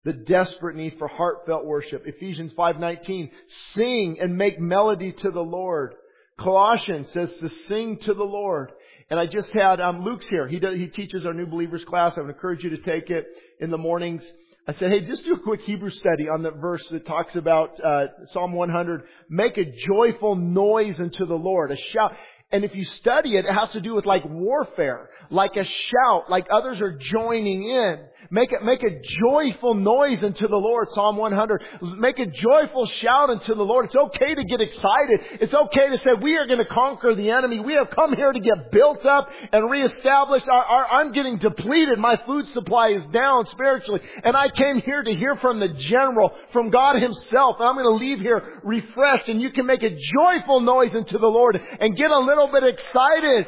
The 0.05 0.13
desperate 0.13 0.77
need 0.77 0.97
for 0.99 1.07
heartfelt 1.07 1.65
worship. 1.65 2.05
Ephesians 2.07 2.53
5:19, 2.55 3.31
sing 3.75 4.19
and 4.21 4.37
make 4.37 4.59
melody 4.59 5.13
to 5.13 5.31
the 5.31 5.43
Lord. 5.43 5.95
Colossians 6.39 7.09
says 7.13 7.35
to 7.37 7.49
sing 7.69 7.99
to 7.99 8.15
the 8.15 8.25
Lord. 8.25 8.73
And 9.11 9.21
I 9.21 9.27
just 9.27 9.51
had 9.53 9.81
um, 9.81 10.05
Luke's 10.05 10.27
here. 10.29 10.49
He 10.49 10.59
does, 10.59 10.77
he 10.77 10.89
teaches 10.89 11.27
our 11.27 11.35
new 11.35 11.47
believers 11.47 11.85
class. 11.85 12.17
I 12.17 12.23
would 12.23 12.31
encourage 12.31 12.65
you 12.65 12.71
to 12.71 12.79
take 12.79 13.11
it 13.11 13.27
in 13.61 13.71
the 13.71 13.79
mornings. 13.79 14.25
I 14.67 14.75
said, 14.75 14.91
hey, 14.91 15.01
just 15.01 15.25
do 15.25 15.35
a 15.35 15.41
quick 15.41 15.61
Hebrew 15.63 15.91
study 15.91 16.29
on 16.29 16.43
the 16.43 16.53
verse 16.53 16.87
that 16.93 17.05
talks 17.05 17.35
about 17.35 17.81
uh, 17.85 18.07
Psalm 18.27 18.53
100. 18.53 19.03
Make 19.29 19.59
a 19.59 19.65
joyful 19.65 20.37
noise 20.37 21.01
unto 21.01 21.27
the 21.27 21.35
Lord, 21.35 21.73
a 21.73 21.77
shout. 21.77 22.13
And 22.53 22.65
if 22.65 22.75
you 22.75 22.85
study 22.85 23.37
it, 23.37 23.47
it 23.47 23.53
has 23.53 23.71
to 23.71 23.81
do 23.81 23.95
with 23.95 24.07
like 24.07 24.23
warfare, 24.27 25.09
like 25.31 25.57
a 25.57 25.65
shout, 25.65 26.31
like 26.31 26.47
others 26.51 26.81
are 26.81 26.93
joining 26.93 27.69
in. 27.69 27.99
Make 28.31 28.51
a, 28.53 28.65
make 28.65 28.83
a 28.83 28.99
joyful 29.21 29.75
noise 29.75 30.23
unto 30.23 30.49
the 30.49 30.57
Lord, 30.57 30.89
Psalm 30.93 31.19
100. 31.19 31.65
Make 31.99 32.19
a 32.19 32.25
joyful 32.25 32.87
shout 32.87 33.29
unto 33.29 33.55
the 33.55 33.63
Lord. 33.63 33.87
It's 33.87 33.97
okay 33.97 34.35
to 34.35 34.45
get 34.45 34.61
excited. 34.61 35.21
It's 35.41 35.53
okay 35.53 35.91
to 35.91 35.99
say, 35.99 36.11
we 36.19 36.37
are 36.39 36.47
going 36.47 36.59
to 36.59 36.65
conquer 36.65 37.15
the 37.15 37.31
enemy. 37.31 37.61
We 37.61 37.75
have 37.75 37.91
come 37.91 38.15
here 38.15 38.33
to 38.33 38.41
get 38.41 38.71
built 38.71 39.05
up 39.05 39.29
and 39.53 39.71
reestablished. 39.71 40.49
Our, 40.49 40.65
our, 40.65 40.87
I'm 40.93 41.13
getting 41.13 41.39
depleted. 41.39 41.99
My 41.99 42.17
food 42.25 42.49
supply 42.55 42.93
is 42.93 43.05
down 43.13 43.49
spiritually. 43.49 44.01
And 44.25 44.35
I 44.35 44.49
came 44.49 44.81
here 44.81 45.03
to 45.03 45.15
hear 45.15 45.37
from 45.37 45.61
the 45.61 45.69
general, 45.69 46.31
from 46.55 46.71
God 46.71 47.03
himself. 47.03 47.57
And 47.59 47.69
I'm 47.69 47.75
going 47.75 47.85
to 47.85 48.05
leave 48.05 48.21
here 48.21 48.61
refreshed 48.63 49.29
and 49.29 49.43
you 49.43 49.51
can 49.51 49.67
make 49.67 49.83
a 49.83 49.91
joyful 49.91 50.61
noise 50.61 50.95
unto 50.95 51.19
the 51.19 51.27
Lord 51.27 51.61
and 51.81 51.95
get 51.95 52.11
a 52.11 52.19
little 52.19 52.42
bit 52.51 52.65
excited. 52.65 53.47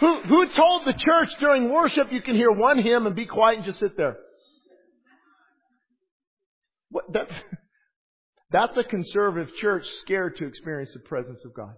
Who, 0.00 0.22
who 0.22 0.48
told 0.52 0.86
the 0.86 0.92
church 0.92 1.30
during 1.40 1.70
worship 1.70 2.12
you 2.12 2.22
can 2.22 2.36
hear 2.36 2.50
one 2.50 2.78
hymn 2.82 3.06
and 3.06 3.14
be 3.14 3.26
quiet 3.26 3.56
and 3.58 3.64
just 3.64 3.78
sit 3.78 3.96
there? 3.96 4.16
What, 6.90 7.04
that's, 7.12 7.32
That's 8.54 8.76
a 8.76 8.84
conservative 8.84 9.52
church 9.56 9.84
scared 10.02 10.36
to 10.36 10.46
experience 10.46 10.92
the 10.92 11.00
presence 11.00 11.44
of 11.44 11.52
God. 11.52 11.74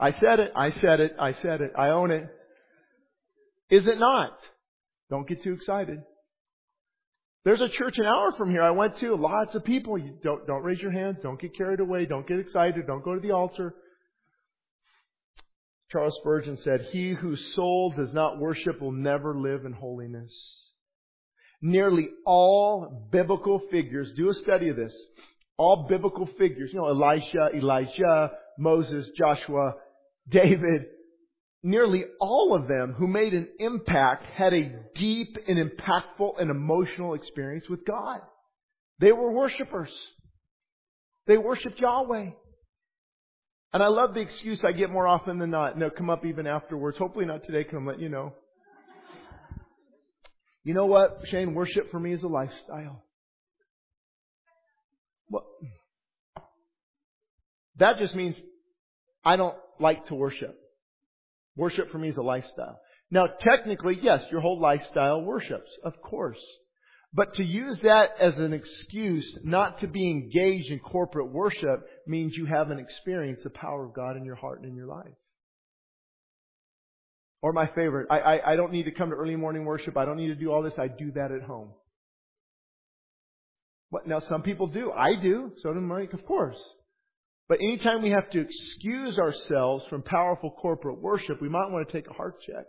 I 0.00 0.10
said 0.10 0.40
it, 0.40 0.50
I 0.56 0.70
said 0.70 0.98
it, 0.98 1.14
I 1.16 1.32
said 1.32 1.60
it, 1.60 1.74
I 1.78 1.90
own 1.90 2.10
it. 2.10 2.28
Is 3.70 3.86
it 3.86 4.00
not? 4.00 4.36
Don't 5.10 5.28
get 5.28 5.44
too 5.44 5.52
excited. 5.52 6.02
There's 7.44 7.60
a 7.60 7.68
church 7.68 7.98
an 7.98 8.06
hour 8.06 8.32
from 8.32 8.50
here 8.50 8.62
I 8.62 8.70
went 8.70 8.98
to, 8.98 9.14
lots 9.14 9.54
of 9.54 9.64
people. 9.64 9.96
You 9.96 10.18
don't, 10.22 10.46
don't 10.46 10.62
raise 10.62 10.80
your 10.80 10.90
hand, 10.90 11.18
don't 11.22 11.40
get 11.40 11.56
carried 11.56 11.80
away, 11.80 12.04
don't 12.04 12.26
get 12.26 12.38
excited, 12.38 12.86
don't 12.86 13.04
go 13.04 13.14
to 13.14 13.20
the 13.20 13.32
altar. 13.32 13.74
Charles 15.90 16.16
Spurgeon 16.20 16.58
said, 16.58 16.88
He 16.92 17.12
whose 17.12 17.54
soul 17.54 17.94
does 17.96 18.12
not 18.12 18.38
worship 18.38 18.80
will 18.80 18.92
never 18.92 19.38
live 19.38 19.64
in 19.64 19.72
holiness. 19.72 20.32
Nearly 21.62 22.08
all 22.26 23.08
biblical 23.10 23.60
figures, 23.70 24.12
do 24.14 24.28
a 24.28 24.34
study 24.34 24.68
of 24.68 24.76
this, 24.76 24.94
all 25.56 25.86
biblical 25.88 26.26
figures, 26.38 26.70
you 26.72 26.78
know, 26.78 26.88
Elisha, 26.88 27.48
Elijah, 27.54 28.30
Moses, 28.58 29.10
Joshua, 29.16 29.74
David, 30.28 30.86
nearly 31.62 32.04
all 32.20 32.54
of 32.54 32.68
them 32.68 32.94
who 32.96 33.06
made 33.06 33.34
an 33.34 33.48
impact 33.58 34.24
had 34.24 34.54
a 34.54 34.72
deep 34.94 35.36
and 35.46 35.58
impactful 35.58 36.40
and 36.40 36.50
emotional 36.50 37.14
experience 37.14 37.68
with 37.68 37.84
God. 37.84 38.20
They 39.00 39.12
were 39.12 39.32
worshipers. 39.32 39.90
They 41.26 41.38
worshiped 41.38 41.80
Yahweh. 41.80 42.30
And 43.72 43.82
I 43.82 43.88
love 43.88 44.14
the 44.14 44.20
excuse 44.20 44.64
I 44.64 44.72
get 44.72 44.90
more 44.90 45.06
often 45.06 45.38
than 45.38 45.50
not. 45.50 45.72
And 45.72 45.82
they'll 45.82 45.90
come 45.90 46.10
up 46.10 46.24
even 46.24 46.46
afterwards. 46.46 46.96
Hopefully 46.96 47.26
not 47.26 47.44
today, 47.44 47.66
I'm 47.70 47.86
let 47.86 48.00
you 48.00 48.08
know. 48.08 48.32
You 50.64 50.74
know 50.74 50.86
what, 50.86 51.20
Shane? 51.26 51.54
Worship 51.54 51.90
for 51.90 52.00
me 52.00 52.12
is 52.12 52.22
a 52.22 52.28
lifestyle. 52.28 53.02
Well, 55.30 55.46
that 57.76 57.98
just 57.98 58.14
means 58.14 58.34
I 59.24 59.36
don't 59.36 59.56
like 59.78 60.06
to 60.06 60.14
worship. 60.14 60.58
Worship 61.58 61.90
for 61.90 61.98
me 61.98 62.08
is 62.08 62.16
a 62.16 62.22
lifestyle. 62.22 62.80
Now, 63.10 63.26
technically, 63.26 63.98
yes, 64.00 64.24
your 64.30 64.40
whole 64.40 64.60
lifestyle 64.60 65.22
worships, 65.22 65.68
of 65.82 66.00
course. 66.00 66.38
But 67.12 67.34
to 67.34 67.42
use 67.42 67.78
that 67.82 68.10
as 68.20 68.38
an 68.38 68.52
excuse 68.52 69.38
not 69.42 69.78
to 69.78 69.88
be 69.88 70.08
engaged 70.08 70.70
in 70.70 70.78
corporate 70.78 71.32
worship 71.32 71.80
means 72.06 72.36
you 72.36 72.46
haven't 72.46 72.78
experienced 72.78 73.42
the 73.42 73.50
power 73.50 73.84
of 73.84 73.94
God 73.94 74.16
in 74.16 74.24
your 74.24 74.36
heart 74.36 74.60
and 74.60 74.70
in 74.70 74.76
your 74.76 74.86
life. 74.86 75.16
Or 77.42 77.52
my 77.52 77.66
favorite, 77.66 78.06
I, 78.08 78.18
I, 78.18 78.52
I 78.52 78.56
don't 78.56 78.72
need 78.72 78.84
to 78.84 78.92
come 78.92 79.10
to 79.10 79.16
early 79.16 79.36
morning 79.36 79.64
worship. 79.64 79.96
I 79.96 80.04
don't 80.04 80.16
need 80.16 80.28
to 80.28 80.36
do 80.36 80.52
all 80.52 80.62
this. 80.62 80.78
I 80.78 80.86
do 80.86 81.10
that 81.16 81.32
at 81.32 81.42
home. 81.42 81.70
What, 83.90 84.06
now 84.06 84.20
some 84.20 84.42
people 84.42 84.68
do. 84.68 84.92
I 84.92 85.16
do. 85.20 85.52
So 85.62 85.72
do 85.72 85.80
Mike, 85.80 86.12
of 86.12 86.24
course. 86.24 86.58
But 87.48 87.60
anytime 87.60 88.02
we 88.02 88.10
have 88.10 88.28
to 88.30 88.40
excuse 88.40 89.18
ourselves 89.18 89.86
from 89.88 90.02
powerful 90.02 90.50
corporate 90.50 91.00
worship, 91.00 91.40
we 91.40 91.48
might 91.48 91.70
want 91.70 91.88
to 91.88 91.92
take 91.92 92.08
a 92.08 92.12
heart 92.12 92.42
check. 92.46 92.66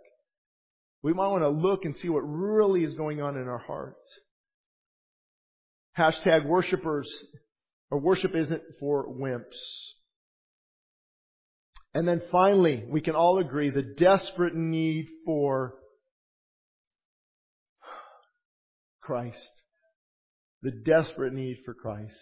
We 1.03 1.13
might 1.13 1.27
want 1.27 1.43
to 1.43 1.49
look 1.49 1.83
and 1.83 1.95
see 1.97 2.09
what 2.09 2.21
really 2.21 2.83
is 2.83 2.93
going 2.93 3.21
on 3.21 3.37
in 3.37 3.47
our 3.47 3.59
hearts. 3.59 3.99
Hashtag 5.97 6.45
worshipers, 6.45 7.09
or 7.91 7.99
worship 7.99 8.35
isn't 8.35 8.61
for 8.79 9.07
wimps. 9.07 9.43
And 11.93 12.07
then 12.07 12.21
finally, 12.31 12.85
we 12.87 13.01
can 13.01 13.15
all 13.15 13.39
agree 13.39 13.71
the 13.71 13.81
desperate 13.81 14.55
need 14.55 15.07
for 15.25 15.73
Christ. 19.01 19.37
The 20.61 20.71
desperate 20.71 21.33
need 21.33 21.57
for 21.65 21.73
Christ. 21.73 22.13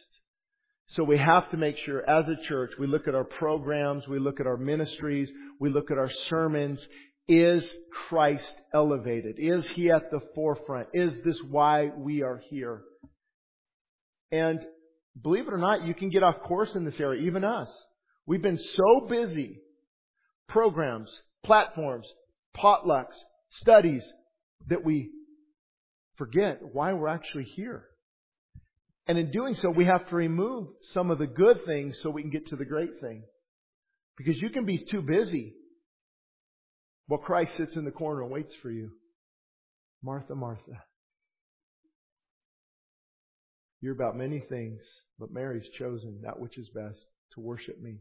So 0.89 1.03
we 1.03 1.17
have 1.17 1.49
to 1.51 1.57
make 1.57 1.77
sure 1.77 2.09
as 2.09 2.27
a 2.29 2.41
church, 2.47 2.71
we 2.79 2.87
look 2.87 3.07
at 3.07 3.15
our 3.15 3.25
programs, 3.25 4.07
we 4.07 4.19
look 4.19 4.39
at 4.39 4.47
our 4.47 4.57
ministries, 4.57 5.29
we 5.59 5.69
look 5.69 5.91
at 5.91 5.97
our 5.97 6.11
sermons. 6.29 6.85
Is 7.27 7.69
Christ 8.07 8.53
elevated? 8.73 9.35
Is 9.37 9.67
He 9.69 9.91
at 9.91 10.11
the 10.11 10.21
forefront? 10.33 10.87
Is 10.93 11.13
this 11.25 11.37
why 11.49 11.91
we 11.95 12.21
are 12.23 12.41
here? 12.49 12.83
And 14.31 14.65
believe 15.21 15.47
it 15.47 15.53
or 15.53 15.57
not, 15.57 15.85
you 15.85 15.93
can 15.93 16.09
get 16.09 16.23
off 16.23 16.39
course 16.41 16.73
in 16.73 16.85
this 16.85 16.99
area, 17.01 17.23
even 17.23 17.43
us. 17.43 17.69
We've 18.25 18.41
been 18.41 18.59
so 18.59 19.07
busy. 19.09 19.59
Programs, 20.47 21.09
platforms, 21.43 22.07
potlucks, 22.55 23.15
studies, 23.59 24.03
that 24.67 24.85
we 24.85 25.09
forget 26.15 26.59
why 26.61 26.93
we're 26.93 27.09
actually 27.09 27.43
here. 27.43 27.83
And 29.07 29.17
in 29.17 29.31
doing 29.31 29.55
so, 29.55 29.69
we 29.69 29.85
have 29.85 30.07
to 30.09 30.15
remove 30.15 30.67
some 30.91 31.11
of 31.11 31.17
the 31.17 31.27
good 31.27 31.63
things 31.65 31.97
so 32.01 32.09
we 32.09 32.21
can 32.21 32.31
get 32.31 32.47
to 32.47 32.55
the 32.55 32.65
great 32.65 32.99
thing. 32.99 33.23
Because 34.17 34.41
you 34.41 34.49
can 34.49 34.65
be 34.65 34.79
too 34.79 35.01
busy 35.01 35.53
while 37.07 37.19
Christ 37.19 37.55
sits 37.55 37.75
in 37.75 37.85
the 37.85 37.91
corner 37.91 38.23
and 38.23 38.31
waits 38.31 38.53
for 38.61 38.69
you. 38.69 38.91
Martha, 40.03 40.35
Martha. 40.35 40.83
You're 43.79 43.93
about 43.93 44.17
many 44.17 44.39
things, 44.39 44.81
but 45.19 45.31
Mary's 45.31 45.67
chosen 45.77 46.21
that 46.23 46.39
which 46.39 46.57
is 46.57 46.67
best 46.69 46.99
to 47.33 47.39
worship 47.39 47.79
me. 47.81 47.99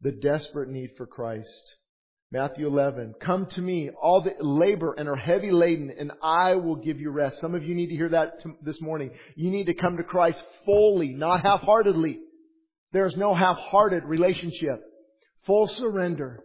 The 0.00 0.12
desperate 0.12 0.68
need 0.68 0.90
for 0.96 1.06
Christ. 1.06 1.76
Matthew 2.32 2.66
11, 2.66 3.16
come 3.22 3.46
to 3.50 3.60
me, 3.60 3.90
all 3.90 4.22
that 4.22 4.42
labor 4.42 4.94
and 4.96 5.06
are 5.06 5.16
heavy 5.16 5.50
laden, 5.50 5.92
and 5.96 6.12
I 6.22 6.54
will 6.54 6.76
give 6.76 6.98
you 6.98 7.10
rest. 7.10 7.36
Some 7.42 7.54
of 7.54 7.62
you 7.62 7.74
need 7.74 7.88
to 7.88 7.94
hear 7.94 8.08
that 8.08 8.42
this 8.62 8.80
morning. 8.80 9.10
You 9.36 9.50
need 9.50 9.66
to 9.66 9.74
come 9.74 9.98
to 9.98 10.02
Christ 10.02 10.38
fully, 10.64 11.08
not 11.08 11.42
half-heartedly. 11.42 12.20
There 12.94 13.04
is 13.04 13.14
no 13.18 13.34
half-hearted 13.34 14.04
relationship. 14.04 14.82
Full 15.44 15.68
surrender. 15.78 16.42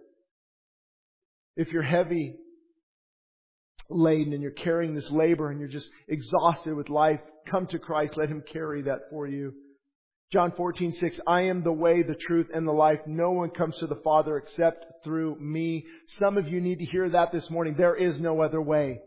If 1.55 1.69
you're 1.71 1.83
heavy 1.83 2.35
laden 3.89 4.33
and 4.33 4.41
you're 4.41 4.51
carrying 4.51 4.93
this 4.93 5.09
labor 5.09 5.51
and 5.51 5.59
you're 5.61 5.69
just 5.69 5.87
exhausted 6.09 6.73
with 6.73 6.89
life, 6.89 7.21
come 7.49 7.65
to 7.67 7.79
Christ. 7.79 8.17
Let 8.17 8.27
Him 8.27 8.43
carry 8.51 8.81
that 8.83 9.09
for 9.09 9.25
you. 9.25 9.53
John 10.31 10.51
14:6 10.51 11.19
I 11.25 11.43
am 11.43 11.63
the 11.63 11.71
way, 11.71 12.03
the 12.03 12.15
truth, 12.15 12.47
and 12.53 12.67
the 12.67 12.73
life. 12.73 12.99
No 13.07 13.31
one 13.31 13.49
comes 13.49 13.77
to 13.77 13.87
the 13.87 14.01
Father 14.03 14.37
except 14.37 14.85
through 15.03 15.39
me. 15.39 15.85
Some 16.19 16.37
of 16.37 16.49
you 16.49 16.59
need 16.59 16.79
to 16.79 16.85
hear 16.85 17.09
that 17.09 17.31
this 17.31 17.49
morning. 17.49 17.75
There 17.77 17.95
is 17.95 18.19
no 18.19 18.41
other 18.41 18.61
way. 18.61 18.99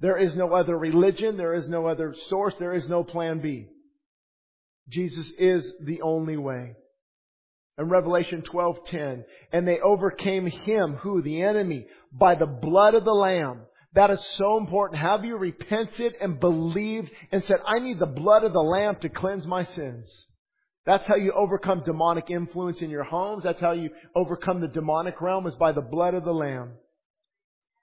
There 0.00 0.16
is 0.16 0.34
no 0.34 0.52
other 0.52 0.76
religion. 0.76 1.36
There 1.36 1.54
is 1.54 1.68
no 1.68 1.86
other 1.86 2.14
source. 2.28 2.54
There 2.58 2.74
is 2.74 2.88
no 2.88 3.04
plan 3.04 3.40
B. 3.40 3.68
Jesus 4.88 5.30
is 5.38 5.72
the 5.84 6.02
only 6.02 6.36
way. 6.36 6.74
In 7.78 7.88
Revelation 7.88 8.42
12:10, 8.42 9.24
and 9.52 9.68
they 9.68 9.78
overcame 9.78 10.46
him, 10.46 10.94
who 10.96 11.22
the 11.22 11.42
enemy, 11.42 11.86
by 12.12 12.34
the 12.34 12.46
blood 12.46 12.94
of 12.94 13.04
the 13.04 13.14
lamb. 13.14 13.66
That 13.92 14.10
is 14.10 14.24
so 14.36 14.56
important. 14.56 15.00
Have 15.00 15.24
you 15.24 15.36
repented 15.36 16.14
and 16.20 16.40
believed 16.40 17.10
and 17.30 17.44
said, 17.44 17.60
I 17.64 17.78
need 17.78 17.98
the 17.98 18.06
blood 18.06 18.44
of 18.44 18.52
the 18.52 18.60
lamb 18.60 18.96
to 18.96 19.08
cleanse 19.08 19.46
my 19.46 19.64
sins? 19.64 20.26
That's 20.86 21.06
how 21.06 21.16
you 21.16 21.32
overcome 21.32 21.82
demonic 21.84 22.30
influence 22.30 22.80
in 22.80 22.90
your 22.90 23.04
homes. 23.04 23.44
That's 23.44 23.60
how 23.60 23.72
you 23.72 23.90
overcome 24.14 24.60
the 24.60 24.68
demonic 24.68 25.20
realm 25.20 25.46
is 25.46 25.54
by 25.54 25.72
the 25.72 25.82
blood 25.82 26.14
of 26.14 26.24
the 26.24 26.32
Lamb. 26.32 26.72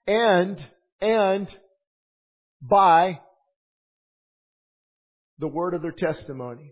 And, 0.07 0.63
and 0.99 1.47
by 2.61 3.19
the 5.39 5.47
word 5.47 5.73
of 5.73 5.81
their 5.81 5.91
testimony. 5.91 6.71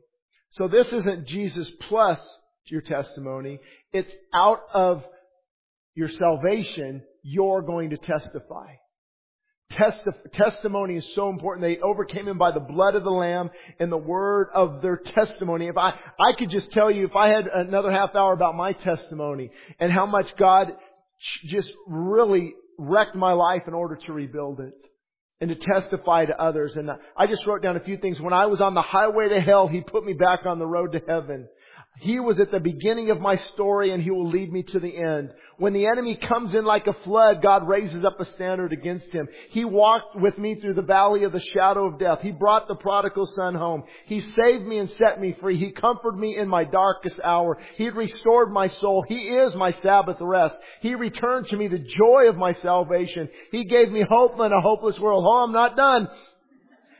So 0.52 0.68
this 0.68 0.88
isn't 0.91 1.27
Jesus 1.27 1.69
plus 1.89 2.19
your 2.68 2.81
testimony. 2.81 3.60
It's 3.93 4.11
out 4.34 4.61
of 4.73 5.03
your 5.93 6.10
salvation, 6.10 7.03
you're 7.23 7.61
going 7.61 7.91
to 7.91 7.97
testify. 7.97 8.73
Testi- 9.71 10.31
testimony 10.31 10.97
is 10.97 11.05
so 11.15 11.29
important. 11.29 11.65
They 11.65 11.79
overcame 11.81 12.27
him 12.27 12.37
by 12.37 12.51
the 12.51 12.59
blood 12.59 12.95
of 12.95 13.03
the 13.03 13.09
Lamb 13.09 13.49
and 13.79 13.91
the 13.91 13.97
word 13.97 14.49
of 14.53 14.81
their 14.81 14.97
testimony. 14.97 15.67
If 15.67 15.77
I, 15.77 15.93
I 16.19 16.33
could 16.37 16.49
just 16.49 16.71
tell 16.71 16.91
you, 16.91 17.05
if 17.05 17.15
I 17.15 17.29
had 17.29 17.47
another 17.47 17.91
half 17.91 18.15
hour 18.15 18.33
about 18.33 18.55
my 18.55 18.73
testimony 18.73 19.51
and 19.79 19.91
how 19.91 20.05
much 20.05 20.27
God 20.37 20.73
just 21.45 21.71
really 21.87 22.53
wrecked 22.77 23.15
my 23.15 23.33
life 23.33 23.63
in 23.67 23.73
order 23.73 23.95
to 23.95 24.13
rebuild 24.13 24.59
it 24.59 24.75
and 25.41 25.49
to 25.49 25.55
testify 25.55 26.25
to 26.25 26.41
others. 26.41 26.75
And 26.75 26.89
I 27.17 27.27
just 27.27 27.45
wrote 27.45 27.61
down 27.61 27.75
a 27.75 27.81
few 27.81 27.97
things. 27.97 28.21
When 28.21 28.33
I 28.33 28.45
was 28.45 28.61
on 28.61 28.73
the 28.73 28.81
highway 28.81 29.29
to 29.29 29.41
hell, 29.41 29.67
He 29.67 29.81
put 29.81 30.05
me 30.05 30.13
back 30.13 30.45
on 30.45 30.59
the 30.59 30.67
road 30.67 30.93
to 30.93 31.01
heaven. 31.07 31.47
He 31.99 32.19
was 32.19 32.39
at 32.39 32.51
the 32.51 32.59
beginning 32.59 33.09
of 33.09 33.21
my 33.21 33.37
story 33.37 33.91
and 33.91 34.01
He 34.01 34.11
will 34.11 34.29
lead 34.29 34.51
me 34.51 34.63
to 34.63 34.79
the 34.79 34.95
end. 34.95 35.31
When 35.57 35.72
the 35.72 35.88
enemy 35.88 36.18
comes 36.18 36.53
in 36.53 36.65
like 36.65 36.86
a 36.88 36.94
flood, 37.06 37.41
God 37.41 37.65
raises 37.65 38.03
up 38.03 38.19
a 38.19 38.26
standard 38.26 38.73
against 38.73 39.11
him. 39.11 39.27
He 39.52 39.64
walked 39.64 40.15
with 40.15 40.38
me 40.38 40.56
through 40.56 40.73
the 40.73 40.82
valley 40.82 41.23
of 41.23 41.32
the 41.32 41.40
shadow 41.40 41.88
of 41.88 41.98
death. 41.98 42.19
He 42.22 42.32
brought 42.32 42.68
the 42.68 42.76
prodigal 42.76 43.26
son 43.26 43.56
home. 43.56 43.84
He 44.06 44.19
saved 44.19 44.65
me 44.65 44.80
and 44.80 44.91
set 44.91 45.22
me 45.22 45.36
free. 45.40 45.57
He 45.57 45.72
comforted 45.72 46.19
me 46.19 46.38
in 46.38 46.49
my 46.49 46.65
darkest 46.65 47.22
hour. 47.23 47.57
He 47.77 47.90
restored 47.90 48.52
my 48.52 48.68
soul. 48.68 49.06
He 49.07 49.15
is 49.15 49.56
my 49.56 49.72
Sabbath 49.72 50.18
rest. 50.19 50.57
He 50.82 50.94
returned 50.94 51.48
to 51.48 51.57
me 51.57 51.69
the 51.69 51.80
joy 51.80 52.27
of 52.27 52.36
my 52.36 52.52
salvation. 52.52 53.30
He 53.52 53.64
gave 53.64 53.90
me 53.90 54.03
hope 54.07 54.38
in 54.40 54.52
a 54.52 54.60
hopeless 54.60 54.99
world. 54.99 55.23
Oh, 55.26 55.44
I'm 55.45 55.53
not 55.53 55.77
done. 55.77 56.10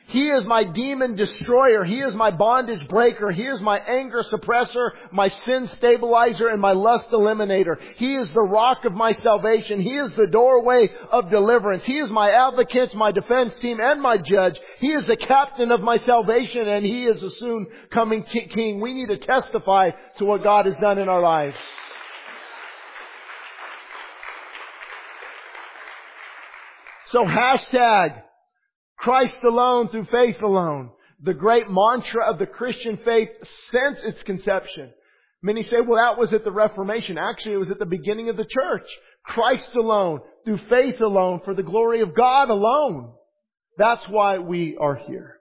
He 0.08 0.30
is 0.30 0.46
my 0.46 0.64
demon 0.64 1.16
destroyer. 1.16 1.84
He 1.84 2.00
is 2.00 2.14
my 2.14 2.30
bondage 2.30 2.88
breaker. 2.88 3.32
He 3.32 3.44
is 3.44 3.60
my 3.60 3.80
anger 3.80 4.24
suppressor, 4.24 4.92
my 5.12 5.30
sin 5.30 5.68
stabilizer, 5.76 6.48
and 6.48 6.62
my 6.62 6.74
lust 6.74 7.10
eliminator. 7.10 7.78
He 7.98 8.16
is 8.16 8.32
the 8.32 8.42
rock 8.42 8.86
of 8.86 8.94
my 8.94 9.14
salvation. 9.14 9.82
He 9.82 9.96
is 9.96 10.16
the 10.16 10.28
doorway 10.28 10.90
of 11.12 11.32
deliverance. 11.32 11.86
He 11.86 11.98
is 11.98 12.10
my 12.12 12.30
advocate, 12.30 12.94
my 12.94 13.12
defense 13.12 13.56
team, 13.60 13.80
and 13.82 14.00
my 14.00 14.18
judge. 14.18 14.60
He 14.80 14.90
is 14.90 15.08
the 15.08 15.18
captain 15.18 15.72
of 15.72 15.82
my 15.82 15.98
salvation, 15.98 16.68
and 16.68 16.86
He 16.86 17.06
is 17.06 17.24
a 17.24 17.32
soon 17.32 17.66
coming 17.90 18.24
king. 18.24 18.82
We 18.82 18.94
need 18.94 19.08
to 19.08 19.18
testify 19.18 19.90
to 20.18 20.26
what 20.26 20.44
God 20.44 20.68
has 20.68 20.76
done 20.78 21.00
in 21.00 21.10
our 21.10 21.22
lives. 21.22 21.58
So 27.08 27.24
hashtag 27.24 28.22
Christ 28.98 29.44
alone 29.44 29.90
through 29.90 30.06
faith 30.06 30.42
alone. 30.42 30.92
The 31.22 31.34
great 31.34 31.70
mantra 31.70 32.30
of 32.30 32.40
the 32.40 32.46
Christian 32.46 33.00
faith 33.04 33.30
since 33.72 34.00
its 34.04 34.22
conception. 34.24 34.92
Many 35.42 35.64
say, 35.64 35.78
well, 35.86 36.02
that 36.04 36.20
was 36.20 36.34
at 36.34 36.44
the 36.44 36.52
Reformation. 36.52 37.18
Actually, 37.18 37.54
it 37.54 37.60
was 37.60 37.72
at 37.72 37.80
the 37.80 37.86
beginning 37.86 38.30
of 38.30 38.38
the 38.38 38.46
church. 38.46 38.88
Christ 39.24 39.70
alone, 39.76 40.22
through 40.44 40.60
faith 40.70 41.00
alone, 41.02 41.42
for 41.44 41.54
the 41.54 41.64
glory 41.64 42.02
of 42.02 42.16
God 42.16 42.50
alone. 42.50 43.14
That's 43.78 44.04
why 44.10 44.40
we 44.40 44.78
are 44.78 44.96
here. 44.96 45.40